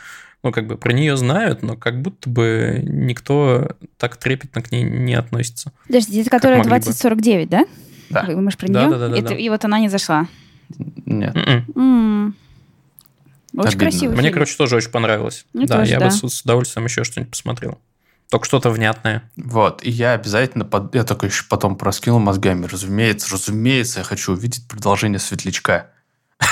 Ну, 0.42 0.52
как 0.52 0.66
бы 0.66 0.76
про 0.76 0.92
нее 0.92 1.16
знают, 1.16 1.62
но 1.62 1.76
как 1.76 2.00
будто 2.00 2.30
бы 2.30 2.80
никто 2.84 3.76
так 3.96 4.16
трепетно 4.16 4.62
к 4.62 4.70
ней 4.70 4.84
не 4.84 5.14
относится. 5.14 5.72
Подожди, 5.86 6.20
это 6.20 6.30
которая 6.30 6.62
2049, 6.62 7.48
да? 7.48 7.64
Да. 8.10 8.22
Мы 8.22 8.50
же 8.50 8.56
про 8.56 8.68
да, 8.68 8.80
нее? 8.80 8.90
Да, 8.90 8.98
да, 8.98 9.08
да, 9.08 9.18
это, 9.18 9.28
да. 9.30 9.34
И 9.34 9.48
вот 9.48 9.64
она 9.64 9.80
не 9.80 9.88
зашла. 9.88 10.28
Нет. 11.06 11.34
М-м. 11.36 12.36
Очень 13.54 13.68
Обидно. 13.68 13.80
красивый 13.80 14.14
Мне, 14.14 14.22
фильм. 14.24 14.34
короче, 14.34 14.56
тоже 14.56 14.76
очень 14.76 14.90
понравилось. 14.90 15.46
Мне 15.52 15.66
да, 15.66 15.78
тоже, 15.78 15.90
я 15.92 15.98
да. 15.98 16.06
бы 16.06 16.10
с, 16.12 16.20
с 16.28 16.42
удовольствием 16.42 16.84
еще 16.86 17.02
что-нибудь 17.04 17.30
посмотрел. 17.30 17.78
Только 18.30 18.44
что-то 18.44 18.68
внятное. 18.70 19.28
Вот, 19.36 19.82
и 19.82 19.90
я 19.90 20.12
обязательно, 20.12 20.66
под... 20.66 20.94
я 20.94 21.02
только 21.04 21.26
еще 21.26 21.44
потом 21.48 21.76
проскинул 21.76 22.18
мозгами, 22.18 22.66
разумеется, 22.66 23.32
разумеется, 23.32 24.00
я 24.00 24.04
хочу 24.04 24.32
увидеть 24.32 24.68
продолжение 24.68 25.18
Светлячка. 25.18 25.90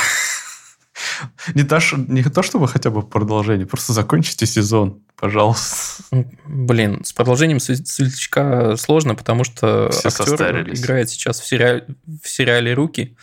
Не 1.55 1.63
то, 1.65 1.79
что- 1.81 1.97
не 1.99 2.23
то, 2.25 2.43
чтобы 2.43 2.67
хотя 2.69 2.91
бы 2.91 3.03
продолжение, 3.03 3.67
просто 3.67 3.93
закончите 3.93 4.47
сезон, 4.47 5.03
пожалуйста. 5.17 6.03
Блин, 6.47 7.05
с 7.05 7.13
продолжением 7.13 7.59
Све- 7.59 7.85
Светлячка 7.85 8.77
сложно, 8.77 9.15
потому 9.15 9.45
что 9.45 9.91
Все 9.91 10.09
актер 10.09 10.27
состарились. 10.27 10.81
играет 10.81 11.11
сейчас 11.11 11.41
в 11.41 11.47
сериале, 11.47 11.87
в 12.23 12.29
сериале 12.29 12.73
«Руки». 12.75 13.17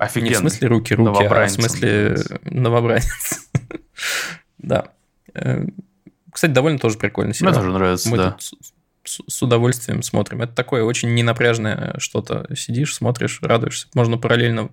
Не 0.00 0.06
в 0.06 0.10
Офигенно. 0.10 0.38
смысле 0.38 0.68
руки, 0.68 0.94
руки, 0.94 1.24
а 1.24 1.46
в 1.46 1.50
смысле 1.50 2.16
новобранец. 2.44 3.48
Да. 4.58 4.88
Э, 5.34 5.64
Кстати, 6.32 6.52
довольно 6.52 6.78
тоже 6.78 6.98
прикольный 6.98 7.28
Мне 7.30 7.34
сериал. 7.34 7.54
тоже 7.54 7.70
нравится, 7.70 8.08
Мы 8.10 8.16
да. 8.16 8.30
тут 8.32 8.42
с- 9.04 9.42
удовольствием 9.42 10.02
смотрим. 10.02 10.42
Это 10.42 10.54
такое 10.54 10.84
очень 10.84 11.14
ненапряжное 11.14 11.94
что-то. 11.98 12.46
Сидишь, 12.54 12.94
смотришь, 12.94 13.38
радуешься. 13.42 13.88
Можно 13.94 14.18
параллельно 14.18 14.70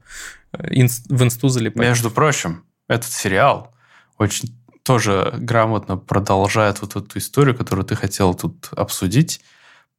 э, 0.53 0.85
в 1.09 1.23
инсту 1.23 1.49
залипать. 1.49 1.87
Между 1.87 2.11
прочим, 2.11 2.63
этот 2.87 3.11
сериал 3.11 3.73
очень 4.17 4.55
тоже 4.83 5.33
грамотно 5.37 5.97
продолжает 5.97 6.81
вот 6.81 6.95
эту 6.95 7.17
историю, 7.19 7.55
которую 7.55 7.85
ты 7.85 7.95
хотел 7.95 8.33
тут 8.33 8.69
обсудить, 8.71 9.41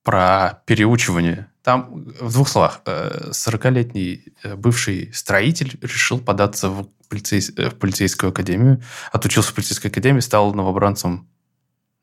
про 0.03 0.63
переучивание. 0.65 1.49
Там, 1.69 2.07
в 2.19 2.33
двух 2.33 2.49
словах, 2.49 2.81
э, 2.87 3.31
40-летний 3.31 4.33
э, 4.43 4.57
бывший 4.57 5.13
строитель 5.13 5.79
решил 5.83 6.19
податься 6.19 6.71
в, 6.71 6.89
полицейс- 7.11 7.53
э, 7.59 7.69
в 7.69 7.75
полицейскую 7.75 8.31
академию, 8.31 8.81
отучился 9.13 9.51
в 9.51 9.55
полицейской 9.55 9.91
академии, 9.91 10.21
стал 10.21 10.55
новобранцем 10.55 11.29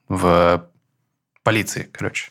в 0.08 0.70
полиции, 1.42 1.90
короче. 1.92 2.30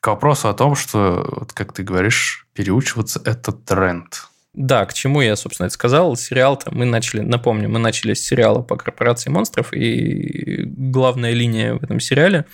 К 0.00 0.08
вопросу 0.08 0.48
о 0.48 0.54
том, 0.54 0.74
что, 0.74 1.24
вот 1.30 1.52
как 1.52 1.72
ты 1.72 1.84
говоришь, 1.84 2.48
переучиваться– 2.54 3.22
это 3.24 3.52
тренд. 3.52 4.26
Да, 4.52 4.84
к 4.84 4.94
чему 4.94 5.20
я, 5.20 5.36
собственно, 5.36 5.66
это 5.66 5.74
сказал. 5.74 6.16
Сериал-то 6.16 6.74
мы 6.74 6.86
начали, 6.86 7.20
напомню, 7.20 7.68
мы 7.68 7.78
начали 7.78 8.14
с 8.14 8.24
сериала 8.24 8.62
по 8.62 8.74
корпорации 8.74 9.30
монстров, 9.30 9.72
и 9.72 10.64
главная 10.64 11.34
линия 11.34 11.74
в 11.74 11.84
этом 11.84 12.00
сериале 12.00 12.46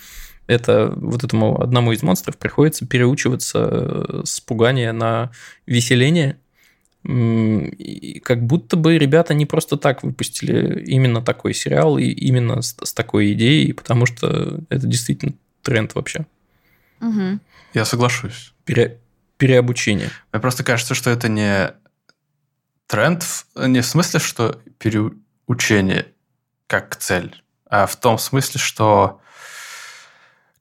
это 0.47 0.93
вот 0.95 1.23
этому 1.23 1.61
одному 1.61 1.91
из 1.91 2.03
монстров 2.03 2.37
приходится 2.37 2.85
переучиваться 2.85 3.59
э, 3.71 4.21
с 4.25 4.39
пугания 4.41 4.91
на 4.93 5.31
веселение. 5.65 6.37
И 7.05 8.21
как 8.23 8.45
будто 8.45 8.77
бы 8.77 8.97
ребята 8.97 9.33
не 9.33 9.45
просто 9.45 9.75
так 9.77 10.03
выпустили 10.03 10.83
именно 10.85 11.21
такой 11.21 11.53
сериал 11.53 11.97
и 11.97 12.05
именно 12.05 12.61
с, 12.61 12.75
с 12.81 12.93
такой 12.93 13.33
идеей, 13.33 13.73
потому 13.73 14.05
что 14.05 14.59
это 14.69 14.87
действительно 14.87 15.33
тренд 15.63 15.95
вообще. 15.95 16.25
Мгм. 17.01 17.41
Я 17.73 17.83
соглашусь. 17.83 18.53
Пере- 18.63 18.99
переобучение. 19.37 20.09
Мне 20.31 20.39
просто 20.39 20.63
кажется, 20.63 20.95
что 20.95 21.09
это 21.09 21.27
не 21.27 21.73
тренд, 22.87 23.23
в- 23.23 23.47
не 23.67 23.81
в 23.81 23.85
смысле, 23.85 24.21
что 24.21 24.61
переучение 24.77 26.07
как 26.67 26.95
цель, 26.95 27.43
а 27.69 27.85
в 27.85 27.97
том 27.97 28.17
смысле, 28.17 28.59
что 28.61 29.19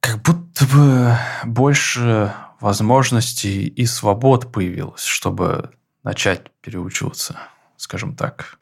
как 0.03 0.21
будто 0.23 0.67
бы 0.67 1.17
больше 1.45 2.35
возможностей 2.61 3.67
и 3.69 3.87
свобод 3.87 4.51
появилось, 4.53 5.05
чтобы 5.05 5.71
начать 6.03 6.51
переучиваться, 6.61 7.39
скажем 7.77 8.15
так. 8.17 8.59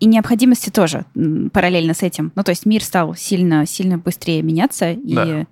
И 0.00 0.06
необходимости 0.06 0.68
тоже 0.68 1.06
параллельно 1.52 1.94
с 1.94 2.02
этим. 2.02 2.32
Ну, 2.34 2.42
то 2.44 2.50
есть 2.50 2.66
мир 2.66 2.84
стал 2.84 3.14
сильно, 3.14 3.64
сильно 3.64 3.96
быстрее 3.96 4.42
меняться, 4.42 4.90
и 4.92 5.14
Да. 5.14 5.46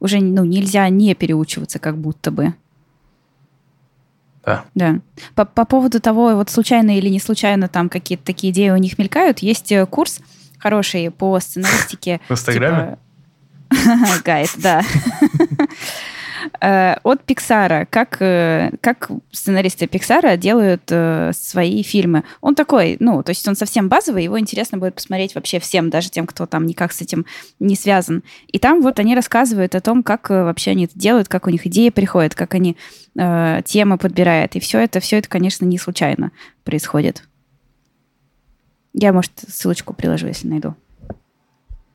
уже 0.00 0.20
ну, 0.20 0.44
нельзя 0.44 0.88
не 0.88 1.14
переучиваться, 1.14 1.78
как 1.78 1.98
будто 1.98 2.30
бы. 2.30 2.54
Да. 4.46 4.64
Да. 4.74 5.00
По, 5.34 5.44
по 5.44 5.66
поводу 5.66 6.00
того, 6.00 6.34
вот 6.34 6.48
случайно 6.48 6.96
или 6.96 7.10
не 7.10 7.20
случайно 7.20 7.68
там 7.68 7.90
какие-то 7.90 8.24
такие 8.24 8.50
идеи 8.50 8.70
у 8.70 8.76
них 8.78 8.96
мелькают, 8.98 9.40
есть 9.40 9.70
э, 9.70 9.84
курс 9.84 10.20
хороший 10.58 11.10
по 11.10 11.38
сценаристике. 11.38 12.22
В 12.28 12.32
Инстаграме? 12.32 12.90
типа- 12.92 12.98
Гайд, 14.24 14.50
да. 14.56 14.82
Э, 16.60 16.96
От 17.02 17.24
Пиксара. 17.24 17.86
Как, 17.90 18.18
э, 18.20 18.70
как 18.80 19.10
сценаристы 19.32 19.86
Пиксара 19.86 20.36
делают 20.36 20.82
э, 20.88 21.32
свои 21.34 21.82
фильмы. 21.82 22.24
Он 22.40 22.54
такой, 22.54 22.96
ну, 23.00 23.22
то 23.22 23.30
есть 23.30 23.46
он 23.48 23.56
совсем 23.56 23.88
базовый, 23.88 24.24
его 24.24 24.38
интересно 24.38 24.78
будет 24.78 24.94
посмотреть 24.94 25.34
вообще 25.34 25.58
всем, 25.58 25.90
даже 25.90 26.10
тем, 26.10 26.26
кто 26.26 26.46
там 26.46 26.66
никак 26.66 26.92
с 26.92 27.00
этим 27.00 27.26
не 27.58 27.74
связан. 27.76 28.22
И 28.46 28.58
там 28.58 28.82
вот 28.82 28.98
они 28.98 29.14
рассказывают 29.14 29.74
о 29.74 29.80
том, 29.80 30.02
как 30.02 30.30
вообще 30.30 30.72
они 30.72 30.84
это 30.84 30.98
делают, 30.98 31.28
как 31.28 31.46
у 31.46 31.50
них 31.50 31.66
идеи 31.66 31.90
приходят, 31.90 32.34
как 32.34 32.54
они 32.54 32.76
э, 33.18 33.62
темы 33.64 33.98
подбирают. 33.98 34.56
И 34.56 34.60
все 34.60 34.78
это, 34.78 35.00
все 35.00 35.18
это, 35.18 35.28
конечно, 35.28 35.64
не 35.64 35.78
случайно 35.78 36.30
происходит. 36.64 37.24
Я, 38.94 39.12
может, 39.12 39.32
ссылочку 39.48 39.92
приложу, 39.92 40.26
если 40.26 40.48
найду. 40.48 40.74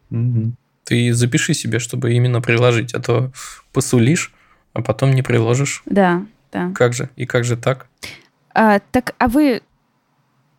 Мгм. 0.10 0.56
Ты 0.84 1.14
запиши 1.14 1.54
себе, 1.54 1.80
чтобы 1.80 2.14
именно 2.14 2.42
приложить, 2.42 2.94
а 2.94 3.00
то 3.00 3.32
посулишь, 3.72 4.34
а 4.74 4.82
потом 4.82 5.12
не 5.14 5.22
приложишь. 5.22 5.82
Да, 5.86 6.26
да. 6.52 6.72
Как 6.76 6.94
же? 6.94 7.10
И 7.16 7.26
как 7.26 7.44
же 7.46 7.58
так? 7.58 7.88
А, 8.54 8.80
так, 8.92 9.16
а 9.18 9.28
вы 9.28 9.62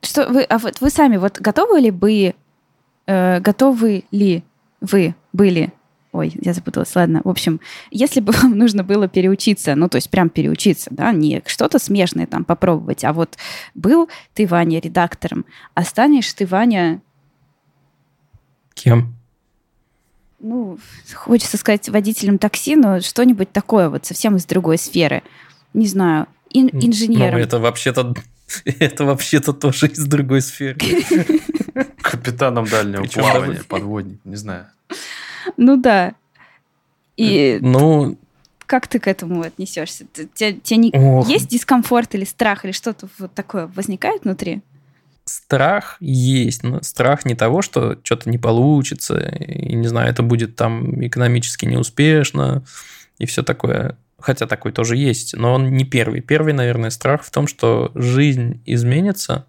что 0.03 0.27
вы, 0.29 0.43
а 0.43 0.59
вот 0.59 0.81
вы 0.81 0.91
сами 0.91 1.17
вот 1.17 1.41
готовы 1.41 1.81
ли 1.81 1.91
бы, 1.91 2.35
э, 3.07 3.41
готовы 3.41 4.05
ли 4.11 4.45
вы 4.81 5.15
были? 5.33 5.73
Ой, 6.13 6.33
я 6.41 6.53
запуталась. 6.53 6.95
Ладно. 6.95 7.23
В 7.25 7.29
общем, 7.29 7.61
если 7.91 8.21
бы 8.21 8.33
вам 8.43 8.57
нужно 8.57 8.85
было 8.85 9.09
переучиться, 9.09 9.75
ну 9.75 9.89
то 9.89 9.97
есть 9.97 10.11
прям 10.11 10.29
переучиться, 10.31 10.91
да, 10.93 11.13
не 11.13 11.43
что-то 11.47 11.79
смежное 11.79 12.27
там 12.27 12.45
попробовать, 12.45 13.05
а 13.05 13.13
вот 13.13 13.37
был 13.75 14.09
ты 14.35 14.47
Ваня 14.47 14.81
редактором, 14.81 15.45
а 15.75 15.85
станешь 15.85 16.33
ты 16.33 16.47
Ваня, 16.47 17.01
Кем? 18.75 19.15
Ну 20.45 20.79
хочется 21.15 21.57
сказать 21.57 21.89
водителем 21.89 22.39
такси, 22.39 22.77
но 22.77 23.01
что-нибудь 23.01 23.51
такое 23.51 23.89
вот 23.89 24.05
совсем 24.07 24.37
из 24.37 24.45
другой 24.45 24.79
сферы, 24.79 25.23
не 25.73 25.87
знаю, 25.87 26.27
ин- 26.51 26.71
Ну, 26.73 26.81
инженером. 26.87 27.39
это 27.41 27.59
вообще-то 27.59 28.15
это 28.65 29.05
вообще-то 29.05 29.53
тоже 29.53 29.89
из 29.89 30.05
другой 30.07 30.41
сферы. 30.43 30.79
Капитаном 32.03 32.67
дальнего 32.67 33.03
Причем 33.03 33.23
плавания, 33.23 33.63
подводник, 33.69 34.19
не 34.25 34.37
знаю. 34.37 34.67
Ну 35.57 35.77
да. 35.77 36.15
И 37.17 37.59
Ну, 37.63 38.17
как 38.67 38.87
ты 38.89 38.99
к 38.99 39.07
этому 39.09 39.43
отнесешься? 39.43 40.07
Тебе, 40.13 40.55
тебе 40.55 40.77
не- 40.77 40.93
есть 41.31 41.49
дискомфорт 41.49 42.15
или 42.15 42.25
страх, 42.25 42.65
или 42.65 42.73
что-то 42.73 43.09
вот 43.19 43.33
такое 43.35 43.67
возникает 43.75 44.25
внутри? 44.25 44.61
Страх 45.25 45.97
есть, 46.01 46.63
но 46.63 46.83
страх 46.83 47.25
не 47.25 47.35
того, 47.35 47.63
что 47.63 47.99
что-то 48.03 48.31
не 48.31 48.39
получится, 48.39 49.19
и, 49.19 49.75
не 49.75 49.89
знаю, 49.89 50.11
это 50.11 50.23
будет 50.23 50.57
там 50.57 51.05
экономически 51.05 51.65
неуспешно, 51.65 52.65
и 53.19 53.27
все 53.27 53.43
такое. 53.43 53.97
Хотя 54.19 54.47
такой 54.47 54.73
тоже 54.73 54.97
есть, 54.97 55.35
но 55.37 55.55
он 55.55 55.73
не 55.73 55.85
первый. 55.85 56.21
Первый, 56.21 56.53
наверное, 56.53 56.91
страх 56.91 57.25
в 57.25 57.31
том, 57.31 57.47
что 57.47 57.91
жизнь 57.95 58.63
изменится, 58.67 59.47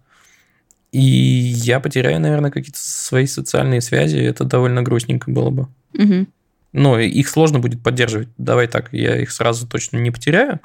и 0.92 1.00
я 1.00 1.80
потеряю, 1.80 2.20
наверное, 2.20 2.50
какие-то 2.50 2.78
свои 2.78 3.26
социальные 3.26 3.80
связи, 3.80 4.16
это 4.18 4.44
довольно 4.44 4.82
грустненько 4.82 5.30
было 5.30 5.50
бы. 5.50 5.68
Мгм. 5.92 6.28
Но 6.72 6.98
их 6.98 7.28
сложно 7.28 7.58
будет 7.58 7.82
поддерживать. 7.82 8.28
Давай 8.38 8.66
так, 8.66 8.92
я 8.92 9.16
их 9.20 9.30
сразу 9.30 9.66
точно 9.66 9.98
не 9.98 10.10
потеряю, 10.10 10.60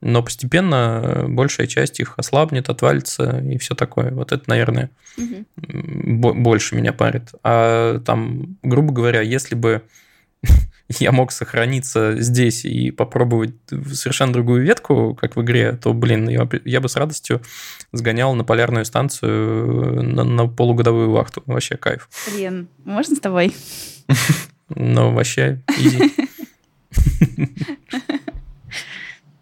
но 0.00 0.22
постепенно 0.22 1.24
большая 1.28 1.66
часть 1.66 1.98
их 2.00 2.14
ослабнет, 2.16 2.68
отвалится 2.68 3.40
и 3.40 3.58
все 3.58 3.74
такое. 3.74 4.12
Вот 4.12 4.32
это, 4.32 4.44
наверное, 4.46 4.90
бо- 5.56 6.34
больше 6.34 6.76
меня 6.76 6.92
парит. 6.92 7.30
А 7.42 7.98
там, 8.00 8.56
грубо 8.62 8.92
говоря, 8.92 9.20
если 9.22 9.54
бы 9.56 9.82
я 11.00 11.10
мог 11.10 11.32
сохраниться 11.32 12.14
здесь 12.20 12.64
и 12.64 12.90
попробовать 12.92 13.54
совершенно 13.92 14.32
другую 14.32 14.62
ветку, 14.62 15.16
как 15.20 15.34
в 15.36 15.42
игре, 15.42 15.72
то, 15.72 15.92
блин, 15.92 16.28
я, 16.28 16.44
бы- 16.44 16.62
я 16.64 16.80
бы 16.80 16.88
с 16.88 16.94
радостью 16.96 17.42
сгонял 17.92 18.34
на 18.34 18.44
полярную 18.44 18.84
станцию 18.84 20.02
на, 20.02 20.22
на 20.24 20.46
полугодовую 20.46 21.10
вахту. 21.10 21.42
Вообще 21.46 21.76
кайф. 21.76 22.08
Блин, 22.32 22.68
можно 22.84 23.16
с 23.16 23.20
тобой? 23.20 23.52
Но 24.74 25.12
вообще 25.12 25.60
изи. 25.76 26.12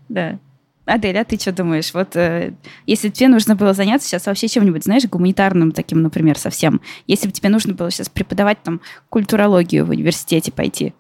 Да. 0.09 0.39
Адель, 0.87 1.19
а 1.19 1.25
ты 1.25 1.37
что 1.37 1.51
думаешь? 1.51 1.93
Вот 1.93 2.15
э, 2.15 2.55
если 2.87 3.09
тебе 3.09 3.29
нужно 3.29 3.57
было 3.57 3.75
заняться 3.75 4.09
сейчас 4.09 4.27
вообще 4.27 4.47
чем-нибудь, 4.47 4.85
знаешь, 4.85 5.05
гуманитарным 5.05 5.73
таким, 5.73 6.01
например, 6.01 6.39
совсем, 6.39 6.81
если 7.09 7.27
бы 7.27 7.33
тебе 7.33 7.49
нужно 7.49 7.75
было 7.75 7.91
сейчас 7.91 8.09
преподавать 8.09 8.63
там 8.63 8.81
культурологию 9.09 9.85
в 9.85 9.91
университете 9.91 10.53
пойти, 10.53 10.95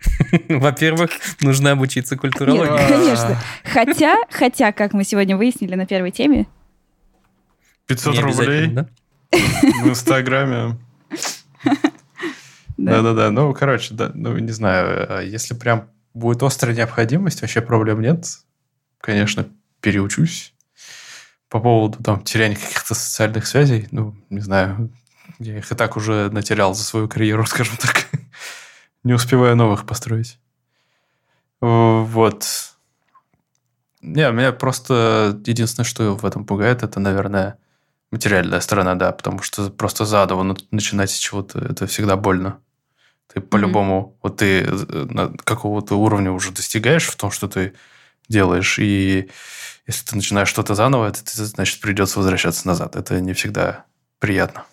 во-первых, 0.48 1.10
нужно 1.40 1.72
обучиться 1.72 2.16
культурологии. 2.16 2.88
Конечно. 2.88 3.38
Хотя, 3.64 4.16
хотя, 4.30 4.72
как 4.72 4.92
мы 4.92 5.04
сегодня 5.04 5.36
выяснили 5.36 5.74
на 5.74 5.86
первой 5.86 6.10
теме... 6.10 6.46
500 7.86 8.18
рублей 8.20 8.76
в 9.32 9.88
Инстаграме. 9.88 10.78
Да-да-да. 12.76 13.30
Ну, 13.30 13.52
короче, 13.52 13.94
да, 13.94 14.10
ну, 14.14 14.36
не 14.38 14.52
знаю, 14.52 15.06
а 15.08 15.22
если 15.22 15.54
прям 15.54 15.88
будет 16.14 16.42
острая 16.42 16.74
необходимость, 16.74 17.42
вообще 17.42 17.60
проблем 17.60 18.00
нет. 18.00 18.26
Конечно, 19.00 19.48
переучусь. 19.80 20.54
По 21.48 21.60
поводу 21.60 22.02
там 22.02 22.22
теряния 22.22 22.56
каких-то 22.56 22.94
социальных 22.94 23.46
связей, 23.46 23.88
ну, 23.90 24.14
не 24.28 24.40
знаю, 24.40 24.90
я 25.38 25.58
их 25.58 25.70
и 25.70 25.74
так 25.74 25.96
уже 25.96 26.30
натерял 26.30 26.74
за 26.74 26.84
свою 26.84 27.08
карьеру, 27.08 27.44
скажем 27.46 27.76
так. 27.76 28.06
не 29.02 29.12
успеваю 29.12 29.56
новых 29.56 29.86
построить. 29.86 30.38
Вот. 31.60 32.46
Не, 34.02 34.30
меня 34.32 34.52
просто 34.52 35.38
единственное, 35.44 35.84
что 35.84 36.16
в 36.16 36.24
этом 36.24 36.46
пугает, 36.46 36.82
это, 36.82 37.00
наверное, 37.00 37.58
материальная 38.10 38.60
сторона, 38.60 38.94
да, 38.94 39.12
потому 39.12 39.42
что 39.42 39.70
просто 39.70 40.04
заново 40.04 40.56
начинать 40.70 41.10
с 41.10 41.18
чего-то, 41.18 41.58
это 41.58 41.86
всегда 41.86 42.16
больно. 42.16 42.58
Ты 43.32 43.40
по-любому, 43.40 44.00
mm-hmm. 44.00 44.18
вот 44.22 44.36
ты 44.38 44.66
э, 44.66 45.30
какого-то 45.44 45.94
уровня 45.96 46.32
уже 46.32 46.50
достигаешь 46.50 47.06
в 47.06 47.16
том, 47.16 47.30
что 47.30 47.48
ты 47.48 47.74
делаешь, 48.28 48.78
и 48.78 49.28
если 49.86 50.06
ты 50.06 50.16
начинаешь 50.16 50.48
что-то 50.48 50.74
заново, 50.74 51.08
это 51.08 51.22
значит 51.24 51.80
придется 51.80 52.18
возвращаться 52.18 52.66
назад. 52.66 52.96
Это 52.96 53.20
не 53.20 53.32
всегда 53.32 53.84
приятно. 54.18 54.64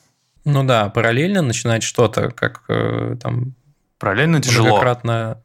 Ну 0.45 0.63
да, 0.63 0.89
параллельно 0.89 1.41
начинать 1.41 1.83
что-то, 1.83 2.31
как 2.31 2.63
э, 2.69 3.15
там... 3.21 3.53
Параллельно 3.99 4.41
тяжело. 4.41 4.67
Многократно, 4.69 5.41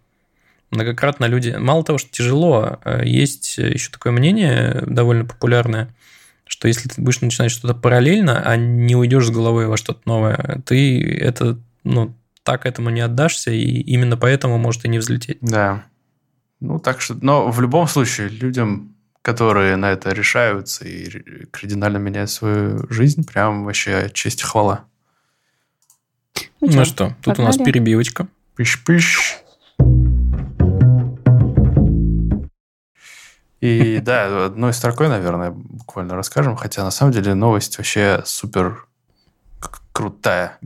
многократно 0.71 1.25
люди... 1.25 1.57
Мало 1.59 1.85
того, 1.85 1.99
что 1.99 2.11
тяжело, 2.11 2.79
э, 2.85 3.03
есть 3.05 3.59
еще 3.59 3.91
такое 3.91 4.13
мнение 4.13 4.85
довольно 4.87 5.25
популярное, 5.25 5.95
что 6.47 6.69
если 6.69 6.89
ты 6.89 7.01
будешь 7.01 7.21
начинать 7.21 7.51
что-то 7.51 7.75
параллельно, 7.75 8.43
а 8.45 8.57
не 8.57 8.95
уйдешь 8.95 9.27
с 9.27 9.31
головой 9.31 9.67
во 9.67 9.77
что-то 9.77 10.01
новое, 10.05 10.63
ты 10.67 11.17
это, 11.19 11.59
ну, 11.83 12.15
так 12.43 12.67
этому 12.67 12.91
не 12.91 13.01
отдашься, 13.01 13.51
и 13.51 13.81
именно 13.81 14.17
поэтому 14.17 14.59
может 14.59 14.85
и 14.85 14.89
не 14.89 14.99
взлететь. 14.99 15.39
Да. 15.41 15.85
Ну, 16.61 16.79
так 16.79 17.01
что... 17.01 17.15
Но 17.21 17.51
в 17.51 17.61
любом 17.61 17.89
случае, 17.89 18.29
людям, 18.29 18.95
которые 19.23 19.77
на 19.77 19.93
это 19.93 20.11
решаются 20.11 20.85
и 20.87 21.47
кардинально 21.51 21.99
меняют 21.99 22.31
свою 22.31 22.91
жизнь, 22.91 23.25
прям 23.27 23.65
вообще 23.65 24.11
честь 24.13 24.43
и 24.43 24.45
хвала. 24.45 24.85
Ну, 26.61 26.69
ну 26.73 26.85
что, 26.85 27.09
тут 27.23 27.37
погнали. 27.37 27.43
у 27.43 27.47
нас 27.47 27.57
перебивочка. 27.59 28.29
Пыш-пыш. 28.57 29.43
И 33.61 34.01
да, 34.01 34.47
одной 34.47 34.73
строкой, 34.73 35.09
наверное, 35.09 35.51
буквально 35.53 36.17
расскажем, 36.17 36.57
хотя 36.57 36.83
на 36.83 36.91
самом 36.91 37.13
деле 37.13 37.35
новость 37.35 37.79
вообще 37.79 38.23
супер 38.25 38.89
крутая. 39.93 40.59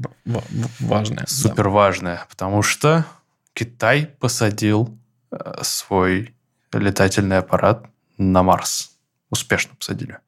Важная. 0.81 1.27
Супер 1.27 1.65
да. 1.65 1.71
важная, 1.71 2.27
потому 2.29 2.63
что 2.63 3.05
Китай 3.53 4.07
посадил 4.07 4.97
э, 5.31 5.61
свой 5.63 6.35
летательный 6.73 7.39
аппарат 7.39 7.87
на 8.19 8.43
Марс. 8.43 8.97
Успешно 9.31 9.75
посадили. 9.75 10.19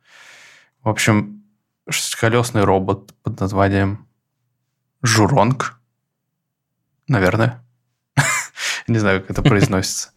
В 0.82 0.88
общем, 0.88 1.42
колесный 2.18 2.64
робот 2.64 3.14
под 3.22 3.40
названием 3.40 4.06
Журонг. 5.02 5.78
Наверное. 7.06 7.64
Не 8.88 8.98
знаю, 8.98 9.20
как 9.20 9.30
это 9.30 9.42
произносится. 9.42 10.10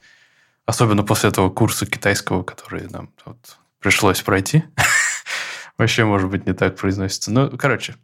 Особенно 0.65 1.03
после 1.03 1.29
этого 1.29 1.49
курса 1.49 1.85
китайского, 1.85 2.43
который 2.43 2.87
нам 2.89 3.11
вот 3.25 3.57
пришлось 3.79 4.21
пройти. 4.21 4.63
Вообще, 5.77 6.05
может 6.05 6.29
быть, 6.29 6.45
не 6.45 6.53
так 6.53 6.75
произносится. 6.77 7.31
Ну, 7.31 7.57
короче, 7.57 7.95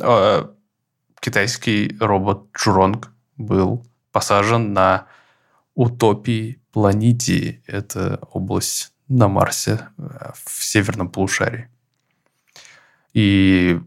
а, 0.00 0.54
китайский 1.20 1.96
робот 2.00 2.52
Чуронг 2.52 3.10
был 3.36 3.86
посажен 4.12 4.72
на 4.72 5.06
Утопии 5.74 6.60
планете. 6.72 7.62
Это 7.66 8.18
область 8.32 8.92
на 9.08 9.28
Марсе 9.28 9.88
э, 9.98 10.30
в 10.34 10.64
северном 10.64 11.08
полушарии. 11.08 11.68
И 13.12 13.78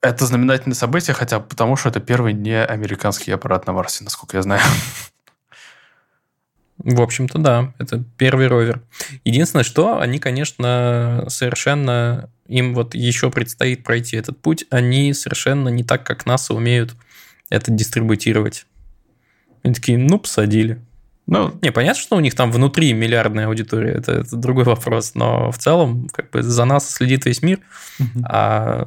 это 0.00 0.26
знаменательное 0.26 0.74
событие, 0.74 1.14
хотя 1.14 1.40
потому, 1.40 1.76
что 1.76 1.88
это 1.88 2.00
первый 2.00 2.32
не 2.32 2.62
американский 2.62 3.32
аппарат 3.32 3.66
на 3.66 3.72
Марсе, 3.72 4.04
насколько 4.04 4.36
я 4.36 4.42
знаю. 4.42 4.62
В 6.78 7.00
общем-то, 7.00 7.38
да, 7.38 7.74
это 7.78 8.04
первый 8.16 8.46
ровер. 8.46 8.82
Единственное, 9.24 9.64
что 9.64 9.98
они, 9.98 10.18
конечно, 10.18 11.24
совершенно 11.28 12.30
им 12.48 12.74
вот 12.74 12.94
еще 12.94 13.30
предстоит 13.30 13.84
пройти 13.84 14.16
этот 14.16 14.40
путь, 14.40 14.64
они 14.70 15.12
совершенно 15.14 15.68
не 15.68 15.84
так, 15.84 16.04
как 16.04 16.26
НАСА 16.26 16.54
умеют 16.54 16.94
это 17.50 17.70
дистрибутировать. 17.70 18.66
Они 19.62 19.74
такие, 19.74 19.98
ну, 19.98 20.18
посадили. 20.18 20.80
Ну, 21.26 21.58
не, 21.60 21.72
понятно, 21.72 22.00
что 22.00 22.16
у 22.16 22.20
них 22.20 22.36
там 22.36 22.52
внутри 22.52 22.92
миллиардная 22.92 23.48
аудитория, 23.48 23.94
это, 23.94 24.12
это 24.12 24.36
другой 24.36 24.62
вопрос, 24.64 25.16
но 25.16 25.50
в 25.50 25.58
целом, 25.58 26.08
как 26.12 26.30
бы 26.30 26.42
за 26.42 26.64
нас 26.64 26.88
следит 26.88 27.24
весь 27.26 27.42
мир, 27.42 27.58
а 28.24 28.86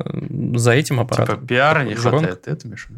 за 0.55 0.71
этим 0.71 1.01
аппаратом... 1.01 1.35
Типа 1.35 1.47
пиара 1.47 1.83
не 1.83 1.95
хватает, 1.95 2.47
это 2.47 2.67
Миша? 2.67 2.89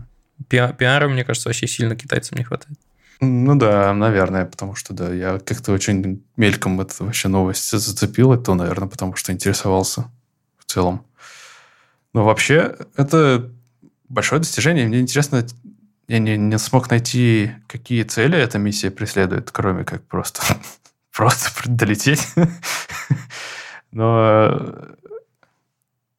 Пиара, 0.48 1.08
мне 1.08 1.24
кажется, 1.24 1.50
вообще 1.50 1.66
сильно 1.66 1.96
китайцам 1.96 2.38
не 2.38 2.44
хватает. 2.44 2.78
Ну 3.20 3.56
да, 3.56 3.94
наверное, 3.94 4.46
потому 4.46 4.76
что 4.76 4.94
да, 4.94 5.12
я 5.12 5.40
как-то 5.40 5.72
очень 5.72 6.24
мельком 6.38 6.80
эту 6.80 7.06
вообще 7.06 7.28
новость 7.28 7.72
зацепил, 7.72 8.34
это, 8.34 8.54
наверное, 8.54 8.90
потому 8.90 9.16
что 9.16 9.32
интересовался 9.32 10.06
в 10.72 10.74
целом. 10.74 11.06
Но 12.14 12.24
вообще, 12.24 12.78
это 12.96 13.52
большое 14.08 14.40
достижение. 14.40 14.88
Мне 14.88 15.02
интересно, 15.02 15.46
я 16.08 16.20
не, 16.20 16.38
не 16.38 16.58
смог 16.58 16.90
найти, 16.90 17.52
какие 17.68 18.04
цели 18.04 18.38
эта 18.38 18.58
миссия 18.58 18.90
преследует, 18.90 19.52
кроме 19.52 19.84
как 19.84 20.04
просто, 20.08 20.42
просто 21.12 21.50
долететь. 21.66 22.26
Но, 23.92 24.96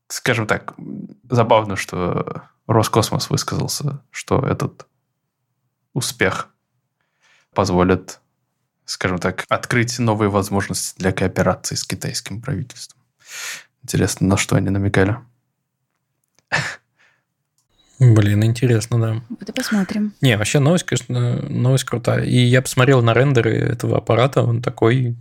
скажем 0.09 0.47
так, 0.47 0.75
забавно, 1.31 1.77
что 1.77 2.43
Роскосмос 2.67 3.31
высказался, 3.31 4.03
что 4.11 4.47
этот 4.47 4.87
успех 5.95 6.51
позволит, 7.55 8.21
скажем 8.85 9.19
так, 9.19 9.45
открыть 9.49 9.99
новые 9.99 10.29
возможности 10.29 10.99
для 10.99 11.13
кооперации 11.13 11.75
с 11.75 11.85
китайским 11.85 12.43
правительством. 12.43 13.01
Интересно, 13.83 14.29
на 14.29 14.37
что 14.37 14.57
они 14.57 14.71
намекали? 14.71 15.17
Блин, 17.99 18.45
интересно, 18.45 19.01
да. 19.01 19.23
Вот 19.29 19.49
и 19.49 19.53
посмотрим. 19.53 20.13
Не, 20.21 20.37
вообще 20.37 20.59
новость, 20.59 20.85
конечно, 20.85 21.41
новость 21.49 21.85
крутая. 21.85 22.25
И 22.25 22.37
я 22.37 22.61
посмотрел 22.61 23.01
на 23.01 23.15
рендеры 23.15 23.53
этого 23.53 23.99
аппарата, 23.99 24.43
он 24.43 24.61
такой, 24.61 25.17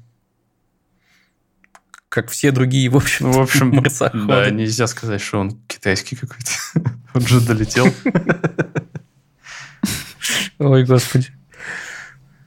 как 2.09 2.29
все 2.29 2.51
другие, 2.51 2.89
в 2.89 2.97
общем, 2.97 3.27
ну, 3.27 3.33
в 3.33 3.39
общем, 3.41 3.69
марсоходы. 3.75 4.27
Да, 4.27 4.49
нельзя 4.49 4.87
сказать, 4.87 5.21
что 5.21 5.39
он 5.39 5.61
китайский 5.67 6.15
какой-то. 6.15 6.51
Он 7.13 7.27
же 7.27 7.41
долетел. 7.41 7.87
Ой, 10.59 10.85
господи. 10.85 11.27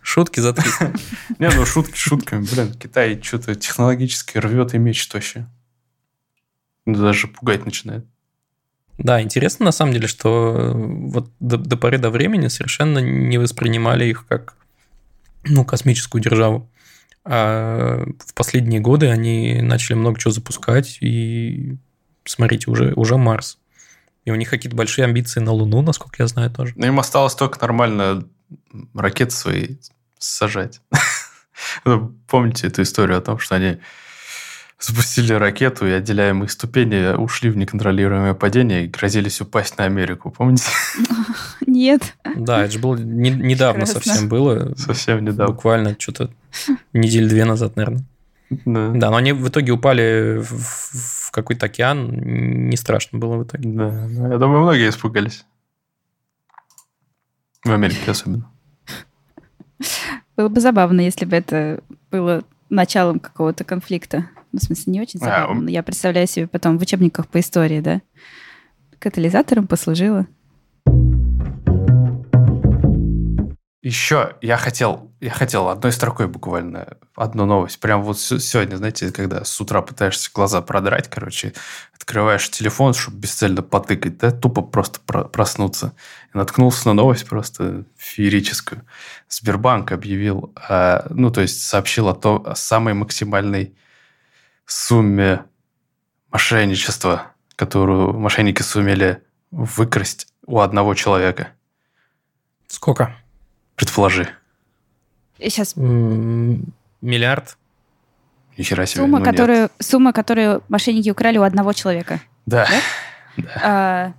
Шутки 0.01 0.41
за 0.41 0.55
300. 0.55 0.95
Не, 1.39 1.51
ну 1.51 1.67
шутки 1.67 1.99
шутками. 1.99 2.47
Блин, 2.47 2.73
Китай 2.73 3.21
что-то 3.23 3.55
технологически 3.55 4.39
рвет 4.39 4.73
и 4.73 4.79
мечет 4.79 5.13
вообще. 5.13 5.47
Даже 6.87 7.29
пугать 7.29 7.65
начинает. 7.65 8.07
Да, 8.99 9.21
интересно 9.21 9.67
на 9.67 9.73
самом 9.73 9.93
деле, 9.93 10.07
что 10.07 10.55
э, 10.57 10.73
вот 10.73 11.31
до, 11.41 11.57
до 11.57 11.77
поры 11.77 11.99
до 11.99 12.11
времени 12.11 12.49
совершенно 12.49 12.99
не 13.01 13.39
воспринимали 13.39 14.05
их 14.07 14.27
как 14.29 14.57
ну, 15.45 15.65
космическую 15.65 16.23
державу. 16.23 16.71
А 17.25 18.05
в 18.25 18.35
последние 18.35 18.81
годы 18.81 19.09
они 19.09 19.61
начали 19.63 19.95
много 19.95 20.21
чего 20.21 20.31
запускать, 20.31 20.99
и 21.01 21.77
смотрите, 22.25 22.71
уже, 22.71 22.93
уже 22.95 23.17
Марс. 23.17 23.59
И 24.25 24.31
у 24.31 24.35
них 24.37 24.49
какие-то 24.49 24.77
большие 24.77 25.05
амбиции 25.05 25.41
на 25.41 25.53
Луну, 25.53 25.83
насколько 25.83 26.23
я 26.23 26.27
знаю, 26.27 26.51
тоже. 26.51 26.75
Но 26.77 26.87
им 26.87 26.99
осталось 26.99 27.35
только 27.35 27.61
нормально 27.61 28.27
ракеты 28.95 29.33
свои 29.33 29.77
сажать. 30.19 30.81
Ну, 31.85 32.13
помните 32.27 32.67
эту 32.67 32.83
историю 32.83 33.17
о 33.17 33.21
том, 33.21 33.39
что 33.39 33.55
они 33.55 33.79
запустили 34.85 35.33
ракету 35.33 35.87
и 35.87 35.91
отделяемые 35.91 36.49
ступени 36.49 37.15
ушли 37.17 37.51
в 37.51 37.57
неконтролируемое 37.57 38.35
падение 38.35 38.85
и 38.85 38.89
грозились 38.89 39.41
упасть 39.41 39.79
на 39.79 39.85
Америку, 39.85 40.31
помните? 40.31 40.65
Нет. 41.67 42.15
Да, 42.37 42.65
это 42.65 42.73
же 42.73 42.79
было 42.79 42.97
не, 42.97 43.31
недавно 43.31 43.85
Прекрасно. 43.85 44.13
совсем 44.13 44.29
было. 44.29 44.75
Совсем 44.77 45.25
недавно. 45.25 45.55
Буквально 45.55 45.97
что-то 45.99 46.31
недель 46.93 47.29
две 47.29 47.45
назад, 47.45 47.77
наверное. 47.77 48.05
Да. 48.51 48.91
да, 48.91 49.11
но 49.11 49.17
они 49.17 49.33
в 49.33 49.49
итоге 49.49 49.73
упали 49.73 50.39
в, 50.39 51.29
в 51.29 51.31
какой-то 51.31 51.67
океан. 51.67 52.11
Не 52.69 52.77
страшно 52.77 53.19
было 53.19 53.37
в 53.37 53.45
итоге. 53.45 53.69
Да, 53.69 54.07
я 54.07 54.39
думаю, 54.39 54.63
многие 54.63 54.89
испугались. 54.89 55.45
В 57.65 57.73
Америке 57.73 58.11
особенно. 58.11 58.51
Было 60.37 60.49
бы 60.49 60.61
забавно, 60.61 61.01
если 61.01 61.25
бы 61.25 61.37
это 61.37 61.81
было 62.11 62.43
началом 62.69 63.19
какого-то 63.19 63.65
конфликта. 63.65 64.29
Ну, 64.55 64.61
в 64.61 64.63
смысле, 64.63 64.93
не 64.93 65.01
очень 65.01 65.19
забавно. 65.19 65.59
А, 65.59 65.63
но 65.63 65.69
я 65.69 65.83
представляю 65.83 66.29
себе 66.29 66.47
потом 66.47 66.79
в 66.79 66.83
учебниках 66.83 67.27
по 67.27 67.41
истории, 67.41 67.81
да? 67.81 68.01
Катализатором 69.01 69.67
послужило. 69.67 70.29
Еще 73.83 74.37
я 74.43 74.57
хотел, 74.57 75.13
я 75.21 75.33
хотел 75.33 75.69
одной 75.69 75.91
строкой 75.91 76.29
буквально 76.29 76.99
одну 77.17 77.47
новость. 77.47 77.81
Прям 77.81 78.05
вот 78.05 78.21
сегодня, 78.21 78.77
знаете, 78.77 79.11
когда 79.11 79.45
с 79.45 79.61
утра 79.61 79.83
пытаешься 79.83 80.31
глаза 80.33 80.63
продрать, 80.63 81.11
короче, 81.11 81.53
открываешь 81.93 82.49
телефон, 82.49 82.95
чтобы 82.95 83.19
бесцельно 83.19 83.63
потыкать, 83.63 84.19
да, 84.19 84.31
тупо 84.31 84.63
просто 84.63 85.01
проснуться. 85.01 85.95
И 86.33 86.39
наткнулся 86.39 86.87
на 86.87 86.95
новость 86.95 87.29
просто 87.29 87.87
феерическую. 87.97 88.83
Сбербанк 89.29 89.91
объявил, 89.91 90.55
а, 90.69 91.09
ну, 91.11 91.33
то 91.33 91.41
есть 91.41 91.61
сообщил 91.61 92.09
о, 92.09 92.15
том, 92.15 92.47
о 92.47 92.55
самой 92.55 92.95
максимальной 92.95 93.75
сумме 94.67 95.45
мошенничества, 96.31 97.33
которую 97.57 98.13
мошенники 98.19 98.63
сумели 98.63 99.23
выкрасть 99.51 100.29
у 100.47 100.61
одного 100.61 100.95
человека. 100.95 101.49
Сколько? 102.67 103.15
Предположи. 103.77 104.29
Сейчас. 105.39 105.75
Миллиард? 105.77 107.57
Ни 108.57 108.63
хера 108.63 108.87
себе. 108.87 109.03
Сумма, 109.03 109.19
ну, 109.19 109.25
которую, 109.25 109.71
сумма, 109.79 110.13
которую 110.13 110.63
мошенники 110.69 111.11
украли 111.11 111.39
у 111.39 111.43
одного 111.43 111.73
человека. 111.73 112.21
Да. 112.47 112.69
да? 113.37 114.15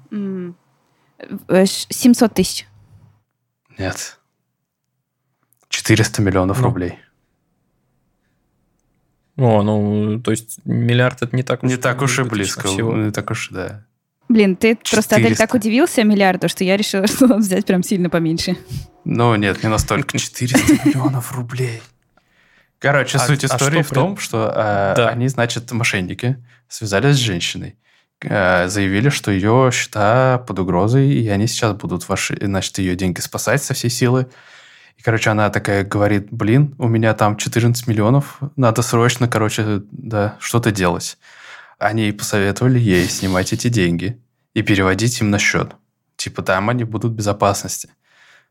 А, 1.47 1.65
700 1.65 2.31
э, 2.31 2.35
тысяч. 2.35 2.67
Нет. 3.77 4.19
400 5.69 6.21
миллионов 6.21 6.59
ну. 6.59 6.65
рублей. 6.65 6.99
О, 9.37 9.63
ну, 9.63 10.19
то 10.21 10.31
есть 10.31 10.59
миллиард 10.63 11.21
это 11.21 11.35
не 11.35 11.43
так 11.43 11.63
уж... 11.63 11.69
Не 11.69 11.77
так 11.77 12.01
уж 12.01 12.19
и 12.19 12.23
близко. 12.23 12.67
Всего. 12.67 12.95
Не 12.95 13.11
так 13.11 13.29
уж, 13.31 13.49
да. 13.49 13.85
Блин, 14.27 14.55
ты 14.55 14.69
400. 14.69 14.95
просто, 14.95 15.15
Адель, 15.17 15.35
так 15.35 15.53
удивился 15.53 16.03
миллиарду, 16.03 16.49
что 16.49 16.63
я 16.63 16.77
решила, 16.77 17.05
что 17.07 17.27
надо 17.27 17.41
взять 17.41 17.65
прям 17.65 17.83
сильно 17.83 18.09
поменьше. 18.09 18.57
Ну, 19.03 19.35
нет, 19.35 19.61
не 19.63 19.69
настолько. 19.69 20.17
400 20.17 20.73
миллионов 20.85 21.33
рублей. 21.33 21.81
Короче, 22.79 23.17
а, 23.17 23.21
суть 23.21 23.43
а 23.43 23.47
истории 23.47 23.81
в 23.81 23.89
том, 23.89 24.17
что 24.17 24.51
э, 24.53 24.93
да. 24.95 25.09
они, 25.09 25.27
значит, 25.27 25.71
мошенники, 25.71 26.37
связались 26.67 27.15
с 27.15 27.19
женщиной, 27.19 27.77
э, 28.21 28.67
заявили, 28.67 29.09
что 29.09 29.31
ее 29.31 29.69
счета 29.73 30.39
под 30.39 30.59
угрозой, 30.59 31.09
и 31.09 31.27
они 31.29 31.47
сейчас 31.47 31.75
будут 31.75 32.07
ваши, 32.07 32.37
значит, 32.39 32.77
ее 32.77 32.95
деньги 32.95 33.21
спасать 33.21 33.63
со 33.63 33.73
всей 33.73 33.89
силы. 33.89 34.27
И, 34.97 35.01
короче, 35.01 35.29
она 35.29 35.49
такая 35.49 35.83
говорит, 35.83 36.27
блин, 36.31 36.75
у 36.77 36.87
меня 36.87 37.13
там 37.13 37.37
14 37.37 37.87
миллионов, 37.87 38.39
надо 38.55 38.81
срочно, 38.81 39.27
короче, 39.27 39.81
да, 39.91 40.37
что-то 40.39 40.71
делать. 40.71 41.17
Они 41.77 42.11
посоветовали 42.11 42.79
ей 42.79 43.07
снимать 43.07 43.51
эти 43.53 43.67
деньги 43.67 44.21
и 44.53 44.61
переводить 44.61 45.19
им 45.19 45.29
на 45.29 45.39
счет. 45.39 45.75
Типа 46.15 46.41
там 46.41 46.69
они 46.69 46.85
будут 46.85 47.11
в 47.11 47.15
безопасности. 47.15 47.89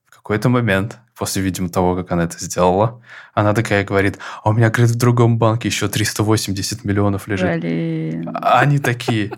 В 0.04 0.10
какой-то 0.10 0.48
момент, 0.48 0.98
после, 1.16 1.42
видимо, 1.42 1.68
того, 1.68 1.96
как 1.96 2.12
она 2.12 2.24
это 2.24 2.38
сделала, 2.38 3.02
она 3.34 3.52
такая 3.54 3.84
говорит, 3.84 4.18
а 4.42 4.50
у 4.50 4.52
меня, 4.52 4.70
говорит, 4.70 4.90
в 4.90 4.98
другом 4.98 5.38
банке 5.38 5.68
еще 5.68 5.88
380 5.88 6.84
миллионов 6.84 7.26
лежит. 7.28 7.60
Блин. 7.60 8.30
Они 8.42 8.78
такие, 8.78 9.32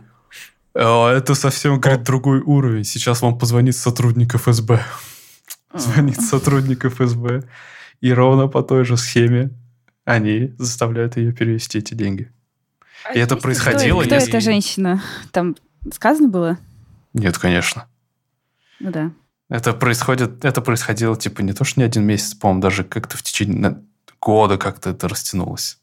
это 0.75 1.35
совсем, 1.35 1.81
говорит, 1.81 2.03
другой 2.03 2.41
уровень. 2.41 2.85
Сейчас 2.85 3.23
вам 3.23 3.39
позвонит 3.39 3.77
сотрудник 3.77 4.35
ФСБ. 4.35 4.81
Звонит 5.79 6.21
сотрудник 6.21 6.85
ФСБ. 6.85 7.45
И 8.01 8.13
ровно 8.13 8.49
по 8.49 8.63
той 8.63 8.85
же 8.85 8.97
схеме 8.97 9.51
они 10.05 10.55
заставляют 10.59 11.17
ее 11.17 11.33
перевести 11.33 11.79
эти 11.79 11.95
деньги. 11.95 12.31
А 13.05 13.15
и 13.15 13.19
это 13.19 13.37
происходило... 13.37 14.01
Кто, 14.01 14.07
кто 14.07 14.15
если... 14.17 14.29
эта 14.31 14.41
женщина? 14.41 15.03
Там 15.33 15.57
сказано 15.93 16.29
было? 16.29 16.59
Нет, 17.13 17.39
конечно. 17.39 17.87
Ну 18.81 18.91
да. 18.91 19.11
Это 19.49 19.73
происходит, 19.73 20.45
это 20.45 20.61
происходило 20.61 21.17
типа 21.17 21.41
не 21.43 21.53
то, 21.53 21.65
что 21.65 21.81
не 21.81 21.87
один 21.87 22.05
месяц, 22.05 22.35
по-моему, 22.35 22.61
даже 22.61 22.85
как-то 22.85 23.17
в 23.17 23.23
течение 23.23 23.81
года 24.21 24.59
как-то 24.59 24.91
это 24.91 25.09
растянулось. 25.09 25.79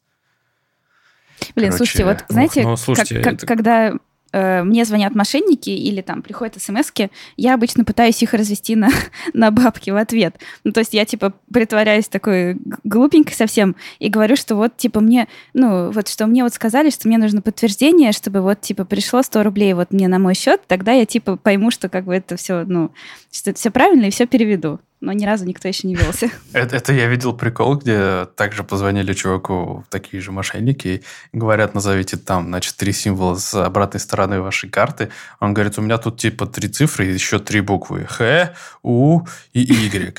Блин, 1.55 1.71
Короче, 1.71 1.77
слушайте, 1.77 2.05
вот 2.05 2.25
знаете, 2.29 2.63
ну, 2.63 2.77
слушайте, 2.77 3.21
как, 3.21 3.33
это... 3.33 3.45
когда 3.45 3.93
э, 4.33 4.63
мне 4.63 4.83
звонят 4.83 5.15
мошенники 5.15 5.69
или 5.69 6.01
там 6.01 6.21
приходят 6.21 6.61
смс 6.61 6.91
я 7.37 7.53
обычно 7.53 7.85
пытаюсь 7.85 8.21
их 8.21 8.33
развести 8.33 8.75
на, 8.75 8.89
на 9.33 9.51
бабки 9.51 9.89
в 9.89 9.95
ответ. 9.95 10.35
Ну, 10.63 10.71
то 10.71 10.81
есть 10.81 10.93
я, 10.93 11.05
типа, 11.05 11.33
притворяюсь 11.51 12.07
такой 12.07 12.57
глупенькой 12.83 13.35
совсем 13.35 13.75
и 13.99 14.09
говорю, 14.09 14.35
что 14.35 14.55
вот, 14.55 14.75
типа, 14.75 14.99
мне, 14.99 15.27
ну, 15.53 15.91
вот, 15.91 16.09
что 16.09 16.27
мне 16.27 16.43
вот 16.43 16.53
сказали, 16.53 16.89
что 16.89 17.07
мне 17.07 17.17
нужно 17.17 17.41
подтверждение, 17.41 18.11
чтобы 18.11 18.41
вот, 18.41 18.59
типа, 18.59 18.83
пришло 18.83 19.21
100 19.21 19.43
рублей 19.43 19.73
вот 19.73 19.93
мне 19.93 20.07
на 20.07 20.19
мой 20.19 20.35
счет, 20.35 20.61
тогда 20.67 20.91
я, 20.91 21.05
типа, 21.05 21.37
пойму, 21.37 21.71
что 21.71 21.87
как 21.87 22.05
бы 22.05 22.15
это 22.15 22.35
все, 22.35 22.65
ну, 22.65 22.91
что 23.31 23.51
это 23.51 23.59
все 23.59 23.71
правильно 23.71 24.05
и 24.05 24.11
все 24.11 24.25
переведу 24.25 24.79
но 25.03 25.11
ни 25.11 25.25
разу 25.25 25.45
никто 25.45 25.67
еще 25.67 25.85
не 25.85 25.95
велся. 25.95 26.29
Это, 26.53 26.77
это 26.77 26.93
я 26.93 27.07
видел 27.07 27.33
прикол, 27.33 27.75
где 27.75 28.25
также 28.37 28.63
позвонили 28.63 29.11
чуваку 29.13 29.83
такие 29.89 30.21
же 30.21 30.31
мошенники 30.31 31.03
и 31.33 31.37
говорят, 31.37 31.73
назовите 31.73 32.15
там, 32.15 32.45
значит, 32.45 32.77
три 32.77 32.93
символа 32.93 33.35
с 33.35 33.53
обратной 33.53 33.99
стороны 33.99 34.39
вашей 34.39 34.69
карты. 34.69 35.09
Он 35.41 35.53
говорит, 35.53 35.77
у 35.77 35.81
меня 35.81 35.97
тут 35.97 36.19
типа 36.19 36.45
три 36.45 36.69
цифры 36.69 37.07
и 37.07 37.13
еще 37.13 37.39
три 37.39 37.59
буквы. 37.59 38.05
Х, 38.05 38.53
У 38.81 39.21
и 39.51 39.59
Y. 39.61 40.17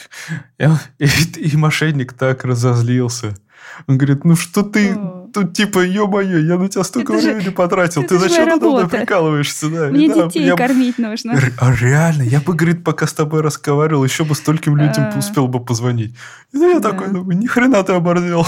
И, 0.59 0.65
и, 1.05 1.49
и 1.49 1.57
мошенник 1.57 2.13
так 2.13 2.45
разозлился. 2.45 3.35
Он 3.87 3.97
говорит, 3.97 4.25
ну 4.25 4.37
что 4.37 4.63
ты, 4.63 4.95
тут 5.35 5.53
типа, 5.53 5.81
ё-моё, 5.81 6.39
я 6.39 6.57
на 6.57 6.69
тебя 6.69 6.85
столько 6.85 7.13
это 7.15 7.23
времени 7.23 7.45
же, 7.45 7.53
потратил, 7.53 8.05
ты 8.05 8.19
зачем 8.19 8.49
надо 8.49 8.67
мной 8.67 8.89
прикалываешься? 8.89 9.69
Да, 9.69 9.89
Мне 9.89 10.09
да, 10.09 10.27
детей 10.27 10.45
я... 10.45 10.57
кормить 10.57 10.99
нужно. 10.99 11.39
А 11.59 11.75
реально, 11.75 12.23
я 12.23 12.41
бы, 12.41 12.55
говорит, 12.55 12.85
пока 12.85 13.07
с 13.07 13.13
тобой 13.13 13.43
разговаривал, 13.43 14.05
еще 14.05 14.25
бы 14.25 14.35
стольким 14.35 14.77
людям 14.77 15.11
а. 15.15 15.19
успел 15.19 15.49
бы 15.49 15.63
позвонить. 15.63 16.15
И 16.53 16.59
я 16.59 16.81
такой 16.81 17.09
думаю, 17.09 17.37
ни 17.37 17.47
хрена 17.47 17.83
ты 17.83 17.93
оборзел. 17.93 18.47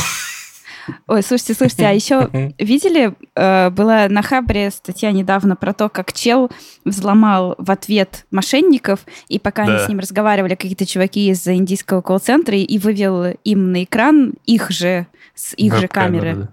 Ой, 1.09 1.23
слушайте, 1.23 1.55
слушайте, 1.55 1.87
а 1.87 1.91
еще 1.91 2.31
видели, 2.59 3.15
э, 3.35 3.71
была 3.71 4.09
на 4.09 4.23
Хабре 4.23 4.71
статья 4.71 5.11
недавно 5.11 5.57
про 5.57 5.73
то, 5.73 5.89
как 5.89 6.13
чел 6.13 6.51
взломал 6.85 7.57
в 7.59 7.71
ответ 7.71 8.27
мошенников, 8.31 9.01
и 9.29 9.39
пока 9.39 9.67
да. 9.67 9.73
они 9.75 9.85
с 9.85 9.89
ним 9.89 9.99
разговаривали, 9.99 10.55
какие-то 10.55 10.87
чуваки 10.87 11.31
из 11.31 11.47
индийского 11.47 12.01
колл-центра, 12.01 12.57
и 12.57 12.79
вывел 12.79 13.25
им 13.45 13.73
на 13.73 13.85
экран 13.85 14.35
их 14.45 14.71
же, 14.71 15.07
с 15.35 15.55
их 15.55 15.77
же 15.77 15.89
камеры. 15.89 16.35
Да. 16.37 16.49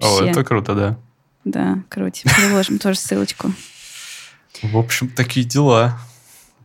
О, 0.00 0.22
это 0.22 0.44
круто, 0.44 0.74
да. 0.74 0.98
Да, 1.44 1.78
круто. 1.88 2.20
Приложим 2.24 2.78
тоже 2.80 2.98
ссылочку. 2.98 3.52
В 4.62 4.76
общем, 4.76 5.08
такие 5.08 5.46
дела. 5.46 5.98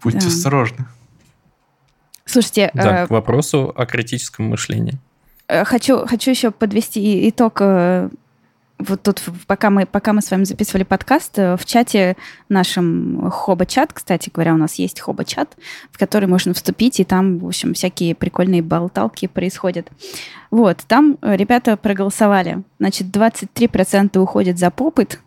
Будьте 0.02 0.22
да. 0.22 0.28
осторожны. 0.28 0.86
Слушайте... 2.26 2.72
Да, 2.74 3.04
э, 3.04 3.08
к 3.08 3.10
вопросу 3.10 3.74
о 3.76 3.86
критическом 3.86 4.46
мышлении. 4.46 4.98
Э, 5.48 5.64
хочу, 5.64 6.06
хочу 6.06 6.32
еще 6.32 6.52
подвести 6.52 7.30
итог 7.30 7.58
э, 7.62 8.10
вот 8.80 9.04
тут, 9.04 9.22
пока 9.48 9.70
мы, 9.70 9.86
пока 9.86 10.14
мы 10.14 10.22
с 10.22 10.32
вами 10.32 10.44
записывали 10.44 10.84
подкаст, 10.84 11.38
э, 11.38 11.56
в 11.58 11.66
чате 11.66 12.18
нашем 12.50 13.30
Хоба-чат, 13.30 13.94
кстати 13.94 14.30
говоря, 14.34 14.54
у 14.54 14.58
нас 14.58 14.76
есть 14.76 15.00
Хоба-чат, 15.00 15.56
в 15.92 15.98
который 15.98 16.28
можно 16.28 16.54
вступить, 16.54 17.00
и 17.00 17.04
там, 17.04 17.40
в 17.40 17.48
общем, 17.48 17.74
всякие 17.74 18.16
прикольные 18.16 18.62
болталки 18.62 19.28
происходят. 19.28 19.90
Вот, 20.52 20.80
там 20.88 21.18
ребята 21.22 21.78
проголосовали. 21.78 22.64
Значит, 22.80 23.08
23% 23.08 24.18
уходят 24.18 24.58
за 24.58 24.70
попыт, 24.72 25.20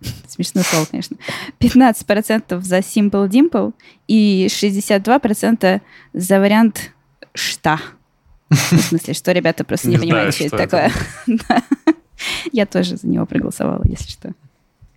смешно 0.26 0.62
слово, 0.62 0.86
конечно, 0.86 1.16
15% 1.60 2.60
за 2.60 2.78
Simple 2.78 3.28
Dimple 3.28 3.72
и 4.08 4.46
62% 4.50 5.80
за 6.14 6.40
вариант 6.40 6.92
«что». 7.34 7.78
В 8.50 8.56
смысле, 8.56 9.12
что 9.14 9.32
ребята 9.32 9.62
просто 9.62 9.88
не, 9.88 9.98
понимают, 9.98 10.34
что 10.34 10.44
это 10.44 10.56
такое. 10.56 10.92
Я 12.52 12.66
тоже 12.66 12.96
за 12.96 13.06
него 13.08 13.26
проголосовала, 13.26 13.82
если 13.84 14.10
что. 14.10 14.32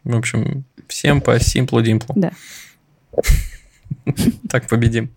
В 0.03 0.15
общем, 0.15 0.63
всем 0.87 1.21
по 1.21 1.35
Dimple. 1.35 2.13
Да. 2.15 2.31
Так 4.49 4.67
победим. 4.67 5.11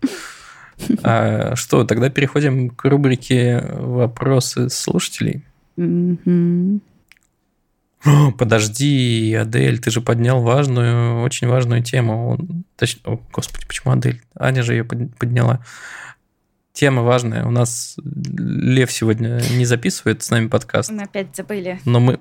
А, 1.01 1.55
что, 1.55 1.85
тогда 1.85 2.09
переходим 2.09 2.69
к 2.69 2.85
рубрике 2.85 3.65
«Вопросы 3.73 4.69
слушателей». 4.69 5.43
Подожди, 8.37 9.33
Адель, 9.33 9.79
ты 9.79 9.89
же 9.91 10.01
поднял 10.01 10.41
важную, 10.41 11.21
очень 11.21 11.47
важную 11.47 11.81
тему. 11.83 12.37
Точнее, 12.75 13.01
о, 13.05 13.19
господи, 13.33 13.65
почему 13.65 13.93
Адель? 13.93 14.21
Аня 14.37 14.61
же 14.61 14.73
ее 14.73 14.83
подняла. 14.83 15.61
Тема 16.75 17.03
важная. 17.03 17.45
У 17.45 17.51
нас 17.51 17.95
Лев 18.03 18.91
сегодня 18.91 19.41
не 19.51 19.63
записывает 19.63 20.21
с 20.23 20.29
нами 20.29 20.47
подкаст. 20.47 20.91
Мы 20.91 21.03
опять 21.03 21.33
забыли. 21.33 21.79
Но 21.85 22.01
мы, 22.01 22.19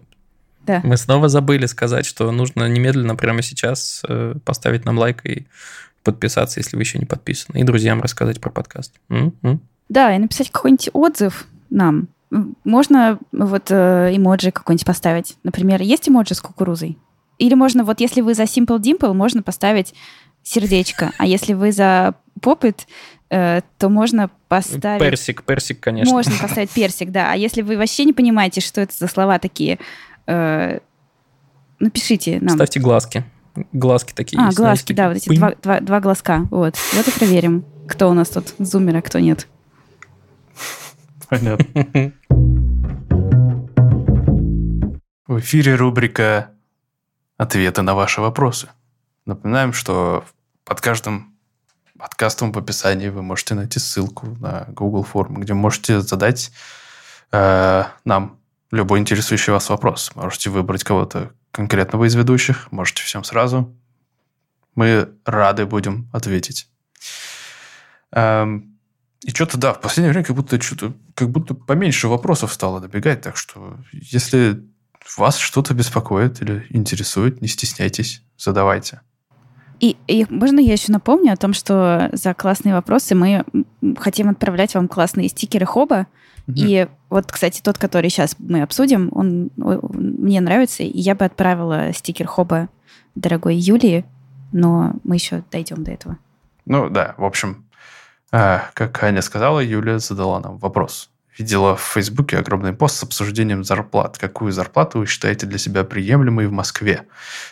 да. 0.65 0.81
мы 0.85 0.97
снова 0.97 1.29
забыли 1.29 1.67
сказать, 1.67 2.07
что 2.07 2.31
нужно 2.31 2.69
немедленно 2.69 3.17
прямо 3.17 3.43
сейчас 3.43 4.01
э, 4.09 4.37
поставить 4.45 4.85
нам 4.85 4.97
лайк 4.97 5.27
и 5.27 5.49
подписаться, 6.05 6.61
если 6.61 6.77
вы 6.77 6.83
еще 6.83 7.01
не 7.01 7.05
подписаны, 7.05 7.59
и 7.59 7.65
друзьям 7.65 8.01
рассказать 8.01 8.41
про 8.41 8.51
подкаст. 8.51 8.95
М-м. 9.09 9.61
Да, 9.89 10.15
и 10.15 10.19
написать 10.19 10.51
какой-нибудь 10.53 10.91
отзыв 10.93 11.49
нам 11.71 12.07
можно 12.63 13.19
вот 13.33 13.71
э, 13.71 14.13
эмоджи 14.15 14.53
какой-нибудь 14.53 14.87
поставить. 14.87 15.37
Например, 15.43 15.83
есть 15.83 16.09
эмоджи 16.09 16.35
с 16.35 16.41
кукурузой? 16.41 16.97
Или 17.39 17.55
можно, 17.55 17.83
вот 17.83 17.99
если 17.99 18.21
вы 18.21 18.35
за 18.35 18.45
Simple 18.45 18.79
Dimple, 18.79 19.15
можно 19.15 19.43
поставить 19.43 19.95
сердечко. 20.45 21.11
А 21.19 21.27
если 21.27 21.55
вы 21.55 21.73
за 21.73 22.15
Popit, 22.41 22.87
то 23.35 23.89
можно 23.89 24.31
поставить... 24.49 25.03
Персик, 25.03 25.43
персик, 25.43 25.81
конечно. 25.81 26.13
Можно 26.13 26.35
поставить 26.41 26.71
персик, 26.71 27.11
да. 27.11 27.33
А 27.33 27.37
если 27.37 27.63
вы 27.63 27.77
вообще 27.77 28.05
не 28.05 28.13
понимаете, 28.13 28.61
что 28.61 28.81
это 28.81 28.95
за 28.97 29.09
слова 29.09 29.39
такие, 29.39 29.79
э, 30.27 30.79
напишите 31.81 32.39
нам. 32.41 32.57
Ставьте 32.57 32.79
глазки. 32.79 33.25
Глазки 33.73 34.13
такие 34.13 34.41
А, 34.41 34.47
есть, 34.47 34.57
глазки, 34.57 34.93
да, 34.93 35.09
вот 35.09 35.17
эти 35.17 35.35
два, 35.35 35.55
два, 35.63 35.81
два 35.81 36.01
глазка. 36.01 36.47
Вот. 36.51 36.77
Вот 36.93 37.09
и 37.09 37.11
проверим, 37.11 37.65
кто 37.89 38.09
у 38.09 38.15
нас 38.15 38.29
тут 38.29 38.55
зумер, 38.59 38.97
а 38.97 39.03
кто 39.03 39.19
нет. 39.19 39.49
Понятно. 41.29 42.13
В 45.27 45.39
эфире 45.41 45.75
рубрика 45.75 46.51
«Ответы 47.37 47.83
на 47.83 47.95
ваши 47.95 48.21
вопросы». 48.21 48.69
Напоминаем, 49.27 49.73
что 49.73 50.25
под 50.65 50.81
каждым 50.81 51.34
подкастом 51.99 52.53
в 52.53 52.59
описании 52.59 53.09
вы 53.09 53.23
можете 53.23 53.55
найти 53.55 53.79
ссылку 53.79 54.27
на 54.41 54.67
Google 54.69 55.05
форму, 55.05 55.41
где 55.41 55.55
можете 55.55 56.01
задать 56.01 56.51
э, 57.33 57.85
нам 58.05 58.41
любой 58.71 58.99
интересующий 58.99 59.53
вас 59.53 59.69
вопрос. 59.69 60.13
Можете 60.15 60.51
выбрать 60.51 60.85
кого-то 60.85 61.33
конкретного 61.51 62.05
из 62.07 62.15
ведущих, 62.15 62.71
можете 62.73 63.03
всем 63.03 63.23
сразу. 63.25 63.75
Мы 64.75 65.09
рады 65.25 65.67
будем 65.67 66.11
ответить. 66.13 66.69
Эм, 68.11 68.77
и 69.23 69.31
что-то, 69.31 69.57
да, 69.57 69.73
в 69.73 69.81
последнее 69.81 70.13
время 70.13 70.25
как 70.25 70.37
будто, 70.37 70.61
что-то, 70.61 70.95
как 71.15 71.31
будто 71.31 71.55
поменьше 71.55 72.09
вопросов 72.09 72.53
стало 72.53 72.81
добегать. 72.81 73.23
Так 73.23 73.37
что, 73.37 73.79
если 73.93 74.65
вас 75.17 75.39
что-то 75.39 75.75
беспокоит 75.75 76.43
или 76.43 76.67
интересует, 76.71 77.41
не 77.41 77.49
стесняйтесь, 77.49 78.23
задавайте. 78.37 79.01
И, 79.81 79.97
и 80.07 80.27
можно 80.31 80.61
я 80.61 80.73
еще 80.73 80.93
напомню 80.93 81.33
о 81.33 81.37
том, 81.37 81.53
что 81.53 82.09
за 82.13 82.35
классные 82.35 82.75
вопросы 82.75 83.15
мы 83.15 83.45
хотим 83.99 84.31
отправлять 84.31 84.75
вам 84.75 84.89
классные 84.89 85.29
стикеры 85.29 85.67
Хоба. 85.67 86.07
Mm-hmm. 86.47 86.53
И 86.57 86.89
вот, 87.11 87.31
кстати, 87.31 87.61
тот, 87.63 87.79
который 87.79 88.11
сейчас 88.11 88.37
мы 88.39 88.63
обсудим, 88.63 89.11
он, 89.13 89.51
он 89.57 89.89
мне 89.91 90.41
нравится, 90.41 90.83
и 90.83 90.99
я 90.99 91.15
бы 91.15 91.25
отправила 91.25 91.93
стикер 91.93 92.27
Хоба 92.27 92.69
дорогой 93.15 93.57
Юлии, 93.57 94.05
но 94.53 94.95
мы 95.05 95.17
еще 95.17 95.43
дойдем 95.51 95.85
до 95.85 95.93
этого. 95.93 96.19
Ну 96.67 96.89
да, 96.89 97.15
в 97.19 97.25
общем, 97.25 97.65
а, 98.33 98.65
как 98.75 99.03
Аня 99.03 99.23
сказала, 99.23 99.61
Юлия 99.61 99.99
задала 99.99 100.41
нам 100.41 100.59
вопрос. 100.59 101.11
Видела 101.37 101.75
в 101.75 101.83
Фейсбуке 101.83 102.39
огромный 102.39 102.73
пост 102.73 102.97
с 102.97 103.03
обсуждением 103.03 103.65
зарплат. 103.65 104.19
Какую 104.19 104.53
зарплату 104.53 105.01
вы 105.01 105.07
считаете 105.07 105.47
для 105.47 105.59
себя 105.59 105.83
приемлемой 105.83 106.47
в 106.47 106.53
Москве? 106.53 107.07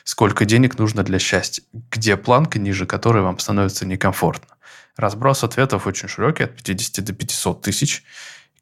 Сколько 0.05 0.45
денег 0.45 0.79
нужно 0.79 1.03
для 1.03 1.19
счастья? 1.19 1.65
Где 1.91 2.17
планка, 2.17 2.61
ниже 2.61 2.87
которой 2.87 3.23
вам 3.23 3.41
становится 3.41 3.85
некомфортно? 3.85 4.55
Разброс 4.97 5.43
ответов 5.43 5.87
очень 5.87 6.09
широкий, 6.09 6.45
от 6.45 6.57
50 6.57 7.05
до 7.05 7.13
500 7.13 7.63
тысяч. 7.63 8.05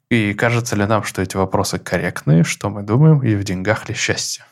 И 0.09 0.33
кажется 0.33 0.75
ли 0.75 0.87
нам, 0.87 1.05
что 1.05 1.21
эти 1.21 1.37
вопросы 1.37 1.79
корректные, 1.79 2.43
что 2.43 2.71
мы 2.71 2.83
думаем, 2.83 3.23
и 3.23 3.35
в 3.35 3.45
деньгах 3.45 3.89
ли 3.89 3.95
счастье? 3.95 4.45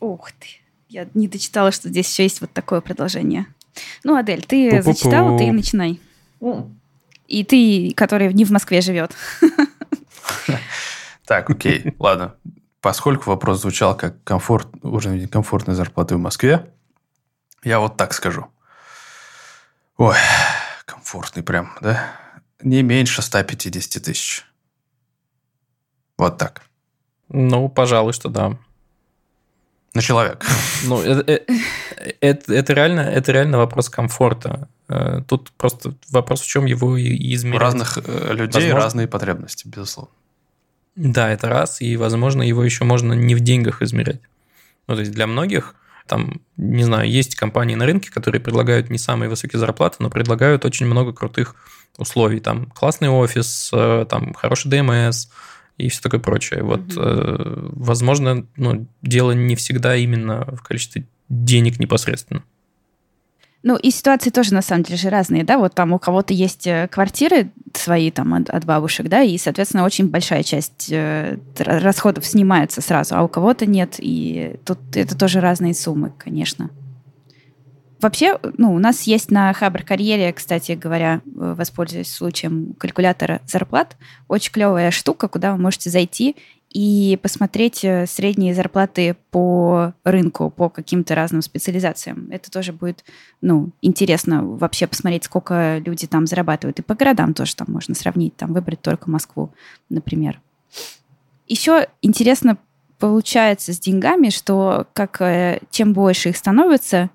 Ух 0.00 0.32
ты, 0.32 0.48
я 0.88 1.08
не 1.14 1.28
дочитала, 1.28 1.72
что 1.72 1.88
здесь 1.88 2.10
еще 2.10 2.24
есть 2.24 2.40
вот 2.42 2.52
такое 2.52 2.80
предложение. 2.80 3.46
Ну, 4.04 4.16
Адель, 4.16 4.44
ты 4.44 4.70
Пу-пу-пу. 4.70 4.82
зачитала, 4.82 5.38
ты 5.38 5.50
начинай. 5.50 6.00
И 7.26 7.44
ты, 7.44 7.92
который 7.94 8.32
не 8.32 8.44
в 8.44 8.50
Москве 8.50 8.80
живет. 8.80 9.14
Так, 11.26 11.50
окей, 11.50 11.92
ладно. 11.98 12.36
Поскольку 12.80 13.30
вопрос 13.30 13.60
звучал 13.60 13.96
как 13.96 14.22
комфорт, 14.22 14.68
уровень 14.82 15.26
комфортной 15.26 15.74
зарплаты 15.74 16.14
в 16.14 16.20
Москве, 16.20 16.72
я 17.64 17.80
вот 17.80 17.96
так 17.96 18.14
скажу. 18.14 18.46
Ой, 19.96 20.14
комфортный 20.84 21.42
прям, 21.42 21.72
да? 21.80 22.12
Не 22.62 22.82
меньше 22.82 23.22
150 23.22 24.02
тысяч. 24.04 24.44
Вот 26.16 26.38
так. 26.38 26.62
Ну, 27.28 27.68
пожалуй, 27.68 28.12
что 28.12 28.28
да. 28.28 28.56
На 29.96 30.02
человека. 30.02 30.46
Ну, 30.84 31.00
это, 31.00 31.32
это, 31.32 31.52
это, 32.20 32.54
это, 32.54 32.72
реально, 32.74 33.00
это 33.00 33.32
реально 33.32 33.58
вопрос 33.58 33.88
комфорта. 33.88 34.68
Э, 34.88 35.22
тут 35.26 35.50
просто 35.52 35.94
вопрос, 36.10 36.42
в 36.42 36.46
чем 36.46 36.66
его 36.66 36.96
и 36.96 37.34
измерять. 37.34 37.60
У 37.60 37.64
разных 37.64 37.98
э, 38.04 38.32
людей 38.32 38.62
возможно, 38.62 38.74
разные 38.74 39.08
потребности, 39.08 39.66
безусловно. 39.66 40.12
Да, 40.96 41.30
это 41.30 41.48
раз, 41.48 41.80
и, 41.80 41.96
возможно, 41.96 42.42
его 42.42 42.62
еще 42.62 42.84
можно 42.84 43.14
не 43.14 43.34
в 43.34 43.40
деньгах 43.40 43.80
измерять. 43.80 44.20
Ну, 44.86 44.94
то 44.94 45.00
есть 45.00 45.12
для 45.12 45.26
многих, 45.26 45.74
там, 46.06 46.40
не 46.58 46.84
знаю, 46.84 47.10
есть 47.10 47.34
компании 47.34 47.74
на 47.74 47.86
рынке, 47.86 48.10
которые 48.10 48.40
предлагают 48.40 48.90
не 48.90 48.98
самые 48.98 49.30
высокие 49.30 49.58
зарплаты, 49.58 49.96
но 50.00 50.10
предлагают 50.10 50.64
очень 50.66 50.86
много 50.86 51.12
крутых 51.14 51.56
условий. 51.96 52.40
Там 52.40 52.66
классный 52.66 53.08
офис, 53.08 53.70
э, 53.72 54.06
там 54.08 54.34
хороший 54.34 54.70
ДМС 54.70 55.28
и 55.78 55.88
все 55.88 56.00
такое 56.00 56.20
прочее. 56.20 56.62
Вот, 56.62 56.80
mm-hmm. 56.80 57.72
возможно, 57.74 58.46
ну, 58.56 58.86
дело 59.02 59.32
не 59.32 59.56
всегда 59.56 59.96
именно 59.96 60.44
в 60.56 60.62
количестве 60.62 61.06
денег 61.28 61.78
непосредственно. 61.78 62.42
Ну, 63.62 63.76
и 63.76 63.90
ситуации 63.90 64.30
тоже, 64.30 64.54
на 64.54 64.62
самом 64.62 64.84
деле, 64.84 64.96
же 64.96 65.10
разные, 65.10 65.42
да, 65.42 65.58
вот 65.58 65.74
там 65.74 65.92
у 65.92 65.98
кого-то 65.98 66.32
есть 66.32 66.68
э, 66.68 66.86
квартиры 66.88 67.50
свои 67.74 68.12
там 68.12 68.32
от, 68.34 68.48
от 68.48 68.64
бабушек, 68.64 69.08
да, 69.08 69.22
и, 69.22 69.36
соответственно, 69.38 69.84
очень 69.84 70.08
большая 70.08 70.44
часть 70.44 70.88
э, 70.92 71.36
расходов 71.58 72.24
снимается 72.24 72.80
сразу, 72.80 73.16
а 73.16 73.24
у 73.24 73.28
кого-то 73.28 73.66
нет, 73.66 73.96
и 73.98 74.54
тут 74.64 74.78
это 74.94 75.18
тоже 75.18 75.40
разные 75.40 75.74
суммы, 75.74 76.12
конечно. 76.16 76.70
Вообще, 78.00 78.38
ну, 78.58 78.74
у 78.74 78.78
нас 78.78 79.02
есть 79.02 79.30
на 79.30 79.52
Хабр 79.52 79.82
карьере, 79.82 80.32
кстати 80.32 80.72
говоря, 80.72 81.22
э, 81.24 81.54
воспользуясь 81.56 82.12
случаем 82.12 82.74
калькулятора 82.78 83.40
зарплат, 83.46 83.96
очень 84.28 84.52
клевая 84.52 84.90
штука, 84.90 85.28
куда 85.28 85.52
вы 85.52 85.58
можете 85.58 85.88
зайти 85.88 86.36
и 86.70 87.18
посмотреть 87.22 87.84
э, 87.84 88.06
средние 88.06 88.54
зарплаты 88.54 89.16
по 89.30 89.94
рынку, 90.04 90.50
по 90.50 90.68
каким-то 90.68 91.14
разным 91.14 91.40
специализациям. 91.40 92.28
Это 92.30 92.50
тоже 92.50 92.74
будет, 92.74 93.02
ну, 93.40 93.70
интересно 93.80 94.44
вообще 94.44 94.86
посмотреть, 94.86 95.24
сколько 95.24 95.78
люди 95.78 96.06
там 96.06 96.26
зарабатывают. 96.26 96.78
И 96.78 96.82
по 96.82 96.94
городам 96.94 97.32
тоже 97.32 97.56
там 97.56 97.68
можно 97.70 97.94
сравнить, 97.94 98.36
там 98.36 98.52
выбрать 98.52 98.82
только 98.82 99.08
Москву, 99.08 99.52
например. 99.88 100.38
Еще 101.48 101.88
интересно 102.02 102.58
получается 102.98 103.72
с 103.72 103.78
деньгами, 103.78 104.28
что 104.28 104.86
как 104.92 105.22
э, 105.22 105.60
чем 105.70 105.94
больше 105.94 106.28
их 106.28 106.36
становится, 106.36 107.08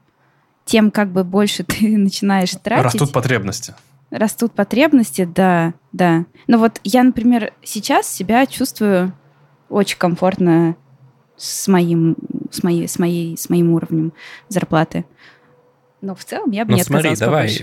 тем 0.71 0.89
как 0.89 1.11
бы 1.11 1.25
больше 1.25 1.63
ты 1.65 1.97
начинаешь 1.97 2.51
тратить. 2.51 2.85
Растут 2.85 3.11
потребности. 3.11 3.75
Растут 4.09 4.53
потребности, 4.53 5.25
да, 5.25 5.73
да. 5.91 6.25
Но 6.47 6.57
вот 6.57 6.79
я, 6.83 7.03
например, 7.03 7.53
сейчас 7.63 8.07
себя 8.07 8.45
чувствую 8.45 9.13
очень 9.69 9.97
комфортно 9.97 10.75
с 11.37 11.67
моим, 11.67 12.15
с 12.51 12.63
моей, 12.63 12.87
с 12.87 12.99
моей, 12.99 13.37
с 13.37 13.49
моим 13.49 13.71
уровнем 13.71 14.13
зарплаты. 14.47 15.05
Но 16.01 16.15
в 16.15 16.23
целом 16.23 16.51
я 16.51 16.65
бы 16.65 16.71
ну, 16.71 16.77
не 16.77 16.83
смотри, 16.83 17.15
давай. 17.15 17.49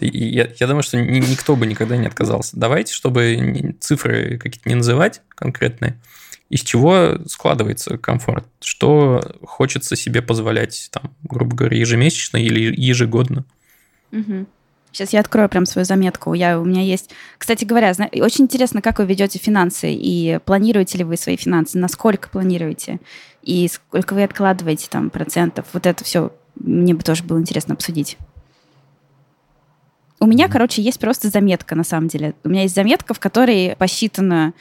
я, 0.00 0.48
я 0.58 0.66
думаю, 0.66 0.82
что 0.82 1.00
никто 1.00 1.54
бы 1.54 1.66
никогда 1.66 1.96
не 1.96 2.06
отказался. 2.06 2.56
Давайте, 2.56 2.92
чтобы 2.92 3.76
цифры 3.80 4.38
какие-то 4.38 4.68
не 4.68 4.74
называть 4.76 5.22
конкретные, 5.28 6.00
из 6.54 6.62
чего 6.62 7.18
складывается 7.26 7.98
комфорт? 7.98 8.46
Что 8.60 9.20
хочется 9.42 9.96
себе 9.96 10.22
позволять, 10.22 10.88
там, 10.92 11.12
грубо 11.24 11.56
говоря, 11.56 11.76
ежемесячно 11.76 12.36
или 12.36 12.72
ежегодно? 12.80 13.44
Угу. 14.12 14.46
Сейчас 14.92 15.12
я 15.12 15.18
открою 15.18 15.48
прям 15.48 15.66
свою 15.66 15.84
заметку. 15.84 16.32
Я, 16.32 16.60
у 16.60 16.64
меня 16.64 16.80
есть... 16.80 17.10
Кстати 17.38 17.64
говоря, 17.64 17.92
зна... 17.92 18.08
очень 18.12 18.44
интересно, 18.44 18.82
как 18.82 19.00
вы 19.00 19.06
ведете 19.06 19.40
финансы 19.40 19.92
и 19.92 20.38
планируете 20.44 20.98
ли 20.98 21.02
вы 21.02 21.16
свои 21.16 21.34
финансы, 21.34 21.76
насколько 21.76 22.28
планируете 22.28 23.00
и 23.42 23.66
сколько 23.66 24.14
вы 24.14 24.22
откладываете 24.22 24.86
там 24.88 25.10
процентов. 25.10 25.66
Вот 25.72 25.86
это 25.86 26.04
все 26.04 26.30
мне 26.54 26.94
бы 26.94 27.02
тоже 27.02 27.24
было 27.24 27.40
интересно 27.40 27.74
обсудить. 27.74 28.16
У 30.20 30.26
меня, 30.26 30.48
короче, 30.48 30.80
есть 30.80 31.00
просто 31.00 31.30
заметка, 31.30 31.74
на 31.74 31.82
самом 31.82 32.06
деле. 32.06 32.34
У 32.44 32.48
меня 32.48 32.62
есть 32.62 32.76
заметка, 32.76 33.12
в 33.12 33.18
которой 33.18 33.74
посчитано 33.76 34.54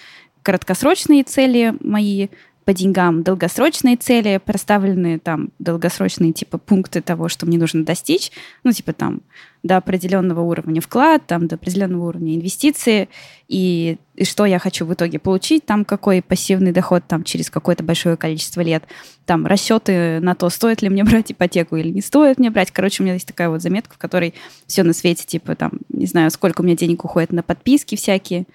краткосрочные 0.44 1.24
цели 1.24 1.74
мои 1.80 2.28
по 2.64 2.74
деньгам, 2.74 3.24
долгосрочные 3.24 3.98
цели, 3.98 4.40
проставленные 4.44 5.20
там 5.20 5.50
долгосрочные 5.60 6.32
типа 6.34 6.58
пункты 6.58 7.02
того, 7.02 7.28
что 7.28 7.46
мне 7.46 7.58
нужно 7.58 7.84
достичь, 7.84 8.32
ну 8.64 8.72
типа 8.72 8.94
там 8.94 9.22
до 9.64 9.78
определенного 9.78 10.42
уровня 10.42 10.82
вклад, 10.82 11.26
там 11.26 11.48
до 11.48 11.56
определенного 11.56 12.08
уровня 12.08 12.36
инвестиции 12.36 13.10
и, 13.48 13.98
и 14.16 14.26
что 14.26 14.46
я 14.46 14.60
хочу 14.60 14.86
в 14.86 14.94
итоге 14.94 15.20
получить, 15.20 15.66
там 15.66 15.86
какой 15.86 16.22
пассивный 16.22 16.72
доход 16.72 17.04
там 17.08 17.24
через 17.24 17.50
какое-то 17.50 17.84
большое 17.84 18.18
количество 18.18 18.62
лет, 18.62 18.84
там 19.26 19.46
расчеты 19.46 20.20
на 20.20 20.36
то, 20.36 20.50
стоит 20.50 20.82
ли 20.82 20.90
мне 20.90 21.04
брать 21.06 21.32
ипотеку 21.32 21.76
или 21.76 21.90
не 21.90 22.02
стоит 22.02 22.40
мне 22.40 22.50
брать. 22.50 22.72
Короче, 22.72 23.04
у 23.04 23.06
меня 23.06 23.14
есть 23.14 23.28
такая 23.28 23.50
вот 23.50 23.62
заметка, 23.62 23.96
в 23.96 23.98
которой 23.98 24.34
все 24.68 24.84
на 24.84 24.94
свете, 24.94 25.26
типа 25.26 25.56
там, 25.56 25.74
не 25.90 26.06
знаю, 26.06 26.32
сколько 26.32 26.62
у 26.62 26.64
меня 26.64 26.76
денег 26.76 27.04
уходит 27.06 27.32
на 27.32 27.44
подписки 27.44 27.96
всякие, 27.96 28.46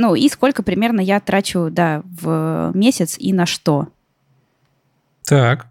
ну, 0.00 0.14
и 0.14 0.28
сколько 0.30 0.62
примерно 0.62 1.00
я 1.00 1.20
трачу, 1.20 1.68
да, 1.70 2.02
в 2.04 2.72
месяц 2.74 3.16
и 3.18 3.34
на 3.34 3.44
что. 3.44 3.88
Так. 5.24 5.66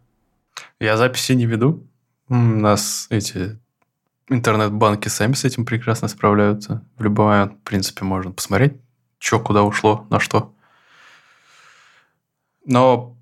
Я 0.80 0.97
записи 0.97 1.32
не 1.34 1.47
веду. 1.47 1.84
У 2.30 2.36
нас 2.36 3.07
эти 3.09 3.57
интернет-банки 4.30 5.07
сами 5.07 5.34
с 5.34 5.45
этим 5.45 5.65
прекрасно 5.65 6.07
справляются. 6.07 6.86
В 6.97 7.03
любой 7.03 7.25
момент, 7.25 7.53
в 7.53 7.63
принципе, 7.63 8.05
можно 8.05 8.32
посмотреть, 8.32 8.73
что 9.17 9.39
куда 9.39 9.63
ушло, 9.63 10.05
на 10.11 10.19
что. 10.19 10.53
Но 12.65 13.17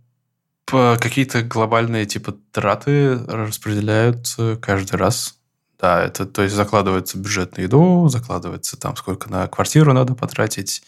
какие-то 0.66 1.42
глобальные 1.42 2.06
типа 2.06 2.34
траты 2.52 3.18
распределяются 3.26 4.58
каждый 4.62 4.98
раз. 4.98 5.37
Да, 5.80 6.04
это 6.04 6.26
то 6.26 6.42
есть 6.42 6.56
закладывается 6.56 7.20
бюджет 7.20 7.58
на 7.58 7.62
еду, 7.62 8.08
закладывается 8.08 8.78
там 8.78 8.96
сколько 8.96 9.30
на 9.30 9.48
квартиру 9.48 9.94
надо 9.94 10.16
потратить, 10.16 10.82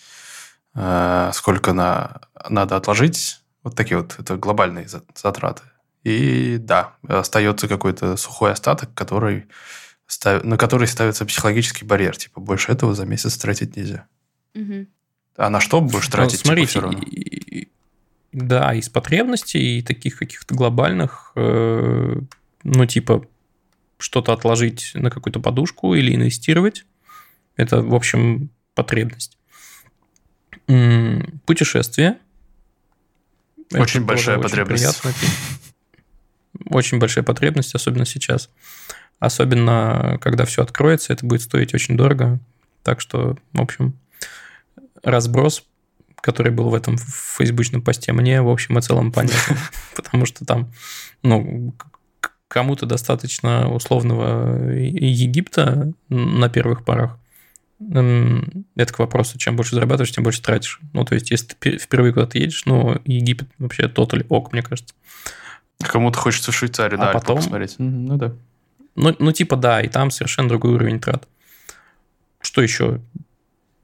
э, 0.73 1.31
сколько 1.33 1.73
на 1.73 2.21
надо 2.49 2.75
отложить. 2.75 3.41
Вот 3.63 3.75
такие 3.75 3.97
вот 3.97 4.15
это 4.17 4.37
глобальные 4.37 4.87
затраты. 4.87 5.63
И 6.03 6.57
да, 6.57 6.93
остается 7.07 7.67
какой-то 7.67 8.15
сухой 8.17 8.53
остаток, 8.53 8.93
который 8.93 9.47
став... 10.07 10.43
на 10.43 10.57
который 10.57 10.87
ставится 10.87 11.25
психологический 11.25 11.85
барьер. 11.85 12.15
Типа, 12.15 12.39
больше 12.39 12.71
этого 12.71 12.95
за 12.95 13.05
месяц 13.05 13.37
тратить 13.37 13.75
нельзя. 13.75 14.07
Угу. 14.55 14.87
А 15.37 15.49
на 15.49 15.59
что 15.59 15.81
будешь 15.81 16.07
ну, 16.07 16.11
тратить? 16.11 16.39
Ну, 16.43 16.47
смотрите, 16.47 16.71
типа, 16.71 16.71
все 16.71 16.81
равно? 16.81 16.99
И, 16.99 17.69
да, 18.31 18.73
из 18.73 18.89
потребностей 18.89 19.79
и 19.79 19.81
таких 19.81 20.17
каких-то 20.17 20.55
глобальных, 20.55 21.31
э, 21.35 22.15
ну, 22.63 22.85
типа, 22.85 23.25
что-то 23.99 24.33
отложить 24.33 24.91
на 24.95 25.11
какую-то 25.11 25.39
подушку 25.39 25.93
или 25.93 26.15
инвестировать. 26.15 26.85
Это, 27.55 27.81
в 27.81 27.93
общем, 27.93 28.49
потребность. 28.73 29.37
Путешествие. 31.45 32.17
Очень 33.73 33.99
Это 33.99 34.07
большая 34.07 34.39
потребность. 34.39 35.01
Очень, 35.03 35.27
очень 36.65 36.99
большая 36.99 37.23
потребность, 37.23 37.75
особенно 37.75 38.05
сейчас. 38.05 38.49
Особенно, 39.19 40.17
когда 40.21 40.45
все 40.45 40.63
откроется, 40.63 41.11
это 41.11 41.25
будет 41.25 41.41
стоить 41.41 41.73
очень 41.73 41.97
дорого. 41.97 42.39
Так 42.83 43.01
что, 43.01 43.37
в 43.51 43.61
общем, 43.61 43.99
разброс, 45.03 45.65
который 46.21 46.51
был 46.53 46.69
в 46.69 46.73
этом 46.73 46.97
фейсбучном 46.97 47.81
посте, 47.81 48.13
мне, 48.13 48.41
в 48.41 48.49
общем 48.49 48.77
и 48.77 48.81
целом 48.81 49.11
понятен. 49.11 49.57
Потому 49.95 50.25
что 50.25 50.45
там, 50.45 50.71
ну, 51.21 51.75
кому-то 52.49 52.85
достаточно 52.85 53.71
условного 53.71 54.73
Египта 54.73 55.93
на 56.09 56.49
первых 56.49 56.83
порах. 56.83 57.17
Это 57.79 58.93
к 58.93 58.99
вопросу, 58.99 59.37
чем 59.37 59.55
больше 59.55 59.75
зарабатываешь, 59.75 60.11
тем 60.11 60.25
больше 60.25 60.41
тратишь. 60.41 60.81
Ну, 60.91 61.05
то 61.05 61.13
есть, 61.13 61.31
если 61.31 61.55
ты 61.57 61.77
впервые 61.77 62.11
куда-то 62.11 62.37
едешь, 62.37 62.65
ну, 62.65 62.99
Египет 63.05 63.47
вообще 63.57 63.87
тотали 63.87 64.25
ок, 64.27 64.51
мне 64.51 64.61
кажется. 64.61 64.93
Кому-то 65.79 66.17
хочется 66.17 66.51
в 66.51 66.55
Швейцарию, 66.55 67.01
а 67.01 67.13
потом... 67.13 67.37
посмотреть. 67.37 67.75
Ну, 67.77 68.17
да. 68.17 68.33
Ну, 68.95 69.15
ну, 69.17 69.31
типа, 69.31 69.55
да, 69.55 69.79
и 69.81 69.87
там 69.87 70.11
совершенно 70.11 70.49
другой 70.49 70.73
уровень 70.73 70.99
трат. 70.99 71.25
Что 72.41 72.61
еще? 72.61 72.99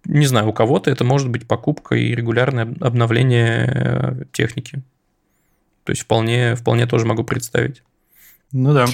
Не 0.04 0.26
знаю, 0.26 0.50
у 0.50 0.54
кого-то 0.54 0.92
это 0.92 1.06
может 1.06 1.30
быть 1.30 1.48
покупка 1.48 1.96
и 1.96 2.14
регулярное 2.14 2.76
обновление 2.82 3.72
э, 3.74 4.24
техники. 4.34 4.82
То 5.86 5.92
есть 5.92 6.02
вполне, 6.02 6.56
вполне 6.56 6.86
тоже 6.86 7.06
могу 7.06 7.24
представить. 7.24 7.82
Ну 8.52 8.74
да. 8.74 8.86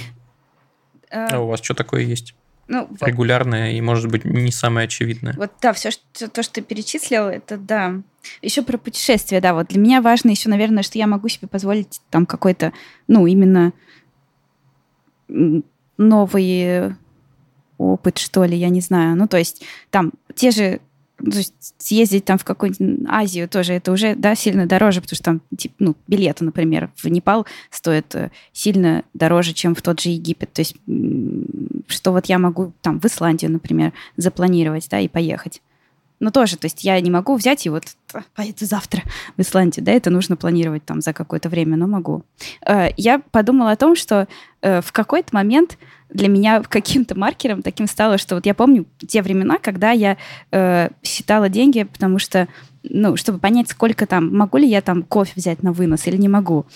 А 1.11 1.39
у 1.39 1.47
вас 1.47 1.61
что 1.61 1.73
такое 1.73 2.01
есть? 2.01 2.35
Ну, 2.67 2.87
Регулярное 3.01 3.73
и, 3.73 3.81
может 3.81 4.09
быть, 4.09 4.23
не 4.23 4.51
самое 4.51 4.85
очевидное. 4.85 5.33
Вот 5.33 5.51
да, 5.61 5.73
все 5.73 5.91
что, 5.91 6.29
то, 6.29 6.41
что 6.41 6.53
ты 6.53 6.61
перечислил, 6.61 7.23
это 7.25 7.57
да. 7.57 8.01
Еще 8.41 8.61
про 8.61 8.77
путешествия, 8.77 9.41
да. 9.41 9.53
Вот 9.53 9.67
для 9.67 9.79
меня 9.79 10.01
важно 10.01 10.29
еще, 10.29 10.47
наверное, 10.47 10.83
что 10.83 10.97
я 10.97 11.05
могу 11.05 11.27
себе 11.27 11.49
позволить 11.49 11.99
там 12.09 12.25
какой-то, 12.25 12.71
ну, 13.09 13.27
именно 13.27 13.73
новый 15.97 16.95
опыт, 17.77 18.17
что 18.19 18.45
ли, 18.45 18.55
я 18.55 18.69
не 18.69 18.79
знаю. 18.79 19.17
Ну, 19.17 19.27
то 19.27 19.37
есть 19.37 19.63
там 19.89 20.13
те 20.33 20.51
же 20.51 20.79
то 21.21 21.37
есть 21.37 21.53
съездить 21.77 22.25
там 22.25 22.37
в 22.37 22.43
какую-нибудь 22.43 23.07
Азию 23.09 23.47
тоже 23.47 23.73
это 23.73 23.91
уже 23.91 24.15
да, 24.15 24.35
сильно 24.35 24.65
дороже, 24.65 25.01
потому 25.01 25.15
что 25.15 25.23
там 25.23 25.41
типа, 25.55 25.75
ну, 25.79 25.95
билеты, 26.07 26.43
например, 26.43 26.89
в 26.95 27.07
Непал 27.07 27.45
стоят 27.69 28.13
э, 28.15 28.31
сильно 28.53 29.03
дороже, 29.13 29.53
чем 29.53 29.75
в 29.75 29.81
тот 29.81 29.99
же 29.99 30.09
Египет. 30.09 30.51
То 30.53 30.61
есть 30.61 30.75
что 31.87 32.11
вот 32.11 32.25
я 32.27 32.39
могу 32.39 32.73
там 32.81 32.99
в 32.99 33.05
Исландию, 33.05 33.51
например, 33.51 33.93
запланировать, 34.17 34.87
да, 34.89 34.99
и 34.99 35.07
поехать. 35.07 35.61
Но 36.21 36.29
тоже, 36.29 36.55
то 36.55 36.65
есть 36.65 36.83
я 36.83 37.01
не 37.01 37.09
могу 37.09 37.35
взять 37.35 37.65
и 37.65 37.69
вот 37.69 37.83
поеду 38.35 38.65
завтра 38.65 39.01
в 39.37 39.41
Исландию, 39.41 39.83
да, 39.83 39.91
это 39.91 40.11
нужно 40.11 40.37
планировать 40.37 40.85
там 40.85 41.01
за 41.01 41.13
какое-то 41.13 41.49
время, 41.49 41.77
но 41.77 41.87
могу. 41.87 42.23
Э, 42.65 42.89
я 42.95 43.19
подумала 43.31 43.71
о 43.71 43.75
том, 43.75 43.95
что 43.95 44.27
э, 44.61 44.81
в 44.81 44.91
какой-то 44.91 45.29
момент 45.33 45.79
для 46.09 46.27
меня 46.27 46.61
каким-то 46.69 47.17
маркером 47.17 47.63
таким 47.63 47.87
стало, 47.87 48.19
что 48.19 48.35
вот 48.35 48.45
я 48.45 48.53
помню 48.53 48.85
те 48.99 49.23
времена, 49.23 49.57
когда 49.57 49.91
я 49.91 50.17
э, 50.51 50.89
считала 51.01 51.49
деньги, 51.49 51.83
потому 51.83 52.19
что, 52.19 52.47
ну, 52.83 53.17
чтобы 53.17 53.39
понять, 53.39 53.69
сколько 53.69 54.05
там, 54.05 54.31
могу 54.31 54.59
ли 54.59 54.69
я 54.69 54.81
там 54.81 55.01
кофе 55.01 55.33
взять 55.35 55.63
на 55.63 55.73
вынос 55.73 56.05
или 56.05 56.17
не 56.17 56.29
могу. 56.29 56.67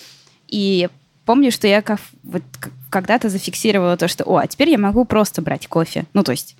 И 0.48 0.88
помню, 1.24 1.52
что 1.52 1.68
я 1.68 1.82
как, 1.82 2.00
вот, 2.24 2.42
когда-то 2.90 3.28
зафиксировала 3.28 3.96
то, 3.96 4.08
что, 4.08 4.24
о, 4.24 4.38
а 4.38 4.46
теперь 4.48 4.70
я 4.70 4.78
могу 4.78 5.04
просто 5.04 5.40
брать 5.40 5.68
кофе. 5.68 6.04
Ну, 6.14 6.24
то 6.24 6.32
есть 6.32 6.56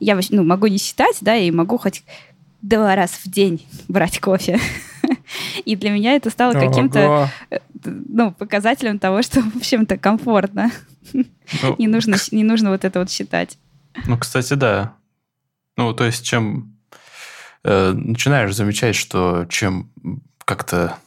я 0.00 0.18
ну, 0.30 0.44
могу 0.44 0.66
не 0.66 0.78
считать, 0.78 1.18
да, 1.20 1.36
и 1.36 1.50
могу 1.50 1.78
хоть 1.78 2.02
два 2.62 2.94
раза 2.94 3.14
в 3.24 3.30
день 3.30 3.66
брать 3.88 4.20
кофе. 4.20 4.60
И 5.64 5.76
для 5.76 5.90
меня 5.90 6.14
это 6.14 6.30
стало 6.30 6.52
каким-то 6.52 7.30
э, 7.50 7.58
ну, 7.84 8.32
показателем 8.32 8.98
того, 8.98 9.22
что, 9.22 9.40
в 9.40 9.56
общем-то, 9.56 9.98
комфортно. 9.98 10.70
Ну, 11.12 11.76
не, 11.78 11.86
нужно, 11.86 12.16
не 12.32 12.44
нужно 12.44 12.70
вот 12.70 12.84
это 12.84 13.00
вот 13.00 13.10
считать. 13.10 13.58
Ну, 14.06 14.18
кстати, 14.18 14.54
да. 14.54 14.94
Ну, 15.76 15.92
то 15.92 16.04
есть, 16.04 16.24
чем 16.24 16.76
э, 17.64 17.92
начинаешь 17.92 18.54
замечать, 18.54 18.96
что 18.96 19.46
чем 19.48 19.90
как-то 20.44 20.98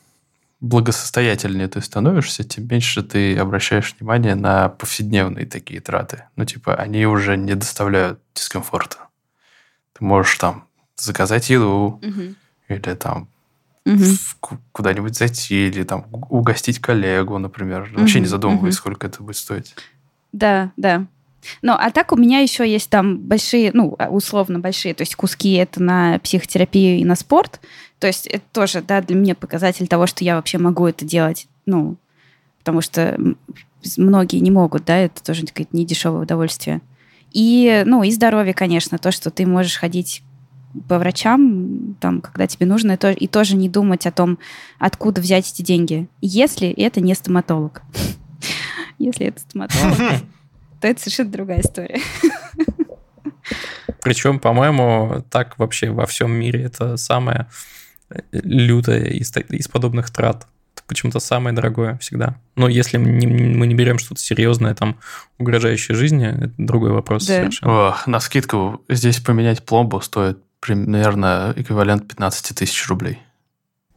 благосостоятельнее 0.61 1.67
ты 1.67 1.81
становишься, 1.81 2.43
тем 2.43 2.67
меньше 2.67 3.01
ты 3.01 3.37
обращаешь 3.37 3.95
внимание 3.97 4.35
на 4.35 4.69
повседневные 4.69 5.45
такие 5.45 5.79
траты. 5.79 6.25
Ну, 6.35 6.45
типа, 6.45 6.75
они 6.75 7.05
уже 7.05 7.37
не 7.37 7.55
доставляют 7.55 8.19
дискомфорта. 8.35 8.97
Ты 9.97 10.03
можешь 10.03 10.37
там 10.37 10.65
заказать 10.97 11.49
еду, 11.49 11.99
угу. 12.03 12.35
или 12.67 12.93
там 12.95 13.29
угу. 13.85 14.57
куда-нибудь 14.71 15.17
зайти, 15.17 15.67
или 15.67 15.83
там 15.83 16.05
угостить 16.11 16.79
коллегу, 16.79 17.37
например. 17.37 17.89
Угу. 17.93 18.01
Вообще 18.01 18.19
не 18.19 18.27
задумываясь, 18.27 18.75
угу. 18.75 18.79
сколько 18.79 19.07
это 19.07 19.23
будет 19.23 19.37
стоить. 19.37 19.75
Да, 20.31 20.71
да. 20.75 21.05
Ну, 21.61 21.73
а 21.73 21.89
так 21.91 22.11
у 22.11 22.17
меня 22.17 22.39
еще 22.39 22.69
есть 22.69 22.89
там 22.89 23.17
большие, 23.17 23.71
ну, 23.73 23.97
условно 24.09 24.59
большие, 24.59 24.93
то 24.93 25.03
есть 25.03 25.15
куски 25.15 25.53
это 25.53 25.81
на 25.81 26.19
психотерапию 26.19 26.99
и 26.99 27.05
на 27.05 27.15
спорт. 27.15 27.61
То 27.99 28.07
есть 28.07 28.27
это 28.27 28.43
тоже, 28.53 28.81
да, 28.81 29.01
для 29.01 29.15
меня 29.15 29.35
показатель 29.35 29.87
того, 29.87 30.07
что 30.07 30.23
я 30.23 30.35
вообще 30.35 30.57
могу 30.57 30.87
это 30.87 31.05
делать, 31.05 31.47
ну, 31.65 31.97
потому 32.59 32.81
что 32.81 33.17
многие 33.97 34.37
не 34.37 34.51
могут, 34.51 34.85
да, 34.85 34.97
это 34.97 35.23
тоже 35.23 35.45
какое-то 35.45 35.75
недешевое 35.75 36.23
удовольствие. 36.23 36.81
И, 37.31 37.83
ну, 37.85 38.03
и 38.03 38.11
здоровье, 38.11 38.53
конечно, 38.53 38.97
то, 38.97 39.11
что 39.11 39.29
ты 39.29 39.45
можешь 39.45 39.77
ходить 39.77 40.23
по 40.87 40.97
врачам, 40.97 41.95
там, 41.99 42.21
когда 42.21 42.47
тебе 42.47 42.65
нужно, 42.65 42.93
и, 42.93 42.97
то, 42.97 43.11
и 43.11 43.27
тоже 43.27 43.55
не 43.55 43.69
думать 43.69 44.05
о 44.05 44.11
том, 44.11 44.39
откуда 44.77 45.19
взять 45.19 45.51
эти 45.51 45.61
деньги, 45.61 46.07
если 46.21 46.69
это 46.69 47.01
не 47.01 47.13
стоматолог. 47.15 47.81
Если 48.97 49.27
это 49.27 49.39
стоматолог, 49.39 49.95
то 50.81 50.87
это 50.87 50.99
совершенно 50.99 51.31
другая 51.31 51.61
история. 51.61 52.01
Причем, 54.01 54.39
по-моему, 54.39 55.23
так 55.29 55.57
вообще 55.57 55.89
во 55.89 56.05
всем 56.05 56.31
мире 56.31 56.63
это 56.63 56.97
самое 56.97 57.47
лютое 58.31 59.05
из, 59.05 59.35
из 59.35 59.67
подобных 59.67 60.09
трат. 60.11 60.47
Это 60.75 60.83
почему-то 60.87 61.19
самое 61.19 61.55
дорогое 61.55 61.97
всегда. 61.97 62.35
Но 62.55 62.67
если 62.67 62.97
мы 62.97 63.09
не, 63.09 63.27
мы 63.27 63.67
не 63.67 63.75
берем 63.75 63.99
что-то 63.99 64.21
серьезное, 64.21 64.75
там, 64.75 64.97
угрожающее 65.37 65.95
жизни, 65.95 66.27
это 66.27 66.53
другой 66.57 66.91
вопрос 66.91 67.25
да. 67.25 67.35
совершенно. 67.35 67.71
О, 67.71 67.97
на 68.05 68.19
скидку 68.19 68.83
здесь 68.89 69.19
поменять 69.19 69.65
пломбу 69.65 70.01
стоит 70.01 70.39
примерно 70.59 71.53
эквивалент 71.55 72.07
15 72.07 72.55
тысяч 72.57 72.87
рублей. 72.87 73.19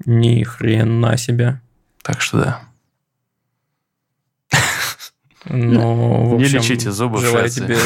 Ни 0.04 0.42
хрена 0.42 1.16
себе. 1.16 1.60
Так 2.02 2.20
что 2.20 2.38
да. 2.38 2.62
Ну, 5.44 6.26
в 6.30 6.34
общем, 6.34 6.52
Не 6.52 6.58
лечите 6.58 6.90
зубы 6.90 7.20
желаю 7.20 7.48
тебе 7.48 7.78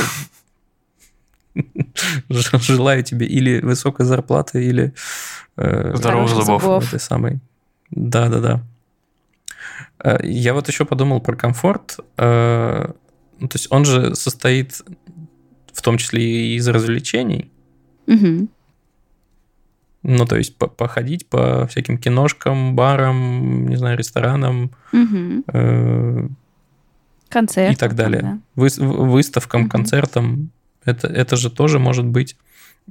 желаю 2.29 3.03
тебе 3.03 3.27
или 3.27 3.61
высокой 3.61 4.07
зарплаты, 4.07 4.65
или 4.65 4.95
э, 5.57 5.95
здоровых 5.95 6.29
зубов. 6.29 6.63
зубов. 6.63 6.89
Этой 6.89 7.01
самой. 7.01 7.41
Да, 7.91 8.29
да, 8.29 8.41
да. 10.03 10.21
Я 10.23 10.55
вот 10.55 10.69
еще 10.69 10.85
подумал 10.85 11.21
про 11.21 11.37
комфорт. 11.37 11.99
Э, 12.17 12.93
ну, 13.39 13.49
то 13.49 13.57
есть 13.57 13.67
он 13.71 13.85
же 13.85 14.15
состоит 14.15 14.83
в 15.73 15.83
том 15.83 15.99
числе 15.99 16.23
и 16.23 16.57
из 16.57 16.67
развлечений. 16.69 17.51
Угу. 18.07 18.49
Ну, 20.03 20.27
то 20.27 20.37
есть 20.37 20.57
по 20.57 20.69
походить 20.69 21.27
по 21.27 21.67
всяким 21.67 21.99
киношкам, 21.99 22.77
барам, 22.77 23.69
не 23.69 23.77
знаю, 23.77 23.99
ресторанам. 23.99 24.71
Угу. 24.93 25.45
Э 25.53 26.29
Концертам. 27.29 27.73
И 27.73 27.77
так 27.77 27.95
далее. 27.97 28.23
Да. 28.23 28.39
Вы 28.55 28.69
выставкам, 28.79 29.63
угу. 29.63 29.71
концертам. 29.71 30.51
Это, 30.85 31.09
это 31.09 31.37
же 31.37 31.51
тоже 31.51 31.79
может 31.79 32.07
быть 32.07 32.37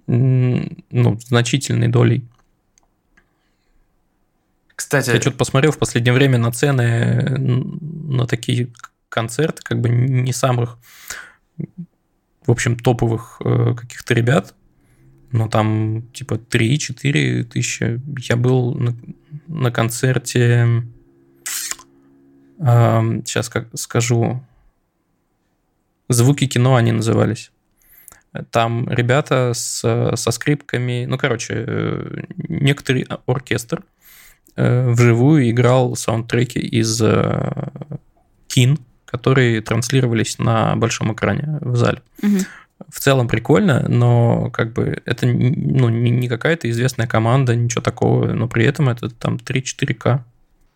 ну, 0.07 1.17
значительной 1.19 1.87
долей. 1.87 2.25
Кстати... 4.75 5.09
Я 5.09 5.21
что-то 5.21 5.37
посмотрел 5.37 5.71
в 5.71 5.77
последнее 5.77 6.13
время 6.13 6.37
на 6.37 6.51
цены 6.51 7.37
на 7.37 8.27
такие 8.27 8.69
концерты, 9.09 9.61
как 9.63 9.79
бы 9.79 9.89
не 9.89 10.33
самых, 10.33 10.77
в 12.45 12.51
общем, 12.51 12.77
топовых 12.77 13.41
э, 13.43 13.73
каких-то 13.75 14.13
ребят. 14.13 14.53
Но 15.31 15.47
там 15.47 16.03
типа 16.13 16.35
3-4 16.35 17.43
тысячи. 17.43 18.01
Я 18.29 18.35
был 18.35 18.73
на, 18.75 18.95
на 19.47 19.71
концерте... 19.71 20.83
Э, 22.59 23.01
сейчас 23.25 23.49
как 23.49 23.67
скажу. 23.75 24.43
Звуки 26.09 26.45
кино 26.45 26.75
они 26.75 26.91
назывались. 26.91 27.51
Там 28.51 28.89
ребята 28.89 29.53
с, 29.53 30.13
со 30.15 30.31
скрипками, 30.31 31.05
ну, 31.05 31.17
короче, 31.17 31.53
э, 31.65 32.23
некоторый 32.49 33.07
оркестр 33.25 33.83
э, 34.55 34.89
вживую 34.89 35.49
играл 35.49 35.95
саундтреки 35.95 36.59
из 36.59 37.01
э, 37.01 37.69
Кин, 38.47 38.79
которые 39.05 39.61
транслировались 39.61 40.39
на 40.39 40.75
большом 40.75 41.13
экране 41.13 41.59
в 41.61 41.75
зале. 41.75 42.01
Угу. 42.21 42.37
В 42.89 42.99
целом 42.99 43.27
прикольно, 43.27 43.85
но 43.87 44.49
как 44.51 44.73
бы 44.73 45.01
это 45.05 45.27
ну, 45.27 45.89
не 45.89 46.27
какая-то 46.27 46.69
известная 46.69 47.07
команда, 47.07 47.55
ничего 47.55 47.81
такого, 47.81 48.33
но 48.33 48.47
при 48.47 48.65
этом 48.65 48.89
это 48.89 49.09
там 49.09 49.35
3-4К. 49.35 50.19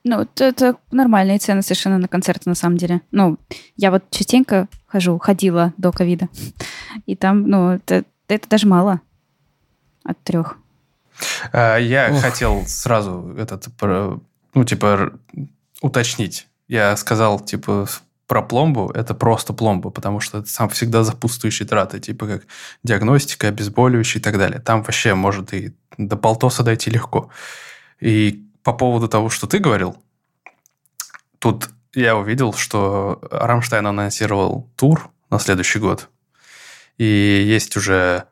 Ну, 0.05 0.25
это 0.37 0.75
нормальные 0.91 1.39
цены 1.39 1.61
совершенно 1.61 1.97
на 1.97 2.07
концерты, 2.07 2.47
на 2.47 2.55
самом 2.55 2.77
деле. 2.77 3.01
Ну, 3.11 3.37
я 3.75 3.91
вот 3.91 4.09
частенько 4.11 4.67
хожу, 4.87 5.19
ходила 5.19 5.73
до 5.77 5.91
ковида. 5.91 6.29
И 7.05 7.15
там, 7.15 7.49
ну, 7.49 7.71
это, 7.71 8.05
это 8.29 8.47
даже 8.49 8.65
мало 8.65 9.01
от 10.03 10.17
трех. 10.23 10.57
А, 11.51 11.77
я 11.77 12.09
Ох. 12.11 12.21
хотел 12.21 12.65
сразу 12.67 13.35
этот, 13.37 13.67
ну, 14.53 14.63
типа, 14.63 15.13
уточнить. 15.81 16.47
Я 16.67 16.95
сказал, 16.97 17.39
типа, 17.39 17.87
про 18.29 18.43
пломбу, 18.43 18.91
это 18.91 19.15
просто 19.15 19.53
пломба, 19.53 19.89
потому 19.89 20.19
что 20.19 20.37
это 20.37 20.47
сам 20.47 20.69
всегда 20.69 21.03
запутствующие 21.03 21.67
траты, 21.67 21.99
типа 21.99 22.27
как 22.27 22.43
диагностика, 22.83 23.47
обезболивающие 23.47 24.21
и 24.21 24.23
так 24.23 24.37
далее. 24.37 24.59
Там 24.59 24.83
вообще 24.83 25.15
может 25.15 25.51
и 25.51 25.73
до 25.97 26.15
полтоса 26.15 26.61
дойти 26.61 26.91
легко. 26.91 27.31
И 27.99 28.45
по 28.61 28.71
поводу 28.71 29.07
того, 29.07 29.31
что 29.31 29.47
ты 29.47 29.57
говорил, 29.57 29.97
тут 31.39 31.69
я 31.95 32.15
увидел, 32.15 32.53
что 32.53 33.19
Рамштайн 33.31 33.87
анонсировал 33.87 34.69
тур 34.75 35.09
на 35.31 35.39
следующий 35.39 35.79
год. 35.79 36.07
И 36.99 37.05
есть 37.05 37.75
уже 37.77 38.25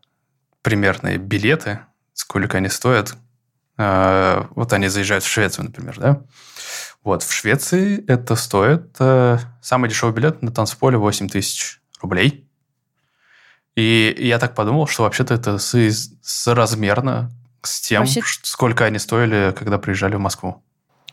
примерные 0.61 1.17
билеты, 1.17 1.79
сколько 2.17 2.57
они 2.57 2.67
стоят. 2.67 3.15
А, 3.77 4.47
вот 4.55 4.73
они 4.73 4.87
заезжают 4.87 5.23
в 5.23 5.29
Швецию, 5.29 5.65
например, 5.65 5.97
да? 5.99 6.21
Вот, 7.03 7.23
в 7.23 7.31
Швеции 7.31 8.03
это 8.07 8.35
стоит... 8.35 8.95
Э, 8.99 9.37
самый 9.61 9.89
дешевый 9.89 10.13
билет 10.13 10.41
на 10.41 10.51
танцполе 10.51 10.97
8 10.97 11.29
тысяч 11.29 11.79
рублей. 12.01 12.49
И 13.75 14.15
я 14.19 14.39
так 14.39 14.55
подумал, 14.55 14.87
что 14.87 15.03
вообще-то 15.03 15.35
это 15.35 15.57
соразмерно 15.59 17.31
с 17.61 17.79
тем, 17.81 18.01
Вообще... 18.01 18.21
сколько 18.41 18.85
они 18.85 18.97
стоили, 18.97 19.55
когда 19.57 19.77
приезжали 19.77 20.15
в 20.15 20.19
Москву. 20.19 20.63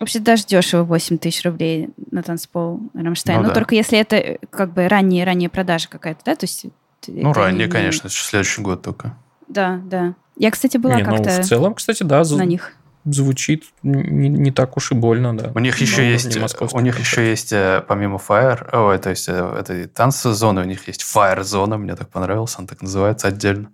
Вообще 0.01 0.19
даже 0.19 0.45
дешево 0.47 0.83
8 0.85 1.19
тысяч 1.19 1.45
рублей 1.45 1.91
на 2.11 2.23
танцпол 2.23 2.81
Рамштайн. 2.95 3.41
Ну, 3.41 3.43
ну 3.45 3.49
да. 3.51 3.55
только 3.55 3.75
если 3.75 3.99
это 3.99 4.17
э, 4.17 4.39
как 4.51 4.73
бы 4.73 4.89
ранняя, 4.89 5.27
ранняя 5.27 5.51
продажа 5.51 5.89
какая-то, 5.89 6.23
да? 6.25 6.35
То 6.35 6.45
есть, 6.45 6.67
ну, 7.07 7.33
ранее, 7.33 7.67
не... 7.67 7.73
конечно, 7.73 8.09
следующий 8.09 8.63
год 8.63 8.83
только. 8.83 9.17
Да, 9.49 9.81
да. 9.85 10.15
Я, 10.37 10.51
кстати, 10.51 10.77
была 10.77 10.99
ну, 10.99 11.05
как-то... 11.05 11.37
Ну, 11.37 11.43
в 11.43 11.47
целом, 11.47 11.75
кстати, 11.75 12.03
да. 12.03 12.23
На 12.25 12.45
них 12.45 12.73
звучит 13.05 13.65
не, 13.83 14.29
не 14.29 14.51
так 14.51 14.77
уж 14.77 14.93
и 14.93 14.95
больно, 14.95 15.37
да. 15.37 15.53
У 15.55 15.59
них 15.59 15.77
еще 15.79 16.03
Но 16.03 16.09
есть, 16.09 16.37
у 16.73 16.81
них 16.81 16.99
еще 16.99 17.29
есть 17.29 17.53
э, 17.53 17.85
помимо 17.87 18.17
Fire, 18.17 18.67
ой, 18.73 18.99
то 18.99 19.11
есть 19.11 19.29
э, 19.29 19.57
этой 19.59 19.87
танцы-зоны, 19.87 20.63
у 20.63 20.65
них 20.65 20.89
есть 20.89 21.03
Fire-зона, 21.03 21.77
мне 21.77 21.97
так 21.97 22.09
понравилось, 22.09 22.55
она 22.57 22.67
так 22.67 22.81
называется 22.81 23.29
отдельно. 23.29 23.71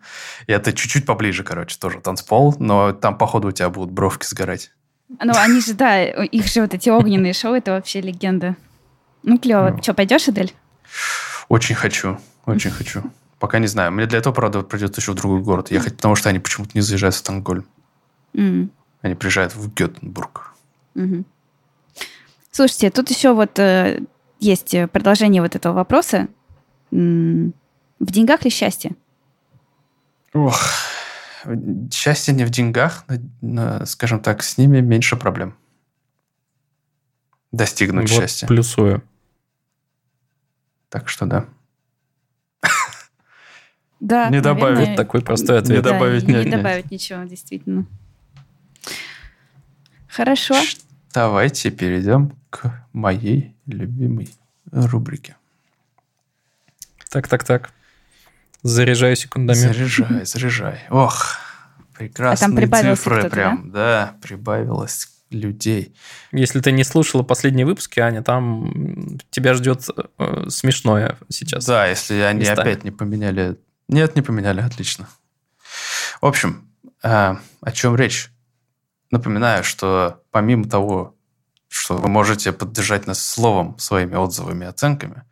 И 0.47 0.53
это 0.53 0.73
чуть-чуть 0.73 1.07
поближе, 1.07 1.45
короче, 1.45 1.79
тоже 1.79 2.01
танцпол, 2.01 2.57
но 2.59 2.93
там, 2.93 3.17
походу, 3.17 3.49
у 3.49 3.53
тебя 3.53 3.71
будут 3.71 3.93
бровки 3.93 4.27
сгорать. 4.27 4.73
Ну, 5.09 5.33
они 5.37 5.61
же, 5.61 5.75
да, 5.75 6.03
их 6.03 6.47
же 6.47 6.63
вот 6.63 6.75
эти 6.75 6.89
огненные 6.89 7.33
шоу, 7.33 7.55
это 7.55 7.73
вообще 7.73 8.01
легенда. 8.01 8.57
Ну, 9.23 9.39
клево. 9.39 9.75
Ну. 9.77 9.83
Что, 9.83 9.95
пойдешь, 9.95 10.29
Адель? 10.29 10.53
Очень 11.49 11.75
хочу, 11.75 12.19
очень 12.47 12.71
хочу. 12.71 13.03
Пока 13.41 13.59
не 13.59 13.67
знаю. 13.67 13.91
Мне 13.91 14.07
для 14.07 14.19
этого, 14.19 14.35
правда, 14.35 14.63
придется 14.63 15.01
еще 15.01 15.13
в 15.13 15.15
другой 15.17 15.41
город 15.41 15.73
ехать, 15.73 15.97
потому 15.97 16.15
что 16.15 16.29
они 16.29 16.39
почему-то 16.39 16.73
не 16.75 16.83
заезжают 16.83 17.17
в 17.17 17.19
Стокгольм. 17.19 17.67
Mm. 18.35 18.69
Они 19.01 19.15
приезжают 19.15 19.57
в 19.57 19.75
Гетенбург. 19.75 20.53
Угу. 20.95 21.25
Слушайте, 22.53 22.91
тут 22.91 23.11
еще 23.11 23.33
вот 23.33 23.59
э, 23.59 24.03
есть 24.41 24.77
продолжение 24.93 25.41
вот 25.41 25.57
этого 25.57 25.73
вопроса. 25.73 26.29
В 26.91 27.53
деньгах 28.01 28.45
ли 28.45 28.51
счастье? 28.51 28.95
Ох, 30.35 30.61
счастье 31.91 32.35
не 32.35 32.45
в 32.45 32.51
деньгах, 32.51 33.05
но, 33.41 33.87
скажем 33.87 34.21
так, 34.21 34.43
с 34.43 34.59
ними 34.59 34.81
меньше 34.81 35.17
проблем. 35.17 35.57
Достигнуть 37.53 38.11
вот 38.11 38.21
счастья. 38.21 38.47
Плюсую. 38.47 39.03
Так 40.91 41.09
что 41.09 41.25
да. 41.25 41.47
Да, 44.01 44.29
не 44.31 44.41
добавить 44.41 44.97
такой 44.97 45.23
простой 45.23 45.59
ответ. 45.59 45.79
Не 45.79 45.83
добавить, 45.83 46.27
не, 46.27 46.45
не 46.45 46.51
добавить 46.51 46.91
ничего, 46.91 47.23
действительно. 47.25 47.87
Хорошо. 50.09 50.57
Давайте 51.13 51.71
перейдем 51.71 52.33
к 52.51 52.85
моей 52.93 53.55
любимой 53.67 54.29
рубрике. 54.73 55.37
Так, 57.11 57.29
так, 57.29 57.45
так. 57.45 57.71
Заряжай 58.63 59.17
секундомер. 59.17 59.75
Заряжай, 59.75 60.25
заряжай. 60.25 60.81
Ох, 60.91 61.37
прекрасные 61.97 62.67
а 62.67 62.69
там 62.69 62.97
цифры 62.97 63.31
прям. 63.31 63.71
Да? 63.71 63.79
да, 64.13 64.17
прибавилось 64.23 65.09
людей. 65.31 65.95
Если 66.33 66.61
ты 66.61 66.73
не 66.73 66.85
слушала 66.85 67.23
последние 67.23 67.65
выпуски, 67.65 68.01
Аня, 68.01 68.23
там 68.23 69.19
тебя 69.31 69.55
ждет 69.55 69.87
э, 70.19 70.45
смешное 70.49 71.17
сейчас. 71.29 71.67
Да, 71.67 71.87
если 71.87 72.21
они 72.21 72.41
местами. 72.41 72.61
опять 72.61 72.85
не 72.85 72.91
поменяли... 72.91 73.57
Нет, 73.91 74.15
не 74.15 74.23
поменяли, 74.23 74.61
отлично. 74.61 75.09
В 76.21 76.27
общем, 76.27 76.71
э, 77.03 77.35
о 77.61 77.73
чем 77.73 77.97
речь? 77.97 78.31
Напоминаю, 79.11 79.65
что 79.65 80.23
помимо 80.31 80.69
того, 80.69 81.17
что 81.67 81.97
вы 81.97 82.09
можете 82.09 82.53
поддержать 82.53 83.09
нас 83.09 83.21
словом, 83.21 83.77
своими 83.81 84.15
отзывами 84.15 84.65
оценками, 84.65 85.25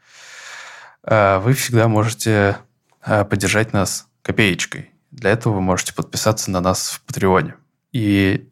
э, 1.04 1.38
вы 1.38 1.52
всегда 1.52 1.86
можете 1.86 2.58
э, 3.04 3.24
поддержать 3.24 3.72
нас 3.72 4.08
копеечкой. 4.22 4.90
Для 5.12 5.30
этого 5.30 5.54
вы 5.54 5.60
можете 5.60 5.94
подписаться 5.94 6.50
на 6.50 6.60
нас 6.60 6.90
в 6.90 7.02
Патреоне. 7.02 7.54
И 7.92 8.48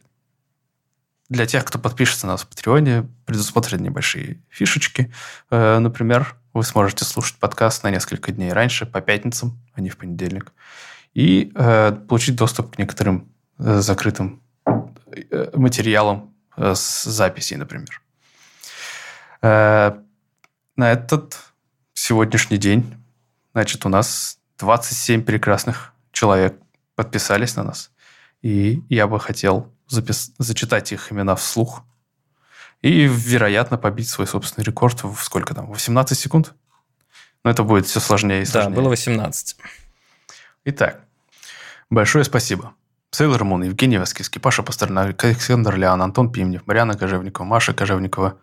для 1.29 1.47
тех, 1.47 1.65
кто 1.65 1.81
подпишется 1.81 2.27
на 2.27 2.35
нас 2.35 2.43
в 2.43 2.47
Патреоне, 2.47 3.09
предусмотрены 3.25 3.83
небольшие 3.83 4.41
фишечки. 4.51 5.13
Э, 5.51 5.81
например, 5.81 6.37
вы 6.57 6.65
сможете 6.65 7.05
слушать 7.05 7.37
подкаст 7.39 7.83
на 7.85 7.91
несколько 7.91 8.33
дней 8.33 8.53
раньше, 8.53 8.87
по 8.87 9.01
пятницам, 9.01 9.59
а 9.75 9.81
не 9.81 9.91
в 9.91 9.97
понедельник, 9.97 10.53
и 11.15 11.53
получить 12.09 12.37
доступ 12.37 12.75
к 12.75 12.79
некоторым 12.79 13.29
закрытым 13.59 14.43
Э, 15.31 15.51
материалом 15.55 16.35
э, 16.57 16.75
с 16.75 17.05
записей, 17.05 17.57
например. 17.57 18.03
Э, 19.41 19.93
на 20.77 20.93
этот 20.93 21.39
сегодняшний 21.95 22.59
день, 22.59 22.95
значит, 23.53 23.87
у 23.87 23.89
нас 23.89 24.39
27 24.59 25.23
прекрасных 25.23 25.95
человек 26.13 26.59
подписались 26.95 27.57
на 27.57 27.63
нас. 27.63 27.91
И 28.43 28.83
я 28.89 29.07
бы 29.07 29.19
хотел 29.21 29.73
запис... 29.89 30.33
зачитать 30.39 30.93
их 30.93 31.13
имена 31.13 31.35
вслух 31.37 31.83
и, 32.83 33.07
вероятно, 33.07 33.79
побить 33.79 34.09
свой 34.09 34.27
собственный 34.27 34.65
рекорд 34.65 35.03
в 35.05 35.17
сколько 35.23 35.55
там, 35.55 35.67
18 35.67 36.19
секунд? 36.19 36.55
Но 37.45 37.51
это 37.51 37.63
будет 37.63 37.87
все 37.87 38.01
сложнее 38.01 38.43
и 38.43 38.45
сложнее. 38.45 38.75
Да, 38.75 38.81
было 38.81 38.89
18. 38.89 39.57
Итак, 40.65 41.01
большое 41.91 42.25
спасибо. 42.25 42.75
Сейлор 43.13 43.45
Мун, 43.45 43.63
Евгений 43.63 43.99
Васкивский, 43.99 44.41
Паша 44.41 44.63
Пастернак, 44.63 45.23
Александр 45.25 45.77
Лян, 45.77 46.03
Антон 46.03 46.31
Пимнев, 46.31 46.67
Марьяна 46.67 46.99
Кожевникова, 46.99 47.47
Маша 47.47 47.73
Кожевникова, 47.73 48.39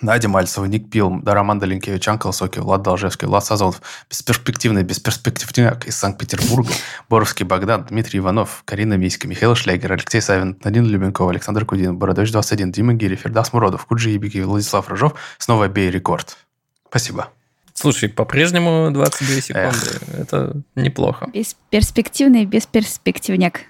Надя 0.00 0.28
Мальцева, 0.28 0.64
Ник 0.64 0.90
Пил, 0.90 1.20
Дараман 1.22 1.58
Долинкевич, 1.58 2.08
Анкл 2.08 2.30
Соки, 2.32 2.58
Влад 2.58 2.82
Должевский, 2.82 3.28
Влад 3.28 3.44
Сазонов, 3.44 3.82
бесперспективный 4.08 4.82
бесперспективняк 4.82 5.86
из 5.86 5.96
Санкт-Петербурга, 5.96 6.72
Боровский 7.08 7.44
Богдан, 7.44 7.84
Дмитрий 7.84 8.20
Иванов, 8.20 8.62
Карина 8.64 8.94
Миська, 8.94 9.28
Михаил 9.28 9.54
Шлягер, 9.54 9.92
Алексей 9.92 10.20
Савин, 10.20 10.56
Надин 10.64 10.86
Любенков, 10.86 11.28
Александр 11.28 11.64
Кудин, 11.64 11.96
Бородович 11.96 12.32
21, 12.32 12.72
Дима 12.72 12.94
Гири, 12.94 13.16
Фердас 13.16 13.52
Муродов, 13.52 13.84
Куджи 13.86 14.14
Ибики, 14.16 14.38
Владислав 14.38 14.88
Рыжов. 14.88 15.14
Снова 15.38 15.68
бей 15.68 15.90
рекорд. 15.90 16.36
Спасибо. 16.88 17.28
Слушай, 17.74 18.08
по-прежнему 18.08 18.90
22 18.90 19.40
секунды. 19.40 19.68
Эх. 19.68 20.02
Это 20.18 20.56
неплохо. 20.74 21.30
Бесперспективный 21.32 22.44
бесперспективняк. 22.44 23.62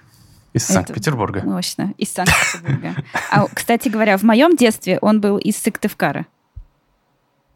Из 0.53 0.65
Санкт-Петербурга. 0.65 1.43
Мощно, 1.43 1.93
из 1.97 2.09
Санкт-Петербурга. 2.13 2.95
А, 3.31 3.47
кстати 3.47 3.89
говоря, 3.89 4.17
в 4.17 4.23
моем 4.23 4.55
детстве 4.55 4.99
он 5.01 5.21
был 5.21 5.37
из 5.37 5.57
Сыктывкара. 5.57 6.25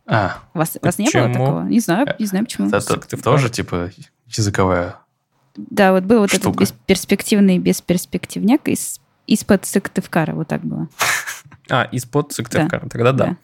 А. 0.07 0.43
Вас, 0.53 0.77
вас 0.81 0.97
не 0.97 1.09
было 1.11 1.31
такого? 1.31 1.63
Не 1.63 1.79
знаю, 1.79 2.07
не 2.19 2.25
знаю 2.25 2.45
почему. 2.45 2.67
Это, 2.67 2.93
это 2.93 3.17
тоже, 3.17 3.49
типа, 3.49 3.89
языковая 4.27 4.97
Да, 5.55 5.93
вот 5.93 6.03
был 6.03 6.19
вот 6.19 6.29
штука. 6.29 6.63
этот 6.63 6.75
бесперспективный 6.77 7.57
бесперспективняк 7.57 8.67
из, 8.67 9.01
из-под 9.27 9.65
Сыктывкара, 9.65 10.33
вот 10.33 10.47
так 10.47 10.61
было. 10.61 10.87
А, 11.67 11.85
из-под 11.91 12.31
Сыктывкара, 12.31 12.81
да. 12.83 12.89
тогда 12.89 13.11
да. 13.11 13.25
да. 13.25 13.37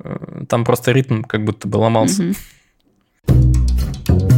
Э, 0.00 0.44
там 0.46 0.66
просто 0.66 0.92
ритм 0.92 1.22
как 1.22 1.44
будто 1.44 1.66
бы 1.66 1.78
ломался. 1.78 2.34
Угу. 3.26 4.37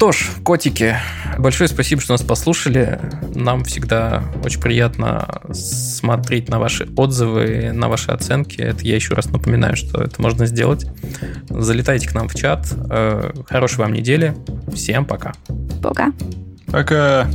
Что 0.00 0.12
ж, 0.12 0.30
котики, 0.44 0.96
большое 1.36 1.68
спасибо, 1.68 2.00
что 2.00 2.14
нас 2.14 2.22
послушали. 2.22 2.98
Нам 3.34 3.64
всегда 3.64 4.22
очень 4.42 4.58
приятно 4.58 5.42
смотреть 5.52 6.48
на 6.48 6.58
ваши 6.58 6.88
отзывы, 6.96 7.72
на 7.74 7.90
ваши 7.90 8.10
оценки. 8.10 8.62
Это 8.62 8.82
я 8.86 8.94
еще 8.94 9.12
раз 9.12 9.26
напоминаю, 9.26 9.76
что 9.76 10.02
это 10.02 10.22
можно 10.22 10.46
сделать. 10.46 10.86
Залетайте 11.50 12.08
к 12.08 12.14
нам 12.14 12.30
в 12.30 12.34
чат. 12.34 12.72
Э, 12.88 13.30
хорошей 13.46 13.80
вам 13.80 13.92
недели. 13.92 14.34
Всем 14.72 15.04
пока. 15.04 15.34
Пока. 15.82 16.14
Пока. 16.68 17.28